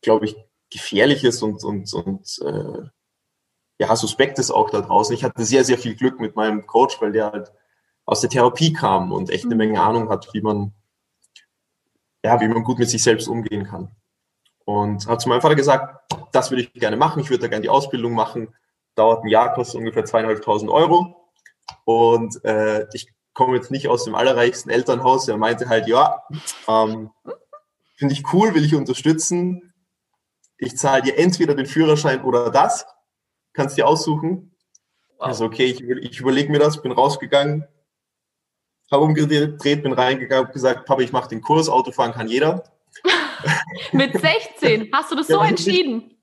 glaube 0.00 0.24
ich, 0.24 0.36
Gefährliches 0.70 1.42
und, 1.42 1.62
und, 1.62 1.92
und 1.92 2.38
äh, 2.44 2.88
ja, 3.78 3.94
Suspektes 3.94 4.50
auch 4.50 4.70
da 4.70 4.80
draußen. 4.80 5.14
Ich 5.14 5.22
hatte 5.22 5.44
sehr, 5.44 5.64
sehr 5.64 5.78
viel 5.78 5.94
Glück 5.94 6.18
mit 6.18 6.34
meinem 6.34 6.66
Coach, 6.66 7.00
weil 7.00 7.12
der 7.12 7.30
halt 7.30 7.52
aus 8.06 8.20
der 8.20 8.30
Therapie 8.30 8.72
kam 8.72 9.12
und 9.12 9.30
echt 9.30 9.44
eine 9.44 9.54
mhm. 9.54 9.58
Menge 9.58 9.82
Ahnung 9.82 10.08
hat, 10.08 10.32
wie 10.32 10.40
man, 10.40 10.72
ja, 12.24 12.40
wie 12.40 12.48
man 12.48 12.64
gut 12.64 12.78
mit 12.78 12.88
sich 12.88 13.02
selbst 13.02 13.28
umgehen 13.28 13.64
kann. 13.64 13.94
Und 14.64 15.06
habe 15.06 15.18
zu 15.18 15.28
meinem 15.28 15.42
Vater 15.42 15.54
gesagt, 15.54 16.12
das 16.32 16.50
würde 16.50 16.62
ich 16.62 16.72
gerne 16.72 16.96
machen, 16.96 17.20
ich 17.20 17.30
würde 17.30 17.42
da 17.42 17.48
gerne 17.48 17.62
die 17.62 17.68
Ausbildung 17.68 18.14
machen. 18.14 18.54
Dauert 18.94 19.22
ein 19.24 19.28
Jahr, 19.28 19.52
kostet 19.52 19.78
ungefähr 19.78 20.04
zweieinhalbtausend 20.04 20.70
Euro. 20.70 21.30
Und 21.84 22.42
äh, 22.44 22.86
ich 22.94 23.15
komme 23.36 23.54
jetzt 23.54 23.70
nicht 23.70 23.86
aus 23.86 24.04
dem 24.04 24.14
allerreichsten 24.14 24.70
Elternhaus. 24.70 25.28
Er 25.28 25.36
meinte 25.36 25.68
halt, 25.68 25.86
ja, 25.86 26.22
ähm, 26.66 27.10
finde 27.96 28.14
ich 28.14 28.24
cool, 28.32 28.54
will 28.54 28.64
ich 28.64 28.74
unterstützen. 28.74 29.74
Ich 30.56 30.76
zahle 30.78 31.02
dir 31.02 31.18
entweder 31.18 31.54
den 31.54 31.66
Führerschein 31.66 32.24
oder 32.24 32.50
das. 32.50 32.86
Kannst 33.52 33.76
dir 33.76 33.86
aussuchen. 33.86 34.56
Wow. 35.18 35.28
Also 35.28 35.44
okay, 35.44 35.66
ich, 35.66 35.82
ich 35.82 36.18
überlege 36.18 36.50
mir 36.50 36.58
das, 36.58 36.80
bin 36.80 36.92
rausgegangen, 36.92 37.68
habe 38.90 39.04
umgedreht, 39.04 39.82
bin 39.82 39.92
reingegangen, 39.92 40.44
habe 40.44 40.54
gesagt, 40.54 40.86
Papa, 40.86 41.02
ich 41.02 41.12
mache 41.12 41.28
den 41.28 41.42
Kurs, 41.42 41.68
Autofahren 41.68 42.12
kann 42.12 42.28
jeder. 42.28 42.64
Mit 43.92 44.18
16 44.18 44.90
hast 44.92 45.10
du 45.10 45.14
das 45.14 45.26
so 45.26 45.40
entschieden? 45.40 45.98
Nicht, 45.98 46.16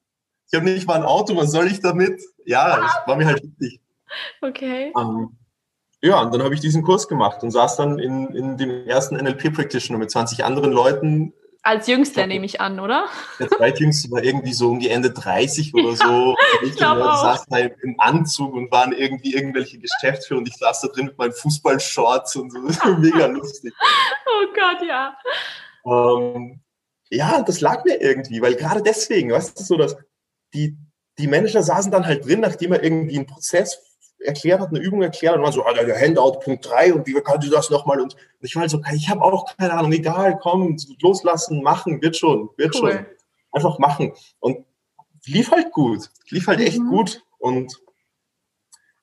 ich 0.51 0.59
habe 0.59 0.65
nicht 0.65 0.87
mal 0.87 0.95
ein 0.95 1.05
Auto, 1.05 1.35
was 1.35 1.51
soll 1.51 1.67
ich 1.67 1.79
damit? 1.79 2.19
Ja, 2.45 2.77
das 2.77 2.91
war 3.05 3.15
mir 3.15 3.27
halt 3.27 3.43
wichtig. 3.43 3.81
Okay. 4.41 4.91
Ähm, 4.97 5.37
ja, 6.03 6.21
und 6.21 6.33
dann 6.33 6.43
habe 6.43 6.53
ich 6.53 6.59
diesen 6.59 6.83
Kurs 6.83 7.07
gemacht 7.07 7.43
und 7.43 7.51
saß 7.51 7.77
dann 7.77 7.97
in, 7.97 8.27
in 8.35 8.57
dem 8.57 8.85
ersten 8.85 9.15
NLP-Practitioner 9.15 9.97
mit 9.97 10.11
20 10.11 10.43
anderen 10.43 10.73
Leuten. 10.73 11.31
Als 11.61 11.87
Jüngster 11.87 12.27
nehme 12.27 12.45
ich 12.45 12.59
an, 12.59 12.81
oder? 12.81 13.05
Der 13.39 13.47
zweitjüngste 13.47 14.11
war 14.11 14.21
irgendwie 14.21 14.51
so 14.51 14.71
um 14.71 14.81
die 14.81 14.89
Ende 14.89 15.11
30 15.11 15.73
oder 15.73 15.95
so. 15.95 16.35
Ja, 16.61 16.67
ich 16.67 16.75
saß 16.75 17.45
da 17.49 17.57
im 17.57 17.95
Anzug 17.99 18.53
und 18.53 18.69
waren 18.69 18.91
irgendwie 18.91 19.33
irgendwelche 19.33 19.79
Geschäftsführer 19.79 20.39
und 20.39 20.47
ich 20.49 20.57
saß 20.57 20.81
da 20.81 20.89
drin 20.89 21.05
mit 21.05 21.17
meinen 21.17 21.31
Fußballshorts 21.31 22.35
und 22.35 22.51
so. 22.51 22.67
Das 22.67 22.83
war 22.83 22.97
mega 22.99 23.27
lustig. 23.27 23.73
Oh 24.25 24.45
Gott, 24.53 24.85
ja. 24.85 25.15
Ähm, 25.85 26.59
ja, 27.09 27.41
das 27.43 27.61
lag 27.61 27.85
mir 27.85 28.01
irgendwie, 28.01 28.41
weil 28.41 28.55
gerade 28.55 28.81
deswegen, 28.81 29.31
weißt 29.31 29.57
du, 29.57 29.63
so, 29.63 29.77
dass 29.77 29.95
die, 30.53 30.75
die 31.17 31.27
Manager 31.27 31.63
saßen 31.63 31.93
dann 31.93 32.05
halt 32.05 32.25
drin, 32.25 32.41
nachdem 32.41 32.73
er 32.73 32.83
irgendwie 32.83 33.15
einen 33.15 33.25
Prozess 33.25 33.92
erklärt 34.23 34.61
hat, 34.61 34.69
eine 34.69 34.79
Übung 34.79 35.01
erklärt 35.01 35.35
und 35.35 35.43
war 35.43 35.51
so, 35.51 35.65
ah, 35.65 35.73
der 35.73 35.99
Handout 35.99 36.39
Punkt 36.39 36.67
3 36.67 36.93
und 36.93 37.07
wie 37.07 37.13
kannst 37.21 37.47
du 37.47 37.51
das 37.51 37.69
nochmal? 37.69 37.99
Und 37.99 38.15
ich 38.41 38.55
war 38.55 38.67
so, 38.67 38.81
ich 38.93 39.09
habe 39.09 39.21
auch 39.21 39.55
keine 39.57 39.73
Ahnung, 39.73 39.91
egal, 39.91 40.37
komm, 40.41 40.77
loslassen, 41.01 41.61
machen, 41.61 42.01
wird 42.01 42.15
schon, 42.15 42.49
wird 42.57 42.75
cool. 42.75 42.91
schon. 42.91 43.05
Einfach 43.51 43.77
machen. 43.79 44.13
Und 44.39 44.65
lief 45.25 45.51
halt 45.51 45.71
gut, 45.71 46.09
lief 46.29 46.47
halt 46.47 46.59
echt 46.59 46.79
mhm. 46.79 46.89
gut. 46.89 47.23
Und 47.39 47.79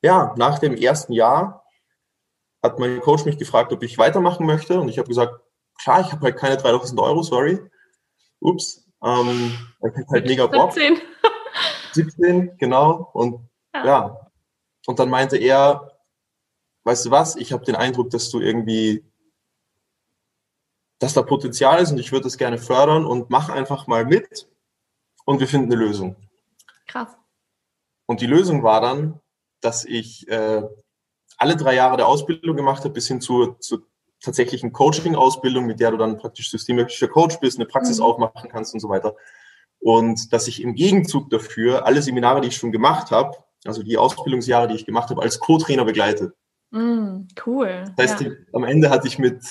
ja, 0.02 0.34
nach 0.36 0.58
dem 0.58 0.74
ersten 0.74 1.12
Jahr 1.12 1.64
hat 2.62 2.78
mein 2.78 3.00
Coach 3.00 3.24
mich 3.24 3.38
gefragt, 3.38 3.72
ob 3.72 3.82
ich 3.82 3.98
weitermachen 3.98 4.46
möchte. 4.46 4.80
Und 4.80 4.88
ich 4.88 4.98
habe 4.98 5.08
gesagt, 5.08 5.34
klar, 5.82 6.00
ich 6.00 6.12
habe 6.12 6.22
halt 6.22 6.36
keine 6.36 6.56
3000 6.56 7.00
Euro, 7.00 7.22
sorry. 7.22 7.60
Ups. 8.40 8.86
Ähm, 9.02 9.56
ich 9.82 10.06
halt 10.10 10.26
mega 10.26 10.46
Bock. 10.46 10.72
17. 10.72 11.00
17, 11.92 12.56
genau. 12.58 13.10
Und 13.12 13.48
ja. 13.74 13.84
ja, 13.84 14.29
und 14.90 14.98
dann 14.98 15.08
meinte 15.08 15.36
er, 15.36 15.96
weißt 16.82 17.06
du 17.06 17.10
was, 17.12 17.36
ich 17.36 17.52
habe 17.52 17.64
den 17.64 17.76
Eindruck, 17.76 18.10
dass 18.10 18.28
du 18.28 18.40
irgendwie, 18.40 19.04
dass 20.98 21.14
da 21.14 21.22
Potenzial 21.22 21.80
ist 21.80 21.92
und 21.92 21.98
ich 21.98 22.10
würde 22.10 22.24
das 22.24 22.38
gerne 22.38 22.58
fördern 22.58 23.06
und 23.06 23.30
mach 23.30 23.50
einfach 23.50 23.86
mal 23.86 24.04
mit 24.04 24.48
und 25.24 25.38
wir 25.38 25.46
finden 25.46 25.72
eine 25.72 25.80
Lösung. 25.80 26.16
Krass. 26.88 27.16
Und 28.06 28.20
die 28.20 28.26
Lösung 28.26 28.64
war 28.64 28.80
dann, 28.80 29.20
dass 29.60 29.84
ich 29.84 30.26
äh, 30.26 30.64
alle 31.36 31.56
drei 31.56 31.76
Jahre 31.76 31.96
der 31.96 32.08
Ausbildung 32.08 32.56
gemacht 32.56 32.82
habe, 32.82 32.94
bis 32.94 33.06
hin 33.06 33.20
zur, 33.20 33.60
zur 33.60 33.86
tatsächlichen 34.20 34.72
Coaching-Ausbildung, 34.72 35.66
mit 35.66 35.78
der 35.78 35.92
du 35.92 35.98
dann 35.98 36.18
praktisch 36.18 36.50
systemischer 36.50 37.06
Coach 37.06 37.38
bist, 37.38 37.58
eine 37.58 37.66
Praxis 37.66 37.98
mhm. 37.98 38.06
aufmachen 38.06 38.50
kannst 38.50 38.74
und 38.74 38.80
so 38.80 38.88
weiter. 38.88 39.14
Und 39.78 40.32
dass 40.32 40.48
ich 40.48 40.60
im 40.60 40.74
Gegenzug 40.74 41.30
dafür 41.30 41.86
alle 41.86 42.02
Seminare, 42.02 42.40
die 42.40 42.48
ich 42.48 42.56
schon 42.56 42.72
gemacht 42.72 43.12
habe, 43.12 43.36
also 43.64 43.82
die 43.82 43.98
Ausbildungsjahre, 43.98 44.68
die 44.68 44.74
ich 44.74 44.86
gemacht 44.86 45.10
habe, 45.10 45.22
als 45.22 45.38
Co-Trainer 45.38 45.84
begleitet. 45.84 46.34
Mm, 46.70 47.22
cool. 47.46 47.84
Das 47.96 48.12
heißt, 48.12 48.20
ja. 48.22 48.30
am 48.52 48.64
Ende 48.64 48.90
hatte 48.90 49.08
ich 49.08 49.18
mit 49.18 49.42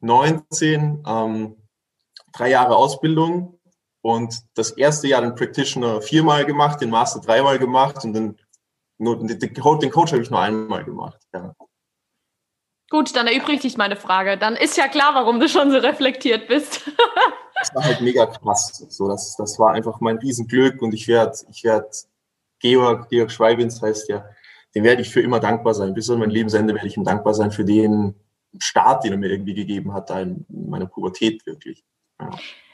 19 0.00 1.04
ähm, 1.06 1.56
drei 2.32 2.50
Jahre 2.50 2.76
Ausbildung 2.76 3.58
und 4.02 4.34
das 4.54 4.70
erste 4.70 5.08
Jahr 5.08 5.20
den 5.20 5.34
Practitioner 5.34 6.00
viermal 6.00 6.46
gemacht, 6.46 6.80
den 6.80 6.90
Master 6.90 7.20
dreimal 7.20 7.58
gemacht 7.58 8.04
und 8.04 8.14
den, 8.14 8.40
nur, 8.98 9.18
den, 9.18 9.38
den 9.38 9.54
Coach 9.54 10.12
habe 10.12 10.22
ich 10.22 10.30
nur 10.30 10.40
einmal 10.40 10.84
gemacht. 10.84 11.20
Ja. 11.34 11.54
Gut, 12.90 13.14
dann 13.14 13.28
erübrigt 13.28 13.62
sich 13.62 13.76
meine 13.76 13.96
Frage. 13.96 14.36
Dann 14.36 14.56
ist 14.56 14.76
ja 14.76 14.88
klar, 14.88 15.14
warum 15.14 15.38
du 15.38 15.48
schon 15.48 15.70
so 15.70 15.78
reflektiert 15.78 16.48
bist. 16.48 16.90
das 17.54 17.74
war 17.74 17.84
halt 17.84 18.00
mega 18.00 18.26
krass. 18.26 18.84
So, 18.88 19.06
das, 19.06 19.36
das 19.36 19.58
war 19.58 19.72
einfach 19.72 20.00
mein 20.00 20.18
Riesenglück 20.18 20.82
und 20.82 20.92
ich 20.92 21.06
werde 21.06 21.38
ich 21.50 21.62
werd 21.62 21.94
Georg, 22.60 23.08
Georg 23.08 23.30
Schweibins 23.30 23.82
heißt 23.82 24.08
ja, 24.08 24.24
dem 24.74 24.84
werde 24.84 25.02
ich 25.02 25.10
für 25.10 25.20
immer 25.20 25.40
dankbar 25.40 25.74
sein. 25.74 25.94
Bis 25.94 26.08
an 26.10 26.20
mein 26.20 26.30
Lebensende 26.30 26.74
werde 26.74 26.86
ich 26.86 26.96
ihm 26.96 27.04
dankbar 27.04 27.34
sein 27.34 27.50
für 27.50 27.64
den 27.64 28.14
Start, 28.58 29.04
den 29.04 29.12
er 29.12 29.18
mir 29.18 29.30
irgendwie 29.30 29.54
gegeben 29.54 29.92
hat, 29.92 30.10
da 30.10 30.20
in 30.20 30.44
meiner 30.48 30.86
Pubertät 30.86 31.44
wirklich. 31.46 31.84
Ja. 32.20 32.30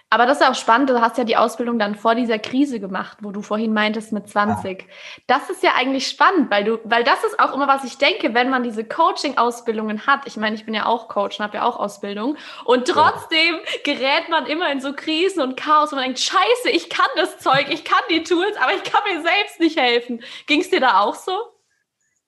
Aber 0.08 0.26
das 0.26 0.40
ist 0.40 0.46
auch 0.46 0.54
spannend, 0.54 0.88
du 0.88 1.00
hast 1.00 1.18
ja 1.18 1.24
die 1.24 1.36
Ausbildung 1.36 1.80
dann 1.80 1.96
vor 1.96 2.14
dieser 2.14 2.38
Krise 2.38 2.78
gemacht, 2.78 3.18
wo 3.22 3.32
du 3.32 3.42
vorhin 3.42 3.72
meintest 3.72 4.12
mit 4.12 4.28
20. 4.28 4.82
Ja. 4.82 4.86
Das 5.26 5.50
ist 5.50 5.64
ja 5.64 5.72
eigentlich 5.76 6.06
spannend, 6.06 6.48
weil 6.48 6.62
du, 6.62 6.78
weil 6.84 7.02
das 7.02 7.24
ist 7.24 7.40
auch 7.40 7.52
immer, 7.52 7.66
was 7.66 7.82
ich 7.82 7.98
denke, 7.98 8.32
wenn 8.32 8.48
man 8.48 8.62
diese 8.62 8.84
Coaching-Ausbildungen 8.84 10.06
hat. 10.06 10.20
Ich 10.26 10.36
meine, 10.36 10.54
ich 10.54 10.64
bin 10.64 10.74
ja 10.74 10.86
auch 10.86 11.08
Coach 11.08 11.40
und 11.40 11.44
habe 11.44 11.56
ja 11.56 11.64
auch 11.64 11.76
Ausbildung. 11.76 12.36
Und 12.64 12.86
trotzdem 12.86 13.56
ja. 13.56 13.94
gerät 13.94 14.28
man 14.28 14.46
immer 14.46 14.70
in 14.70 14.80
so 14.80 14.92
Krisen 14.92 15.42
und 15.42 15.56
Chaos 15.56 15.90
und 15.90 15.96
man 15.96 16.04
denkt, 16.04 16.20
scheiße, 16.20 16.70
ich 16.70 16.88
kann 16.88 17.08
das 17.16 17.38
Zeug, 17.38 17.66
ich 17.70 17.84
kann 17.84 18.02
die 18.08 18.22
Tools, 18.22 18.56
aber 18.62 18.74
ich 18.74 18.84
kann 18.84 19.02
mir 19.12 19.22
selbst 19.22 19.58
nicht 19.58 19.76
helfen. 19.78 20.22
Ging 20.46 20.60
es 20.60 20.70
dir 20.70 20.80
da 20.80 21.00
auch 21.00 21.16
so? 21.16 21.32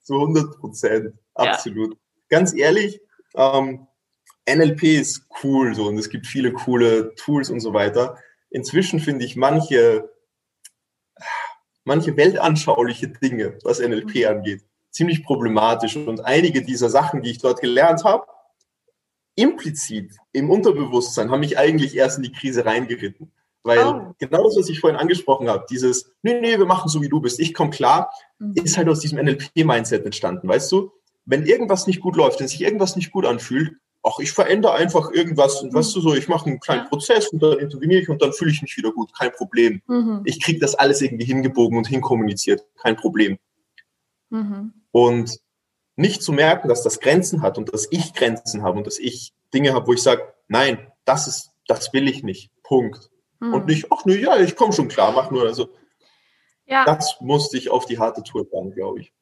Zu 0.02 0.14
100 0.14 0.58
Prozent, 0.58 1.14
absolut. 1.34 1.92
Ja. 1.92 1.98
Ganz 2.28 2.54
ehrlich, 2.54 3.00
ähm, 3.36 3.87
NLP 4.48 4.82
ist 4.84 5.26
cool 5.42 5.74
so 5.74 5.86
und 5.86 5.98
es 5.98 6.08
gibt 6.08 6.26
viele 6.26 6.52
coole 6.52 7.14
Tools 7.14 7.50
und 7.50 7.60
so 7.60 7.72
weiter. 7.74 8.18
Inzwischen 8.50 9.00
finde 9.00 9.24
ich 9.24 9.36
manche, 9.36 10.10
manche 11.84 12.16
weltanschauliche 12.16 13.08
Dinge, 13.08 13.58
was 13.62 13.80
NLP 13.80 14.14
mhm. 14.16 14.26
angeht, 14.26 14.62
ziemlich 14.90 15.24
problematisch. 15.24 15.96
Und 15.96 16.24
einige 16.24 16.62
dieser 16.62 16.88
Sachen, 16.88 17.22
die 17.22 17.30
ich 17.30 17.38
dort 17.38 17.60
gelernt 17.60 18.04
habe, 18.04 18.26
implizit 19.34 20.16
im 20.32 20.50
Unterbewusstsein, 20.50 21.30
haben 21.30 21.40
mich 21.40 21.58
eigentlich 21.58 21.96
erst 21.96 22.18
in 22.18 22.24
die 22.24 22.32
Krise 22.32 22.64
reingeritten. 22.64 23.32
Weil 23.62 23.86
oh. 23.86 24.14
genau 24.18 24.44
das, 24.44 24.56
was 24.56 24.68
ich 24.68 24.80
vorhin 24.80 24.98
angesprochen 24.98 25.48
habe, 25.48 25.66
dieses, 25.68 26.10
nee, 26.22 26.40
nee, 26.40 26.58
wir 26.58 26.66
machen 26.66 26.88
so, 26.88 27.02
wie 27.02 27.08
du 27.08 27.20
bist, 27.20 27.38
ich 27.38 27.54
komme 27.54 27.70
klar, 27.70 28.10
mhm. 28.38 28.54
ist 28.54 28.78
halt 28.78 28.88
aus 28.88 29.00
diesem 29.00 29.18
NLP-Mindset 29.18 30.04
entstanden, 30.04 30.48
weißt 30.48 30.72
du? 30.72 30.92
Wenn 31.26 31.44
irgendwas 31.44 31.86
nicht 31.86 32.00
gut 32.00 32.16
läuft, 32.16 32.40
wenn 32.40 32.48
sich 32.48 32.62
irgendwas 32.62 32.96
nicht 32.96 33.10
gut 33.10 33.26
anfühlt, 33.26 33.76
ach, 34.02 34.18
ich 34.20 34.32
verändere 34.32 34.74
einfach 34.74 35.10
irgendwas 35.10 35.62
und 35.62 35.74
weißt 35.74 35.94
du 35.96 36.00
so, 36.00 36.14
ich 36.14 36.28
mache 36.28 36.46
einen 36.46 36.60
kleinen 36.60 36.84
ja. 36.84 36.88
Prozess 36.88 37.28
und 37.28 37.42
dann 37.42 37.58
interveniere 37.58 38.02
ich 38.02 38.08
und 38.08 38.22
dann 38.22 38.32
fühle 38.32 38.50
ich 38.50 38.62
mich 38.62 38.76
wieder 38.76 38.92
gut, 38.92 39.12
kein 39.16 39.32
Problem. 39.32 39.82
Mhm. 39.86 40.22
Ich 40.24 40.42
kriege 40.42 40.60
das 40.60 40.74
alles 40.74 41.02
irgendwie 41.02 41.24
hingebogen 41.24 41.76
und 41.76 41.86
hinkommuniziert, 41.86 42.64
kein 42.76 42.96
Problem. 42.96 43.38
Mhm. 44.30 44.72
Und 44.92 45.38
nicht 45.96 46.22
zu 46.22 46.32
merken, 46.32 46.68
dass 46.68 46.82
das 46.82 47.00
Grenzen 47.00 47.42
hat 47.42 47.58
und 47.58 47.72
dass 47.72 47.88
ich 47.90 48.14
Grenzen 48.14 48.62
habe 48.62 48.78
und 48.78 48.86
dass 48.86 48.98
ich 48.98 49.32
Dinge 49.52 49.74
habe, 49.74 49.86
wo 49.88 49.92
ich 49.92 50.02
sage, 50.02 50.22
nein, 50.46 50.92
das 51.04 51.26
ist, 51.26 51.50
das 51.66 51.92
will 51.92 52.08
ich 52.08 52.22
nicht. 52.22 52.50
Punkt. 52.62 53.10
Mhm. 53.40 53.54
Und 53.54 53.66
nicht, 53.66 53.86
ach 53.90 54.04
ne, 54.04 54.16
ja, 54.16 54.38
ich 54.38 54.54
komme 54.54 54.72
schon 54.72 54.88
klar, 54.88 55.12
mach 55.12 55.30
nur. 55.30 55.42
Also 55.42 55.70
ja. 56.66 56.84
das 56.84 57.16
musste 57.20 57.56
ich 57.58 57.70
auf 57.70 57.86
die 57.86 57.98
harte 57.98 58.22
Tour 58.22 58.46
fahren, 58.46 58.70
glaube 58.70 59.00
ich. 59.00 59.12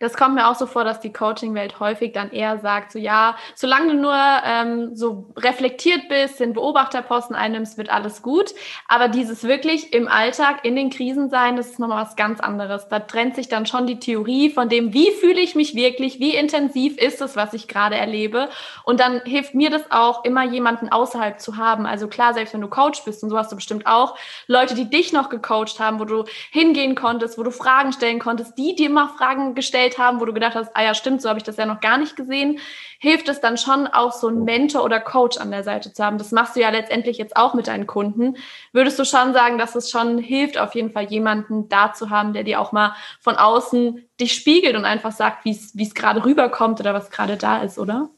Das 0.00 0.14
kommt 0.14 0.34
mir 0.34 0.48
auch 0.48 0.54
so 0.54 0.66
vor, 0.66 0.84
dass 0.84 1.00
die 1.00 1.12
Coaching-Welt 1.12 1.80
häufig 1.80 2.12
dann 2.12 2.30
eher 2.30 2.58
sagt, 2.58 2.92
so 2.92 2.98
ja, 2.98 3.36
solange 3.54 3.92
du 3.92 4.00
nur 4.00 4.16
ähm, 4.44 4.94
so 4.94 5.32
reflektiert 5.36 6.08
bist, 6.08 6.40
den 6.40 6.52
Beobachterposten 6.52 7.36
einnimmst, 7.36 7.78
wird 7.78 7.90
alles 7.90 8.22
gut. 8.22 8.54
Aber 8.88 9.08
dieses 9.08 9.44
wirklich 9.44 9.92
im 9.92 10.08
Alltag, 10.08 10.64
in 10.64 10.76
den 10.76 10.90
Krisen 10.90 11.30
sein, 11.30 11.56
das 11.56 11.68
ist 11.68 11.78
nochmal 11.78 12.04
was 12.04 12.16
ganz 12.16 12.40
anderes. 12.40 12.88
Da 12.88 13.00
trennt 13.00 13.36
sich 13.36 13.48
dann 13.48 13.66
schon 13.66 13.86
die 13.86 13.98
Theorie 13.98 14.50
von 14.50 14.68
dem, 14.68 14.92
wie 14.92 15.10
fühle 15.12 15.40
ich 15.40 15.54
mich 15.54 15.74
wirklich, 15.74 16.20
wie 16.20 16.34
intensiv 16.34 16.96
ist 16.98 17.20
es, 17.20 17.36
was 17.36 17.54
ich 17.54 17.68
gerade 17.68 17.96
erlebe. 17.96 18.48
Und 18.84 19.00
dann 19.00 19.22
hilft 19.24 19.54
mir 19.54 19.70
das 19.70 19.90
auch, 19.90 20.24
immer 20.24 20.44
jemanden 20.44 20.90
außerhalb 20.90 21.40
zu 21.40 21.56
haben. 21.56 21.86
Also 21.86 22.08
klar, 22.08 22.34
selbst 22.34 22.54
wenn 22.54 22.60
du 22.60 22.68
Coach 22.68 23.04
bist, 23.04 23.22
und 23.22 23.30
so 23.30 23.38
hast 23.38 23.52
du 23.52 23.56
bestimmt 23.56 23.86
auch, 23.86 24.16
Leute, 24.46 24.74
die 24.74 24.90
dich 24.90 25.12
noch 25.12 25.28
gecoacht 25.28 25.80
haben, 25.80 26.00
wo 26.00 26.04
du 26.04 26.24
hingehen 26.50 26.94
konntest, 26.94 27.38
wo 27.38 27.42
du 27.42 27.50
Fragen 27.50 27.92
stellen 27.92 28.18
konntest, 28.18 28.58
die 28.58 28.74
dir 28.74 28.90
mal 28.90 29.08
Fragen 29.08 29.54
gestellt 29.54 29.75
gestellt 29.76 29.98
haben, 29.98 30.20
wo 30.20 30.24
du 30.24 30.32
gedacht 30.32 30.54
hast, 30.54 30.70
ah 30.74 30.82
ja, 30.82 30.94
stimmt, 30.94 31.20
so 31.20 31.28
habe 31.28 31.38
ich 31.38 31.44
das 31.44 31.56
ja 31.56 31.66
noch 31.66 31.80
gar 31.80 31.98
nicht 31.98 32.16
gesehen, 32.16 32.58
hilft 32.98 33.28
es 33.28 33.40
dann 33.40 33.58
schon 33.58 33.86
auch 33.86 34.12
so 34.12 34.28
einen 34.28 34.44
Mentor 34.44 34.84
oder 34.84 35.00
Coach 35.00 35.36
an 35.36 35.50
der 35.50 35.64
Seite 35.64 35.92
zu 35.92 36.02
haben. 36.02 36.16
Das 36.16 36.32
machst 36.32 36.56
du 36.56 36.60
ja 36.60 36.70
letztendlich 36.70 37.18
jetzt 37.18 37.36
auch 37.36 37.52
mit 37.52 37.66
deinen 37.66 37.86
Kunden. 37.86 38.36
Würdest 38.72 38.98
du 38.98 39.04
schon 39.04 39.34
sagen, 39.34 39.58
dass 39.58 39.74
es 39.74 39.90
schon 39.90 40.16
hilft, 40.18 40.56
auf 40.58 40.74
jeden 40.74 40.90
Fall 40.90 41.04
jemanden 41.04 41.68
da 41.68 41.92
zu 41.92 42.08
haben, 42.08 42.32
der 42.32 42.44
dir 42.44 42.60
auch 42.60 42.72
mal 42.72 42.94
von 43.20 43.36
außen 43.36 44.02
dich 44.18 44.32
spiegelt 44.32 44.76
und 44.76 44.86
einfach 44.86 45.12
sagt, 45.12 45.44
wie 45.44 45.50
es 45.50 45.94
gerade 45.94 46.24
rüberkommt 46.24 46.80
oder 46.80 46.94
was 46.94 47.10
gerade 47.10 47.36
da 47.36 47.62
ist, 47.62 47.78
oder? 47.78 48.08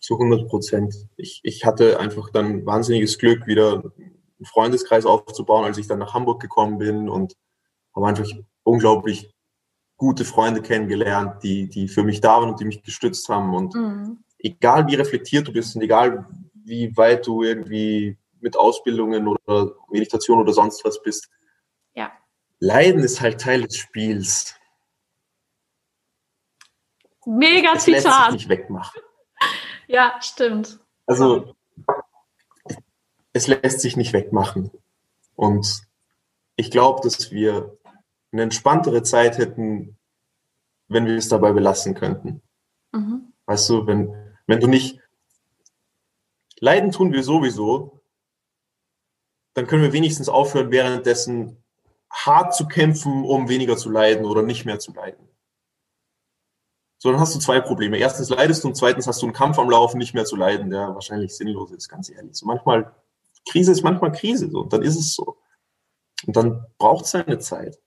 Zu 0.00 0.14
100 0.14 0.48
Prozent. 0.48 0.94
Ich, 1.16 1.40
ich 1.44 1.66
hatte 1.66 2.00
einfach 2.00 2.30
dann 2.30 2.64
wahnsinniges 2.64 3.18
Glück, 3.18 3.46
wieder 3.46 3.82
einen 3.82 4.46
Freundeskreis 4.46 5.04
aufzubauen, 5.04 5.64
als 5.64 5.76
ich 5.76 5.88
dann 5.88 5.98
nach 5.98 6.14
Hamburg 6.14 6.40
gekommen 6.40 6.78
bin 6.78 7.10
und 7.10 7.36
habe 7.94 8.08
einfach 8.08 8.26
unglaublich 8.64 9.33
gute 9.96 10.24
Freunde 10.24 10.62
kennengelernt, 10.62 11.42
die, 11.42 11.68
die 11.68 11.88
für 11.88 12.02
mich 12.02 12.20
da 12.20 12.40
waren 12.40 12.50
und 12.50 12.60
die 12.60 12.64
mich 12.64 12.82
gestützt 12.82 13.28
haben. 13.28 13.54
Und 13.54 13.74
mhm. 13.74 14.18
egal 14.38 14.86
wie 14.86 14.96
reflektiert 14.96 15.48
du 15.48 15.52
bist 15.52 15.76
und 15.76 15.82
egal 15.82 16.26
wie 16.64 16.96
weit 16.96 17.26
du 17.26 17.42
irgendwie 17.42 18.16
mit 18.40 18.56
Ausbildungen 18.56 19.28
oder 19.28 19.72
Meditation 19.90 20.40
oder 20.40 20.52
sonst 20.52 20.84
was 20.84 21.00
bist, 21.02 21.30
ja. 21.94 22.12
Leiden 22.58 23.02
ist 23.02 23.20
halt 23.20 23.40
Teil 23.40 23.62
des 23.62 23.76
Spiels. 23.76 24.56
Mega 27.26 27.72
es 27.74 27.84
Zitat. 27.84 28.04
Lässt 28.04 28.24
sich 28.24 28.32
nicht 28.32 28.48
wegmachen. 28.48 29.00
Ja, 29.86 30.18
stimmt. 30.20 30.80
Also 31.06 31.54
es 33.32 33.46
lässt 33.46 33.80
sich 33.80 33.96
nicht 33.96 34.12
wegmachen. 34.12 34.70
Und 35.36 35.82
ich 36.56 36.70
glaube, 36.70 37.00
dass 37.02 37.30
wir 37.30 37.76
eine 38.34 38.42
entspanntere 38.42 39.02
Zeit 39.02 39.38
hätten, 39.38 39.96
wenn 40.88 41.06
wir 41.06 41.16
es 41.16 41.28
dabei 41.28 41.52
belassen 41.52 41.94
könnten. 41.94 42.42
Mhm. 42.92 43.32
Weißt 43.46 43.68
du, 43.70 43.86
wenn, 43.86 44.14
wenn 44.46 44.60
du 44.60 44.66
nicht 44.66 45.00
leiden 46.58 46.92
tun 46.92 47.12
wir 47.12 47.22
sowieso, 47.22 48.00
dann 49.54 49.66
können 49.66 49.82
wir 49.82 49.92
wenigstens 49.92 50.28
aufhören, 50.28 50.70
währenddessen 50.70 51.62
hart 52.10 52.54
zu 52.54 52.66
kämpfen, 52.66 53.24
um 53.24 53.48
weniger 53.48 53.76
zu 53.76 53.88
leiden 53.88 54.24
oder 54.24 54.42
nicht 54.42 54.64
mehr 54.64 54.78
zu 54.78 54.92
leiden. 54.92 55.28
So, 56.98 57.10
dann 57.10 57.20
hast 57.20 57.34
du 57.34 57.38
zwei 57.38 57.60
Probleme. 57.60 57.98
Erstens 57.98 58.30
leidest 58.30 58.64
du 58.64 58.68
und 58.68 58.76
zweitens 58.76 59.06
hast 59.06 59.22
du 59.22 59.26
einen 59.26 59.34
Kampf 59.34 59.58
am 59.58 59.70
Laufen, 59.70 59.98
nicht 59.98 60.14
mehr 60.14 60.24
zu 60.24 60.36
leiden, 60.36 60.70
der 60.70 60.94
wahrscheinlich 60.94 61.36
sinnlos 61.36 61.70
ist, 61.70 61.88
ganz 61.88 62.08
ehrlich. 62.08 62.34
So 62.34 62.46
manchmal, 62.46 62.94
Krise 63.48 63.72
ist 63.72 63.82
manchmal 63.82 64.10
Krise, 64.10 64.50
so, 64.50 64.60
und 64.60 64.72
dann 64.72 64.82
ist 64.82 64.98
es 64.98 65.14
so. 65.14 65.36
Und 66.26 66.36
dann 66.36 66.66
braucht 66.78 67.04
es 67.04 67.10
seine 67.10 67.38
Zeit. 67.38 67.78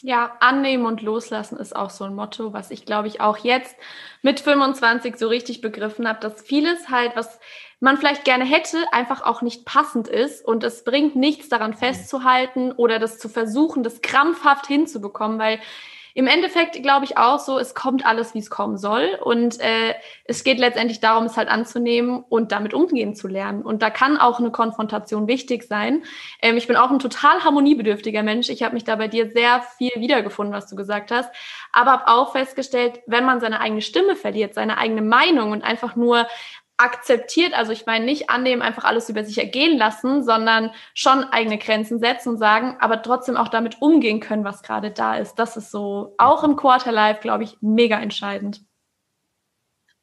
Ja, 0.00 0.36
annehmen 0.38 0.86
und 0.86 1.02
loslassen 1.02 1.58
ist 1.58 1.74
auch 1.74 1.90
so 1.90 2.04
ein 2.04 2.14
Motto, 2.14 2.52
was 2.52 2.70
ich 2.70 2.84
glaube 2.84 3.08
ich 3.08 3.20
auch 3.20 3.36
jetzt 3.38 3.74
mit 4.22 4.38
25 4.38 5.16
so 5.16 5.26
richtig 5.26 5.60
begriffen 5.60 6.06
habe, 6.06 6.20
dass 6.20 6.40
vieles 6.40 6.88
halt, 6.88 7.16
was 7.16 7.40
man 7.80 7.96
vielleicht 7.96 8.24
gerne 8.24 8.44
hätte, 8.44 8.78
einfach 8.92 9.22
auch 9.22 9.42
nicht 9.42 9.64
passend 9.64 10.06
ist. 10.06 10.44
Und 10.44 10.62
es 10.62 10.84
bringt 10.84 11.16
nichts 11.16 11.48
daran 11.48 11.74
festzuhalten 11.74 12.70
oder 12.70 13.00
das 13.00 13.18
zu 13.18 13.28
versuchen, 13.28 13.82
das 13.82 14.00
krampfhaft 14.00 14.68
hinzubekommen, 14.68 15.40
weil 15.40 15.58
im 16.18 16.26
Endeffekt 16.26 16.82
glaube 16.82 17.04
ich 17.04 17.16
auch 17.16 17.38
so, 17.38 17.60
es 17.60 17.76
kommt 17.76 18.04
alles, 18.04 18.34
wie 18.34 18.40
es 18.40 18.50
kommen 18.50 18.76
soll. 18.76 19.16
Und 19.22 19.60
äh, 19.60 19.94
es 20.24 20.42
geht 20.42 20.58
letztendlich 20.58 20.98
darum, 20.98 21.26
es 21.26 21.36
halt 21.36 21.48
anzunehmen 21.48 22.24
und 22.28 22.50
damit 22.50 22.74
umgehen 22.74 23.14
zu 23.14 23.28
lernen. 23.28 23.62
Und 23.62 23.82
da 23.82 23.90
kann 23.90 24.18
auch 24.18 24.40
eine 24.40 24.50
Konfrontation 24.50 25.28
wichtig 25.28 25.62
sein. 25.62 26.02
Ähm, 26.42 26.56
ich 26.56 26.66
bin 26.66 26.74
auch 26.74 26.90
ein 26.90 26.98
total 26.98 27.44
harmoniebedürftiger 27.44 28.24
Mensch. 28.24 28.48
Ich 28.48 28.64
habe 28.64 28.74
mich 28.74 28.82
da 28.82 28.96
bei 28.96 29.06
dir 29.06 29.30
sehr 29.30 29.62
viel 29.76 29.92
wiedergefunden, 29.94 30.52
was 30.52 30.68
du 30.68 30.74
gesagt 30.74 31.12
hast. 31.12 31.30
Aber 31.72 31.92
habe 31.92 32.08
auch 32.08 32.32
festgestellt, 32.32 32.98
wenn 33.06 33.24
man 33.24 33.38
seine 33.38 33.60
eigene 33.60 33.80
Stimme 33.80 34.16
verliert, 34.16 34.54
seine 34.54 34.76
eigene 34.76 35.02
Meinung 35.02 35.52
und 35.52 35.62
einfach 35.62 35.94
nur 35.94 36.26
akzeptiert, 36.78 37.54
also 37.54 37.72
ich 37.72 37.86
meine 37.86 38.04
nicht 38.04 38.30
annehmen, 38.30 38.62
einfach 38.62 38.84
alles 38.84 39.08
über 39.08 39.24
sich 39.24 39.38
ergehen 39.38 39.76
lassen, 39.76 40.22
sondern 40.22 40.70
schon 40.94 41.24
eigene 41.24 41.58
Grenzen 41.58 41.98
setzen 41.98 42.30
und 42.30 42.38
sagen, 42.38 42.76
aber 42.80 43.02
trotzdem 43.02 43.36
auch 43.36 43.48
damit 43.48 43.82
umgehen 43.82 44.20
können, 44.20 44.44
was 44.44 44.62
gerade 44.62 44.90
da 44.90 45.16
ist. 45.16 45.34
Das 45.34 45.56
ist 45.56 45.70
so 45.70 46.14
auch 46.18 46.44
im 46.44 46.56
Quarterlife, 46.56 47.20
glaube 47.20 47.44
ich, 47.44 47.58
mega 47.60 47.98
entscheidend. 48.00 48.62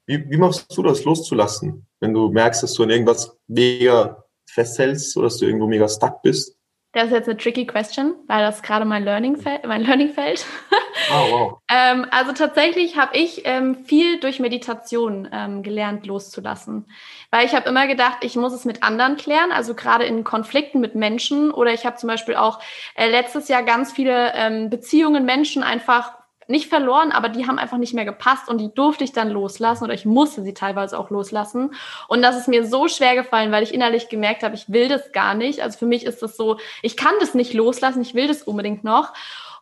Wie, 0.05 0.29
wie 0.29 0.37
machst 0.37 0.77
du 0.77 0.83
das 0.83 1.03
loszulassen, 1.03 1.87
wenn 1.99 2.13
du 2.13 2.29
merkst, 2.29 2.61
dass 2.61 2.73
du 2.73 2.83
in 2.83 2.91
irgendwas 2.91 3.35
mega 3.47 4.23
festhältst 4.45 5.17
oder 5.17 5.27
dass 5.27 5.37
du 5.37 5.45
irgendwo 5.45 5.67
mega 5.67 5.87
stuck 5.87 6.21
bist? 6.21 6.54
Das 6.95 7.07
ist 7.07 7.11
jetzt 7.11 7.27
eine 7.27 7.37
tricky 7.37 7.67
question, 7.67 8.15
weil 8.25 8.39
das 8.39 8.61
gerade 8.61 8.85
mein 8.85 9.03
Learning, 9.03 9.37
mein 9.67 9.83
Learning 9.83 10.13
fällt. 10.13 10.45
Oh, 11.11 11.29
wow. 11.29 11.57
ähm, 11.69 12.07
also 12.09 12.31
tatsächlich 12.31 12.97
habe 12.97 13.17
ich 13.17 13.41
ähm, 13.43 13.83
viel 13.83 14.17
durch 14.21 14.39
Meditation 14.39 15.27
ähm, 15.31 15.61
gelernt 15.61 16.07
loszulassen. 16.07 16.85
Weil 17.31 17.45
ich 17.45 17.53
habe 17.53 17.67
immer 17.67 17.85
gedacht, 17.85 18.19
ich 18.21 18.37
muss 18.37 18.53
es 18.53 18.63
mit 18.63 18.81
anderen 18.81 19.17
klären, 19.17 19.51
also 19.51 19.75
gerade 19.75 20.05
in 20.05 20.23
Konflikten 20.23 20.79
mit 20.79 20.95
Menschen. 20.95 21.51
Oder 21.51 21.73
ich 21.73 21.85
habe 21.85 21.97
zum 21.97 22.07
Beispiel 22.07 22.35
auch 22.35 22.59
äh, 22.95 23.09
letztes 23.09 23.49
Jahr 23.49 23.63
ganz 23.63 23.91
viele 23.91 24.33
ähm, 24.35 24.69
Beziehungen, 24.69 25.25
Menschen 25.25 25.63
einfach 25.63 26.13
nicht 26.47 26.67
verloren, 26.67 27.11
aber 27.11 27.29
die 27.29 27.47
haben 27.47 27.59
einfach 27.59 27.77
nicht 27.77 27.93
mehr 27.93 28.05
gepasst 28.05 28.49
und 28.49 28.59
die 28.59 28.73
durfte 28.73 29.03
ich 29.03 29.11
dann 29.11 29.29
loslassen 29.29 29.83
oder 29.83 29.93
ich 29.93 30.05
musste 30.05 30.43
sie 30.43 30.53
teilweise 30.53 30.97
auch 30.97 31.09
loslassen. 31.09 31.73
Und 32.07 32.21
das 32.21 32.37
ist 32.37 32.47
mir 32.47 32.65
so 32.65 32.87
schwer 32.87 33.15
gefallen, 33.15 33.51
weil 33.51 33.63
ich 33.63 33.73
innerlich 33.73 34.09
gemerkt 34.09 34.43
habe, 34.43 34.55
ich 34.55 34.71
will 34.71 34.87
das 34.87 35.11
gar 35.11 35.33
nicht. 35.33 35.61
Also 35.61 35.79
für 35.79 35.85
mich 35.85 36.05
ist 36.05 36.21
das 36.21 36.37
so, 36.37 36.57
ich 36.81 36.97
kann 36.97 37.13
das 37.19 37.33
nicht 37.33 37.53
loslassen, 37.53 38.01
ich 38.01 38.15
will 38.15 38.27
das 38.27 38.43
unbedingt 38.43 38.83
noch. 38.83 39.13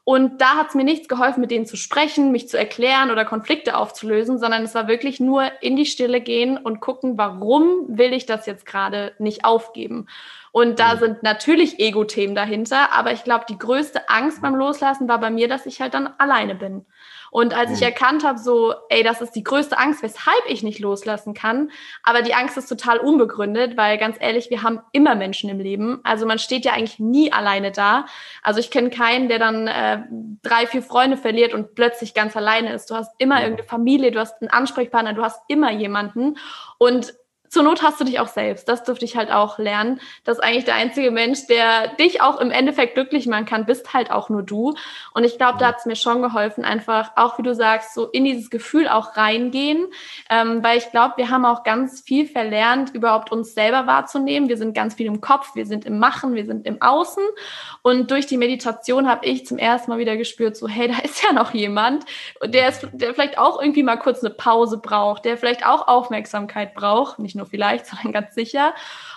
Und 0.06 0.41
da 0.41 0.56
hat 0.56 0.69
es 0.69 0.76
mir 0.76 0.84
nichts 0.84 1.08
geholfen, 1.08 1.39
mit 1.39 1.50
denen 1.50 1.65
zu 1.65 1.78
sprechen, 1.78 2.34
mich 2.34 2.50
zu 2.50 2.58
erklären 2.58 3.10
oder 3.10 3.24
Konflikte 3.24 3.78
aufzulösen, 3.78 4.38
sondern 4.38 4.63
es 4.63 4.76
war 4.76 4.89
wirklich 4.89 5.22
nur 5.22 5.50
in 5.62 5.78
die 5.78 5.86
Stille 5.86 6.19
gehen 6.19 6.58
und 6.58 6.82
gucken, 6.82 7.17
warum 7.17 7.86
will 7.88 8.12
ich 8.12 8.26
das 8.26 8.46
jetzt 8.46 8.65
gerade 8.65 9.13
nicht 9.17 9.46
aufgeben. 9.46 10.08
Und 10.54 10.78
da 10.78 10.94
mhm. 10.94 11.00
sind 11.00 11.24
natürlich 11.24 11.80
Ego-Themen 11.80 12.36
dahinter, 12.36 12.94
aber 12.94 13.12
ich 13.12 13.24
glaube, 13.24 13.46
die 13.50 13.58
größte 13.58 14.08
Angst 14.08 14.39
beim 14.44 14.56
Loslassen 14.56 15.10
war 15.10 15.20
bei 15.20 15.32
mir, 15.32 15.48
dass 15.48 15.66
ich 15.66 15.82
halt 15.82 15.96
dann 15.96 16.13
alleine 16.20 16.54
bin. 16.54 16.86
Und 17.32 17.56
als 17.58 17.72
ich 17.72 17.80
mhm. 17.80 17.88
erkannt 17.88 18.24
habe, 18.24 18.38
so, 18.38 18.76
ey, 18.89 19.02
das 19.02 19.20
ist 19.20 19.32
die 19.32 19.44
größte 19.44 19.80
Angst, 19.80 20.04
weshalb 20.04 20.44
ich 20.48 20.62
nicht 20.62 20.78
loslassen 20.78 21.34
kann, 21.34 21.72
aber 22.04 22.22
die 22.22 22.36
Angst 22.36 22.56
ist 22.56 22.68
total 22.68 23.00
unbegründet, 23.00 23.78
weil 23.78 23.98
ganz 23.98 24.18
ehrlich, 24.20 24.52
wir 24.52 24.62
haben 24.62 24.82
immer 24.92 25.16
Menschen 25.16 25.50
im 25.50 25.60
Leben. 25.60 26.02
Also 26.04 26.28
man 26.28 26.38
steht 26.38 26.66
ja 26.66 26.74
eigentlich 26.74 27.00
nie 27.00 27.34
alleine 27.34 27.72
da. 27.72 28.06
Also 28.44 28.60
ich 28.60 28.70
kenne 28.70 28.92
keinen, 28.92 29.30
der 29.30 29.39
dann 29.39 29.68
äh, 29.68 30.04
drei, 30.44 30.68
vier 30.68 30.84
Freunde 30.84 31.18
verliert 31.18 31.56
und 31.56 31.74
plötzlich 31.74 32.13
ganz 32.13 32.38
alleine 32.38 32.72
ist. 32.74 32.92
Du 32.92 32.96
hast 32.96 33.12
immer 33.18 33.42
irgendeine 33.42 33.68
Familie, 33.68 34.12
du 34.12 34.20
hast 34.20 34.39
einen 34.39 34.52
Ansprechpartner, 34.52 35.13
du 35.13 35.24
hast 35.24 35.42
immer 35.48 35.72
jemanden. 35.72 36.38
Und 36.78 37.16
zur 37.54 37.62
Not 37.62 37.84
hast 37.84 38.00
du 38.00 38.04
dich 38.04 38.20
auch 38.20 38.28
selbst. 38.28 38.68
Das 38.68 38.84
durfte 38.84 39.06
ich 39.06 39.16
halt 39.16 39.32
auch 39.32 39.60
lernen, 39.60 40.02
dass 40.24 40.39
eigentlich 40.39 40.66
der 40.66 40.74
einzige 40.74 41.12
Mensch, 41.12 41.46
der 41.46 41.89
dich 42.00 42.20
auch 42.20 42.39
im 42.42 42.50
Endeffekt 42.50 42.96
glücklich 42.96 43.28
machen 43.28 43.46
kann, 43.46 43.68
bist 43.68 43.94
halt 43.94 44.10
auch 44.10 44.30
nur 44.30 44.42
du. 44.42 44.74
Und 45.13 45.24
ich 45.24 45.38
glaube, 45.38 45.60
da 45.60 45.68
hat 45.68 45.78
es 45.78 45.86
mir 45.86 45.96
schon 45.96 46.24
geholfen, 46.24 46.66
einfach 46.66 47.12
auch, 47.16 47.38
wie 47.38 47.44
du 47.44 47.54
sagst, 47.54 47.94
so 47.94 48.08
in 48.08 48.26
dieses 48.26 48.50
Gefühl 48.50 48.88
auch 48.88 49.18
reingehen, 49.18 49.86
ähm, 50.32 50.63
weil 50.63 50.80
ich 50.80 50.89
glaube, 50.89 51.13
wir 51.18 51.30
haben 51.30 51.46
auch 51.46 51.63
ganz 51.63 52.02
viel 52.02 52.26
verlernt, 52.26 52.96
überhaupt 52.96 53.32
uns 53.32 53.54
selber 53.54 53.86
wahrzunehmen. 53.86 54.50
Wir 54.50 54.58
sind 54.58 54.74
ganz 54.74 54.96
viel 54.96 55.06
im 55.06 55.22
Kopf, 55.22 55.54
wir 55.54 55.68
sind 55.68 55.86
im 55.86 56.00
Machen, 56.00 56.34
wir 56.34 56.46
sind 56.46 56.66
im 56.66 56.82
Außen. 56.82 57.24
Und 57.84 58.10
durch 58.10 58.26
die 58.26 58.38
Meditation 58.38 59.08
habe 59.08 59.28
ich 59.28 59.46
zum 59.46 59.60
ersten 59.60 59.92
Mal 59.92 60.00
wieder 60.00 60.18
gespürt, 60.18 60.58
so, 60.58 60.68
hey, 60.68 60.88
da 60.88 60.98
ist 61.04 61.23
ja 61.23 61.34
noch 61.34 61.54
jemand, 61.54 62.04
der, 62.44 62.69
ist, 62.69 62.88
der 62.94 63.13
vielleicht 63.13 63.38
auch 63.38 63.62
irgendwie 63.62 63.84
mal 63.84 63.98
kurz 63.98 64.23
eine 64.23 64.34
Pause 64.34 64.80
braucht, 64.80 65.25
der 65.25 65.38
vielleicht 65.38 65.67
auch 65.67 65.88
Aufmerksamkeit 65.88 66.73
braucht, 66.73 67.19
nicht 67.19 67.36
nur 67.36 67.42
nur 67.44 67.50
vielleicht, 67.50 67.85
sondern 67.85 68.12
ganz 68.12 68.35
sicher. 68.35 68.73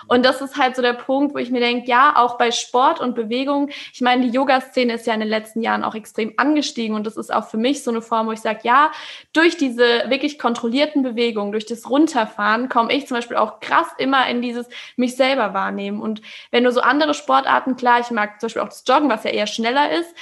Und 0.07 0.25
das 0.25 0.41
ist 0.41 0.57
halt 0.57 0.75
so 0.75 0.81
der 0.81 0.93
Punkt, 0.93 1.33
wo 1.33 1.39
ich 1.39 1.51
mir 1.51 1.59
denke, 1.59 1.87
ja, 1.87 2.13
auch 2.15 2.37
bei 2.37 2.51
Sport 2.51 2.99
und 2.99 3.15
Bewegung, 3.15 3.69
ich 3.93 4.01
meine, 4.01 4.27
die 4.27 4.35
Yoga-Szene 4.35 4.93
ist 4.93 5.07
ja 5.07 5.13
in 5.13 5.19
den 5.19 5.29
letzten 5.29 5.61
Jahren 5.61 5.83
auch 5.83 5.95
extrem 5.95 6.33
angestiegen 6.37 6.95
und 6.95 7.05
das 7.05 7.17
ist 7.17 7.33
auch 7.33 7.47
für 7.47 7.57
mich 7.57 7.83
so 7.83 7.91
eine 7.91 8.01
Form, 8.01 8.27
wo 8.27 8.31
ich 8.31 8.41
sage, 8.41 8.59
ja, 8.63 8.91
durch 9.33 9.57
diese 9.57 10.09
wirklich 10.09 10.39
kontrollierten 10.39 11.03
Bewegungen, 11.03 11.51
durch 11.51 11.65
das 11.65 11.89
Runterfahren, 11.89 12.69
komme 12.69 12.93
ich 12.93 13.07
zum 13.07 13.15
Beispiel 13.15 13.37
auch 13.37 13.59
krass 13.59 13.87
immer 13.97 14.27
in 14.27 14.41
dieses 14.41 14.67
mich 14.95 15.15
selber 15.15 15.53
wahrnehmen. 15.53 16.01
Und 16.01 16.21
wenn 16.51 16.63
du 16.63 16.71
so 16.71 16.81
andere 16.81 17.13
Sportarten, 17.13 17.75
klar, 17.75 17.99
ich 17.99 18.11
mag 18.11 18.39
zum 18.39 18.47
Beispiel 18.47 18.61
auch 18.61 18.69
das 18.69 18.83
Joggen, 18.87 19.09
was 19.09 19.23
ja 19.23 19.31
eher 19.31 19.47
schneller 19.47 19.91
ist, 19.91 20.13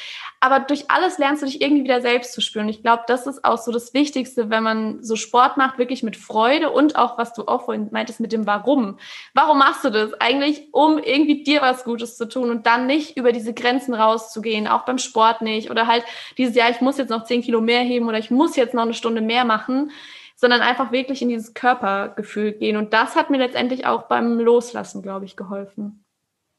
aber 0.46 0.60
durch 0.60 0.92
alles 0.92 1.18
lernst 1.18 1.42
du 1.42 1.48
dich 1.48 1.60
irgendwie 1.60 1.84
wieder 1.84 2.02
selbst 2.02 2.34
zu 2.34 2.40
spüren. 2.40 2.70
Ich 2.70 2.84
glaube, 2.84 3.04
das 3.08 3.26
ist 3.26 3.44
auch 3.44 3.58
so 3.58 3.72
das 3.72 3.96
Wichtigste, 3.96 4.52
wenn 4.52 4.62
man 4.62 5.04
so 5.04 5.16
Sport 5.16 5.58
macht, 5.58 5.80
wirklich 5.80 6.04
mit 6.04 6.16
Freude 6.16 6.70
und 6.70 6.98
auch, 6.98 7.18
was 7.18 7.34
du 7.34 7.48
auch 7.48 7.66
vorhin 7.66 7.88
meintest, 7.92 8.20
mit 8.20 8.32
dem 8.32 8.46
Warum. 8.46 9.00
Warum 9.34 9.58
machst 9.58 9.75
du 9.84 9.90
das? 9.90 10.14
Eigentlich, 10.20 10.70
um 10.72 10.98
irgendwie 10.98 11.44
dir 11.44 11.62
was 11.62 11.84
Gutes 11.84 12.16
zu 12.18 12.28
tun 12.28 12.50
und 12.50 12.66
dann 12.66 12.86
nicht 12.88 13.18
über 13.18 13.32
diese 13.32 13.54
Grenzen 13.54 13.94
rauszugehen, 13.94 14.68
auch 14.68 14.86
beim 14.86 14.98
Sport 14.98 15.42
nicht 15.42 15.72
oder 15.72 15.88
halt 15.88 16.04
dieses 16.38 16.56
Jahr, 16.56 16.70
ich 16.70 16.82
muss 16.82 16.98
jetzt 16.98 17.10
noch 17.10 17.24
zehn 17.26 17.42
Kilo 17.42 17.62
mehr 17.62 17.82
heben 17.82 18.08
oder 18.08 18.20
ich 18.20 18.32
muss 18.32 18.56
jetzt 18.56 18.74
noch 18.74 18.84
eine 18.84 18.94
Stunde 18.94 19.22
mehr 19.22 19.46
machen, 19.46 19.92
sondern 20.36 20.62
einfach 20.62 20.92
wirklich 20.92 21.22
in 21.22 21.30
dieses 21.30 21.54
Körpergefühl 21.54 22.54
gehen. 22.54 22.78
Und 22.78 22.94
das 22.94 23.16
hat 23.16 23.30
mir 23.30 23.38
letztendlich 23.38 23.86
auch 23.86 24.04
beim 24.04 24.40
Loslassen, 24.40 25.02
glaube 25.02 25.26
ich, 25.26 25.36
geholfen. 25.36 26.04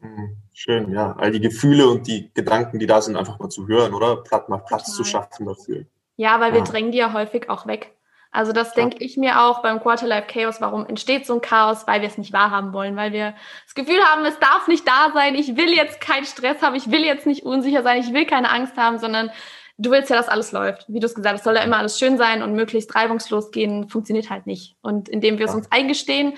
Mhm. 0.01 0.37
Schön, 0.53 0.91
ja. 0.91 1.15
All 1.19 1.31
die 1.31 1.41
Gefühle 1.41 1.89
und 1.89 2.07
die 2.07 2.31
Gedanken, 2.35 2.79
die 2.79 2.87
da 2.87 3.01
sind, 3.01 3.17
einfach 3.17 3.39
mal 3.39 3.49
zu 3.49 3.67
hören, 3.67 3.95
oder? 3.95 4.17
Platz, 4.17 4.49
mal 4.49 4.59
Platz 4.59 4.85
Total. 4.85 4.97
zu 4.97 5.05
schaffen 5.05 5.47
dafür. 5.47 5.85
Ja, 6.17 6.41
weil 6.41 6.51
ja. 6.51 6.57
wir 6.57 6.65
drängen 6.65 6.93
die 6.93 6.99
ja 6.99 7.13
häufig 7.13 7.51
auch 7.51 7.67
weg. 7.67 7.96
Also 8.37 8.53
das 8.53 8.69
ja. 8.69 8.83
denke 8.83 9.03
ich 9.03 9.17
mir 9.17 9.41
auch 9.41 9.63
beim 9.63 9.81
Quarterlife 9.81 10.27
Chaos. 10.29 10.61
Warum 10.61 10.87
entsteht 10.87 11.27
so 11.27 11.35
ein 11.35 11.41
Chaos? 11.41 11.87
Weil 11.87 12.03
wir 12.03 12.09
es 12.09 12.19
nicht 12.19 12.33
wahrhaben 12.33 12.73
wollen, 12.73 12.95
weil 12.95 13.13
wir 13.13 13.35
das 13.65 13.75
Gefühl 13.75 14.01
haben, 14.05 14.25
es 14.27 14.39
darf 14.39 14.69
nicht 14.69 14.87
da 14.87 15.11
sein. 15.15 15.35
Ich 15.35 15.57
will 15.57 15.73
jetzt 15.73 16.01
keinen 16.01 16.27
Stress 16.27 16.61
haben. 16.61 16.75
Ich 16.75 16.91
will 16.91 17.05
jetzt 17.05 17.27
nicht 17.27 17.45
unsicher 17.45 17.83
sein. 17.83 18.01
Ich 18.01 18.13
will 18.13 18.27
keine 18.27 18.51
Angst 18.51 18.77
haben, 18.77 18.99
sondern 18.99 19.31
du 19.79 19.91
willst 19.91 20.11
ja, 20.11 20.17
dass 20.17 20.29
alles 20.29 20.53
läuft. 20.53 20.85
Wie 20.89 21.01
du 21.01 21.07
es 21.07 21.15
gesagt 21.15 21.37
hast, 21.37 21.45
soll 21.45 21.57
ja 21.57 21.63
immer 21.63 21.79
alles 21.79 21.99
schön 21.99 22.19
sein 22.19 22.43
und 22.43 22.55
möglichst 22.55 22.95
reibungslos 22.95 23.51
gehen, 23.51 23.89
funktioniert 23.89 24.29
halt 24.29 24.47
nicht. 24.47 24.77
Und 24.83 25.09
indem 25.09 25.39
wir 25.39 25.47
es 25.47 25.55
uns 25.55 25.73
eingestehen, 25.73 26.35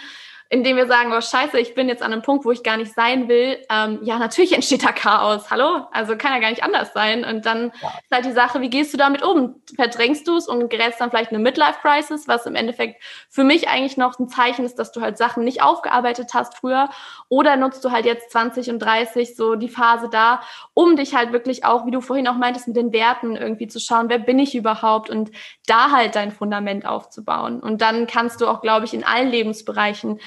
indem 0.51 0.77
wir 0.77 0.87
sagen, 0.87 1.13
oh 1.13 1.21
scheiße, 1.21 1.59
ich 1.59 1.75
bin 1.75 1.89
jetzt 1.89 2.03
an 2.03 2.13
einem 2.13 2.23
Punkt, 2.23 2.47
wo 2.47 2.51
ich 2.51 2.63
gar 2.63 2.79
nicht 2.79 2.95
sein 2.95 3.29
will, 3.29 3.59
ähm, 3.69 3.99
ja, 4.03 4.19
natürlich 4.19 4.55
entsteht 4.55 4.83
da 4.83 4.93
Chaos. 4.93 5.51
Hallo? 5.51 5.87
Also 5.93 6.17
kann 6.17 6.33
ja 6.33 6.39
gar 6.39 6.49
nicht 6.49 6.63
anders 6.63 6.95
sein. 6.95 7.25
Und 7.25 7.45
dann 7.45 7.73
ja. 7.83 7.89
ist 7.89 8.11
halt 8.11 8.25
die 8.25 8.33
Sache, 8.33 8.63
wie 8.63 8.71
gehst 8.71 8.95
du 8.95 8.97
damit 8.97 9.23
um? 9.23 9.57
Verdrängst 9.77 10.27
du 10.27 10.37
es 10.37 10.49
und 10.49 10.71
gerätst 10.71 11.03
dann 11.03 11.11
vielleicht 11.11 11.31
eine 11.31 11.39
Midlife-Crisis, 11.39 12.29
was 12.29 12.47
im 12.47 12.55
Endeffekt 12.55 13.03
für 13.29 13.45
mich 13.45 13.69
eigentlich 13.69 13.99
noch 13.99 14.19
ein 14.19 14.29
Zeichen 14.29 14.65
ist, 14.65 14.79
dass 14.79 14.91
du 14.91 15.03
halt 15.03 15.19
Sachen 15.19 15.45
nicht 15.45 15.63
aufgearbeitet 15.63 16.31
hast 16.33 16.57
früher. 16.57 16.89
Oder 17.29 17.57
nutzt 17.57 17.85
du 17.85 17.91
halt 17.91 18.07
jetzt 18.07 18.31
20 18.31 18.71
und 18.71 18.79
30 18.79 19.37
so 19.37 19.55
die 19.55 19.69
Phase 19.69 20.09
da, 20.11 20.41
um 20.73 20.97
dich 20.97 21.15
halt 21.15 21.33
wirklich 21.33 21.67
auch, 21.67 21.85
wie 21.85 21.91
du 21.91 22.01
vorhin 22.01 22.27
auch 22.27 22.37
meintest, 22.37 22.69
mit 22.69 22.77
den 22.77 22.93
Werten 22.93 23.37
irgendwie 23.37 23.69
zu 23.69 23.81
schauen, 23.81 24.09
wer 24.09 24.19
bin 24.19 24.39
ich 24.39 24.55
überhaupt 24.55 25.11
und 25.11 25.31
da 25.67 25.91
halt 25.91 26.15
dein 26.15 26.33
Fundament 26.33 26.87
aufzubauen. 26.87 27.61
Und 27.61 27.83
dann 27.83 28.07
kannst 28.07 28.41
du 28.41 28.47
auch, 28.47 28.63
glaube 28.63 28.87
ich, 28.87 28.95
in 28.95 29.05
allen 29.05 29.29
Lebensbereichen 29.29 30.21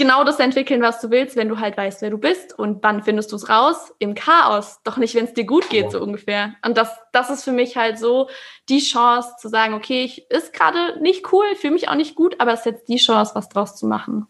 genau 0.00 0.24
das 0.24 0.40
entwickeln, 0.40 0.80
was 0.80 0.98
du 1.02 1.10
willst, 1.10 1.36
wenn 1.36 1.50
du 1.50 1.58
halt 1.58 1.76
weißt, 1.76 2.00
wer 2.00 2.08
du 2.08 2.16
bist. 2.16 2.58
Und 2.58 2.82
wann 2.82 3.02
findest 3.02 3.30
du 3.32 3.36
es 3.36 3.50
raus? 3.50 3.92
Im 3.98 4.14
Chaos. 4.14 4.80
Doch 4.82 4.96
nicht, 4.96 5.14
wenn 5.14 5.26
es 5.26 5.34
dir 5.34 5.44
gut 5.44 5.68
geht, 5.68 5.92
so 5.92 6.00
ungefähr. 6.00 6.54
Und 6.64 6.78
das, 6.78 6.88
das 7.12 7.28
ist 7.28 7.44
für 7.44 7.52
mich 7.52 7.76
halt 7.76 7.98
so 7.98 8.30
die 8.70 8.80
Chance 8.80 9.34
zu 9.38 9.48
sagen, 9.48 9.74
okay, 9.74 10.02
ich 10.02 10.30
ist 10.30 10.54
gerade 10.54 10.98
nicht 11.02 11.30
cool, 11.32 11.44
fühle 11.54 11.74
mich 11.74 11.90
auch 11.90 11.96
nicht 11.96 12.14
gut, 12.14 12.40
aber 12.40 12.54
es 12.54 12.60
ist 12.60 12.66
jetzt 12.66 12.88
die 12.88 12.96
Chance, 12.96 13.34
was 13.34 13.50
draus 13.50 13.76
zu 13.76 13.86
machen. 13.86 14.26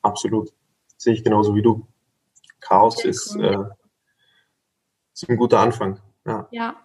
Absolut. 0.00 0.50
sehe 0.96 1.12
ich 1.12 1.22
genauso 1.22 1.54
wie 1.54 1.62
du. 1.62 1.86
Chaos 2.60 3.04
ist, 3.04 3.36
äh, 3.36 3.58
ist 5.12 5.28
ein 5.28 5.36
guter 5.36 5.60
Anfang. 5.60 6.00
Ja. 6.24 6.48
ja. 6.50 6.76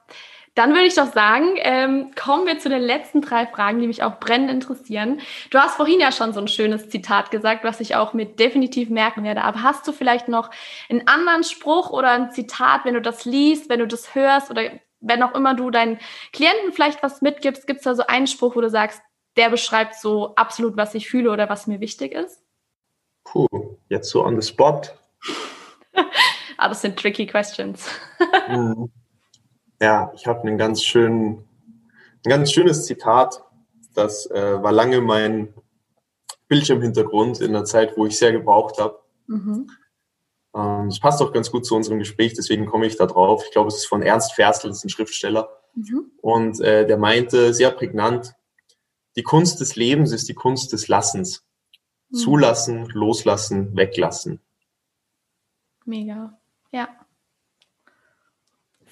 Dann 0.60 0.74
würde 0.74 0.88
ich 0.88 0.96
doch 0.96 1.14
sagen, 1.14 1.54
ähm, 1.60 2.12
kommen 2.22 2.46
wir 2.46 2.60
zu 2.60 2.68
den 2.68 2.82
letzten 2.82 3.22
drei 3.22 3.48
Fragen, 3.48 3.80
die 3.80 3.88
mich 3.88 4.04
auch 4.04 4.20
brennend 4.20 4.52
interessieren. 4.52 5.22
Du 5.52 5.58
hast 5.58 5.78
vorhin 5.78 6.02
ja 6.02 6.12
schon 6.12 6.34
so 6.34 6.42
ein 6.42 6.50
schönes 6.50 6.90
Zitat 6.90 7.32
gesagt, 7.32 7.64
was 7.64 7.80
ich 7.80 7.96
auch 7.96 8.12
mit 8.12 8.42
definitiv 8.42 8.90
merken 8.90 9.24
werde. 9.24 9.42
Aber 9.46 9.64
hast 9.64 9.88
du 9.88 9.94
vielleicht 9.94 10.28
noch 10.28 10.52
einen 10.90 11.08
anderen 11.08 11.46
Spruch 11.46 11.92
oder 11.92 12.12
ein 12.12 12.32
Zitat, 12.32 12.84
wenn 12.84 12.94
du 12.94 13.00
das 13.00 13.24
liest, 13.24 13.70
wenn 13.70 13.80
du 13.80 13.88
das 13.88 14.16
hörst 14.16 14.52
oder 14.52 14.64
wenn 15.00 15.24
auch 15.24 15.34
immer 15.34 15.56
du 15.56 15.72
deinen 15.72 15.98
Klienten 16.34 16.74
vielleicht 16.74 17.02
was 17.04 17.22
mitgibst, 17.22 17.66
gibt 17.66 17.78
es 17.78 17.86
da 17.86 17.96
so 17.96 18.06
einen 18.08 18.28
Spruch, 18.28 18.58
wo 18.58 18.60
du 18.60 18.70
sagst, 18.70 19.02
der 19.38 19.50
beschreibt 19.50 19.96
so 19.96 20.36
absolut, 20.36 20.76
was 20.76 20.94
ich 20.94 21.08
fühle 21.08 21.32
oder 21.32 21.48
was 21.48 21.68
mir 21.68 21.80
wichtig 21.80 22.12
ist? 22.12 22.44
Puh, 23.24 23.48
jetzt 23.88 24.10
so 24.10 24.26
on 24.26 24.42
the 24.42 24.46
spot. 24.46 24.90
ah, 26.58 26.68
das 26.68 26.82
sind 26.82 27.00
tricky 27.00 27.26
questions. 27.26 27.90
mhm. 28.50 28.92
Ja, 29.82 30.12
ich 30.14 30.28
habe 30.28 30.42
einen 30.42 30.58
ganz 30.58 30.84
schönen, 30.84 31.48
ein 32.26 32.30
ganz 32.30 32.52
schönes 32.52 32.86
Zitat. 32.86 33.44
Das 33.96 34.30
äh, 34.30 34.62
war 34.62 34.72
lange 34.72 35.02
mein 35.02 35.54
Bildschirmhintergrund 36.48 37.40
in 37.40 37.54
der 37.54 37.64
Zeit, 37.64 37.96
wo 37.96 38.06
ich 38.06 38.18
sehr 38.18 38.32
gebraucht 38.32 38.78
habe. 38.78 39.00
Mhm. 39.28 39.72
Ähm, 40.54 40.90
das 40.90 41.00
passt 41.00 41.22
auch 41.22 41.32
ganz 41.32 41.50
gut 41.50 41.66
zu 41.66 41.76
unserem 41.76 42.00
Gespräch, 42.00 42.34
deswegen 42.34 42.66
komme 42.66 42.88
ich 42.88 42.98
da 42.98 43.06
drauf. 43.06 43.44
Ich 43.46 43.52
glaube, 43.52 43.70
es 43.70 43.78
ist 43.78 43.86
von 43.86 44.02
Ernst 44.02 44.34
Ferstel, 44.34 44.70
das 44.70 44.80
ist 44.80 44.86
ein 44.86 44.90
Schriftsteller. 44.90 45.50
Mhm. 45.76 46.12
Und 46.22 46.60
äh, 46.60 46.86
der 46.86 46.98
meinte 46.98 47.54
sehr 47.54 47.72
prägnant, 47.72 48.34
die 49.16 49.24
Kunst 49.24 49.62
des 49.62 49.76
Lebens 49.76 50.12
ist 50.12 50.28
die 50.28 50.34
Kunst 50.34 50.74
des 50.74 50.88
Lassens. 50.88 51.46
Mhm. 52.10 52.18
Zulassen, 52.18 52.86
loslassen, 52.88 53.76
weglassen. 53.78 54.42
Mega. 55.86 56.38
Ja 56.72 56.90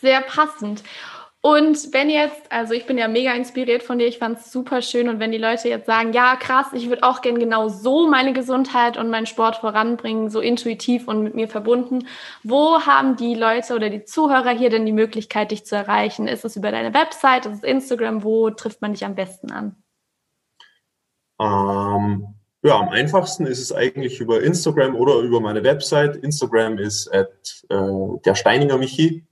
sehr 0.02 0.22
passend. 0.22 0.84
Und 1.42 1.94
wenn 1.94 2.10
jetzt, 2.10 2.52
also 2.52 2.74
ich 2.74 2.86
bin 2.88 2.98
ja 2.98 3.08
mega 3.08 3.32
inspiriert 3.32 3.84
von 3.84 4.00
dir, 4.00 4.08
ich 4.08 4.18
fand 4.18 4.40
es 4.40 4.52
super 4.52 4.82
schön. 4.82 5.08
Und 5.08 5.20
wenn 5.20 5.32
die 5.32 5.38
Leute 5.38 5.70
jetzt 5.70 5.86
sagen, 5.86 6.12
ja, 6.12 6.36
krass, 6.36 6.68
ich 6.74 6.90
würde 6.90 7.04
auch 7.04 7.22
gern 7.22 7.40
genau 7.40 7.70
so 7.70 8.10
meine 8.10 8.34
Gesundheit 8.34 8.98
und 8.98 9.10
meinen 9.10 9.28
Sport 9.28 9.58
voranbringen, 9.58 10.30
so 10.30 10.42
intuitiv 10.42 11.08
und 11.08 11.24
mit 11.24 11.36
mir 11.36 11.48
verbunden, 11.48 12.08
wo 12.44 12.82
haben 12.82 13.16
die 13.16 13.36
Leute 13.36 13.76
oder 13.76 13.90
die 13.90 14.04
Zuhörer 14.04 14.50
hier 14.50 14.70
denn 14.70 14.86
die 14.86 14.92
Möglichkeit, 14.92 15.52
dich 15.52 15.66
zu 15.66 15.76
erreichen? 15.76 16.28
Ist 16.28 16.44
es 16.44 16.56
über 16.56 16.72
deine 16.72 16.94
Website, 16.94 17.46
ist 17.46 17.58
es 17.58 17.64
Instagram? 17.64 18.24
Wo 18.24 18.50
trifft 18.50 18.82
man 18.82 18.94
dich 18.94 19.06
am 19.06 19.16
besten 19.16 19.52
an? 19.52 19.76
Ähm, 21.40 22.34
ja, 22.64 22.80
am 22.80 22.90
einfachsten 22.90 23.46
ist 23.46 23.60
es 23.60 23.72
eigentlich 23.72 24.20
über 24.20 24.42
Instagram 24.42 24.96
oder 24.96 25.20
über 25.20 25.40
meine 25.40 25.64
Website. 25.64 26.16
Instagram 26.18 26.80
ist 26.80 27.08
at, 27.14 27.64
äh, 27.70 28.20
der 28.26 28.34
Steininger 28.34 28.78
Michi 28.80 29.27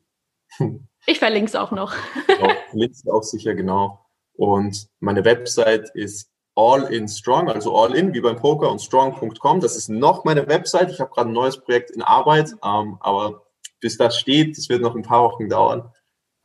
ich 1.05 1.19
verlinke 1.19 1.49
es 1.49 1.55
auch 1.55 1.71
noch. 1.71 1.93
Genau, 2.27 2.53
verlinke 2.69 3.13
auch 3.13 3.23
sicher, 3.23 3.55
genau. 3.55 4.05
Und 4.37 4.87
meine 4.99 5.23
Website 5.23 5.89
ist 5.93 6.29
all 6.55 6.83
in 6.93 7.07
strong, 7.07 7.49
also 7.49 7.75
all 7.75 7.95
in 7.95 8.13
wie 8.13 8.21
beim 8.21 8.37
Poker 8.37 8.71
und 8.71 8.81
strong.com. 8.81 9.59
Das 9.59 9.75
ist 9.75 9.89
noch 9.89 10.23
meine 10.23 10.47
Website. 10.47 10.91
Ich 10.91 10.99
habe 10.99 11.11
gerade 11.11 11.29
ein 11.29 11.33
neues 11.33 11.57
Projekt 11.57 11.91
in 11.91 12.01
Arbeit, 12.01 12.51
ähm, 12.63 12.97
aber 13.01 13.43
bis 13.81 13.97
das 13.97 14.17
steht, 14.17 14.57
das 14.57 14.69
wird 14.69 14.81
noch 14.81 14.95
ein 14.95 15.03
paar 15.03 15.23
Wochen 15.23 15.49
dauern, 15.49 15.91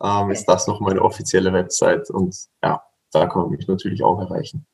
ähm, 0.03 0.25
okay. 0.25 0.33
ist 0.33 0.47
das 0.47 0.67
noch 0.67 0.81
meine 0.81 1.03
offizielle 1.03 1.53
Website. 1.53 2.11
Und 2.11 2.37
ja, 2.63 2.83
da 3.13 3.27
kann 3.27 3.43
man 3.43 3.51
mich 3.51 3.67
natürlich 3.69 4.03
auch 4.03 4.21
erreichen. 4.21 4.67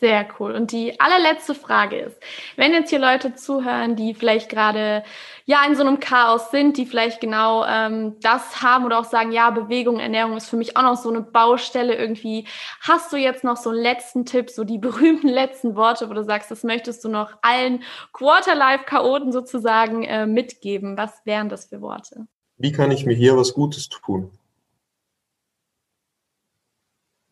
Sehr 0.00 0.28
cool. 0.38 0.52
Und 0.52 0.70
die 0.72 1.00
allerletzte 1.00 1.54
Frage 1.54 1.98
ist, 1.98 2.20
wenn 2.56 2.72
jetzt 2.72 2.90
hier 2.90 2.98
Leute 2.98 3.34
zuhören, 3.34 3.96
die 3.96 4.12
vielleicht 4.12 4.50
gerade 4.50 5.02
ja 5.46 5.64
in 5.66 5.74
so 5.76 5.82
einem 5.82 5.98
Chaos 5.98 6.50
sind, 6.50 6.76
die 6.76 6.84
vielleicht 6.84 7.22
genau 7.22 7.64
ähm, 7.64 8.16
das 8.20 8.62
haben 8.62 8.84
oder 8.84 8.98
auch 8.98 9.06
sagen, 9.06 9.32
ja, 9.32 9.48
Bewegung, 9.48 9.98
Ernährung 9.98 10.36
ist 10.36 10.50
für 10.50 10.58
mich 10.58 10.76
auch 10.76 10.82
noch 10.82 10.96
so 10.96 11.08
eine 11.08 11.22
Baustelle 11.22 11.96
irgendwie. 11.96 12.46
Hast 12.82 13.10
du 13.14 13.16
jetzt 13.16 13.44
noch 13.44 13.56
so 13.56 13.70
einen 13.70 13.80
letzten 13.80 14.26
Tipp, 14.26 14.50
so 14.50 14.62
die 14.62 14.76
berühmten 14.78 15.28
letzten 15.28 15.74
Worte, 15.74 16.10
wo 16.10 16.14
du 16.14 16.22
sagst, 16.22 16.50
das 16.50 16.64
möchtest 16.64 17.02
du 17.02 17.08
noch 17.08 17.32
allen 17.40 17.82
Quarterlife-Chaoten 18.12 19.32
sozusagen 19.32 20.04
äh, 20.04 20.26
mitgeben? 20.26 20.98
Was 20.98 21.24
wären 21.24 21.48
das 21.48 21.64
für 21.64 21.80
Worte? 21.80 22.26
Wie 22.58 22.72
kann 22.72 22.90
ich 22.90 23.06
mir 23.06 23.14
hier 23.14 23.38
was 23.38 23.54
Gutes 23.54 23.88
tun? 23.88 24.30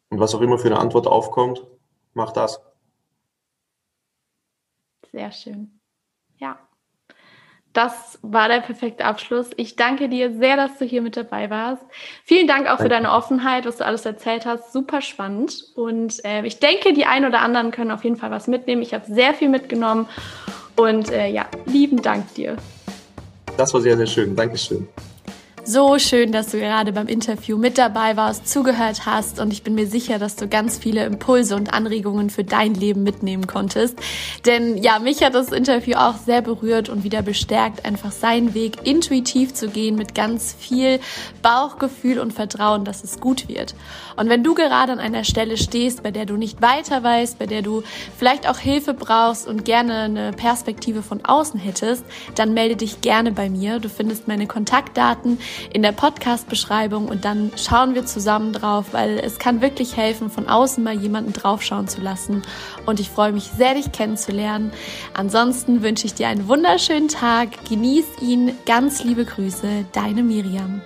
Und 0.08 0.20
was 0.20 0.34
auch 0.34 0.40
immer 0.40 0.58
für 0.58 0.68
eine 0.68 0.78
Antwort 0.78 1.06
aufkommt, 1.06 1.62
mach 2.16 2.32
das. 2.32 2.60
Sehr 5.12 5.30
schön. 5.30 5.78
Ja. 6.38 6.58
Das 7.72 8.18
war 8.22 8.48
der 8.48 8.60
perfekte 8.60 9.04
Abschluss. 9.04 9.50
Ich 9.56 9.76
danke 9.76 10.08
dir 10.08 10.32
sehr, 10.32 10.56
dass 10.56 10.78
du 10.78 10.86
hier 10.86 11.02
mit 11.02 11.16
dabei 11.16 11.50
warst. 11.50 11.82
Vielen 12.24 12.46
Dank 12.46 12.62
auch 12.62 12.78
danke. 12.78 12.82
für 12.84 12.88
deine 12.88 13.12
Offenheit, 13.12 13.66
was 13.66 13.76
du 13.76 13.84
alles 13.84 14.06
erzählt 14.06 14.46
hast. 14.46 14.72
Super 14.72 15.02
spannend. 15.02 15.62
Und 15.74 16.24
äh, 16.24 16.44
ich 16.46 16.58
denke, 16.58 16.94
die 16.94 17.04
einen 17.04 17.26
oder 17.26 17.40
anderen 17.40 17.70
können 17.70 17.90
auf 17.90 18.02
jeden 18.02 18.16
Fall 18.16 18.30
was 18.30 18.46
mitnehmen. 18.46 18.80
Ich 18.80 18.94
habe 18.94 19.04
sehr 19.06 19.34
viel 19.34 19.50
mitgenommen. 19.50 20.08
Und 20.74 21.10
äh, 21.10 21.28
ja, 21.28 21.46
lieben 21.66 22.00
Dank 22.00 22.32
dir. 22.34 22.56
Das 23.58 23.74
war 23.74 23.82
sehr, 23.82 23.96
sehr 23.96 24.06
schön. 24.06 24.34
Dankeschön. 24.34 24.88
So 25.68 25.98
schön, 25.98 26.30
dass 26.30 26.52
du 26.52 26.60
gerade 26.60 26.92
beim 26.92 27.08
Interview 27.08 27.58
mit 27.58 27.76
dabei 27.76 28.16
warst, 28.16 28.48
zugehört 28.48 29.04
hast 29.04 29.40
und 29.40 29.52
ich 29.52 29.64
bin 29.64 29.74
mir 29.74 29.88
sicher, 29.88 30.20
dass 30.20 30.36
du 30.36 30.46
ganz 30.46 30.78
viele 30.78 31.04
Impulse 31.04 31.56
und 31.56 31.74
Anregungen 31.74 32.30
für 32.30 32.44
dein 32.44 32.72
Leben 32.72 33.02
mitnehmen 33.02 33.48
konntest. 33.48 33.98
Denn 34.44 34.76
ja, 34.76 35.00
mich 35.00 35.24
hat 35.24 35.34
das 35.34 35.50
Interview 35.50 35.96
auch 35.96 36.18
sehr 36.18 36.40
berührt 36.40 36.88
und 36.88 37.02
wieder 37.02 37.20
bestärkt, 37.22 37.84
einfach 37.84 38.12
seinen 38.12 38.54
Weg 38.54 38.86
intuitiv 38.86 39.54
zu 39.54 39.66
gehen 39.66 39.96
mit 39.96 40.14
ganz 40.14 40.54
viel 40.56 41.00
Bauchgefühl 41.42 42.20
und 42.20 42.32
Vertrauen, 42.32 42.84
dass 42.84 43.02
es 43.02 43.18
gut 43.18 43.48
wird. 43.48 43.74
Und 44.14 44.28
wenn 44.28 44.44
du 44.44 44.54
gerade 44.54 44.92
an 44.92 45.00
einer 45.00 45.24
Stelle 45.24 45.56
stehst, 45.56 46.04
bei 46.04 46.12
der 46.12 46.26
du 46.26 46.36
nicht 46.36 46.62
weiter 46.62 47.02
weißt, 47.02 47.40
bei 47.40 47.46
der 47.46 47.62
du 47.62 47.82
vielleicht 48.16 48.48
auch 48.48 48.58
Hilfe 48.58 48.94
brauchst 48.94 49.48
und 49.48 49.64
gerne 49.64 50.02
eine 50.02 50.30
Perspektive 50.30 51.02
von 51.02 51.24
außen 51.24 51.58
hättest, 51.58 52.04
dann 52.36 52.54
melde 52.54 52.76
dich 52.76 53.00
gerne 53.00 53.32
bei 53.32 53.50
mir. 53.50 53.80
Du 53.80 53.88
findest 53.88 54.28
meine 54.28 54.46
Kontaktdaten 54.46 55.38
in 55.72 55.82
der 55.82 55.92
Podcast-Beschreibung 55.92 57.08
und 57.08 57.24
dann 57.24 57.52
schauen 57.56 57.94
wir 57.94 58.04
zusammen 58.06 58.52
drauf, 58.52 58.86
weil 58.92 59.18
es 59.18 59.38
kann 59.38 59.60
wirklich 59.60 59.96
helfen, 59.96 60.30
von 60.30 60.48
außen 60.48 60.82
mal 60.82 60.94
jemanden 60.94 61.32
draufschauen 61.32 61.88
zu 61.88 62.00
lassen. 62.00 62.42
Und 62.84 63.00
ich 63.00 63.10
freue 63.10 63.32
mich 63.32 63.44
sehr, 63.44 63.74
dich 63.74 63.92
kennenzulernen. 63.92 64.72
Ansonsten 65.14 65.82
wünsche 65.82 66.06
ich 66.06 66.14
dir 66.14 66.28
einen 66.28 66.48
wunderschönen 66.48 67.08
Tag. 67.08 67.48
Genieß 67.68 68.06
ihn. 68.20 68.52
Ganz 68.66 69.04
liebe 69.04 69.24
Grüße, 69.24 69.86
deine 69.92 70.22
Miriam. 70.22 70.82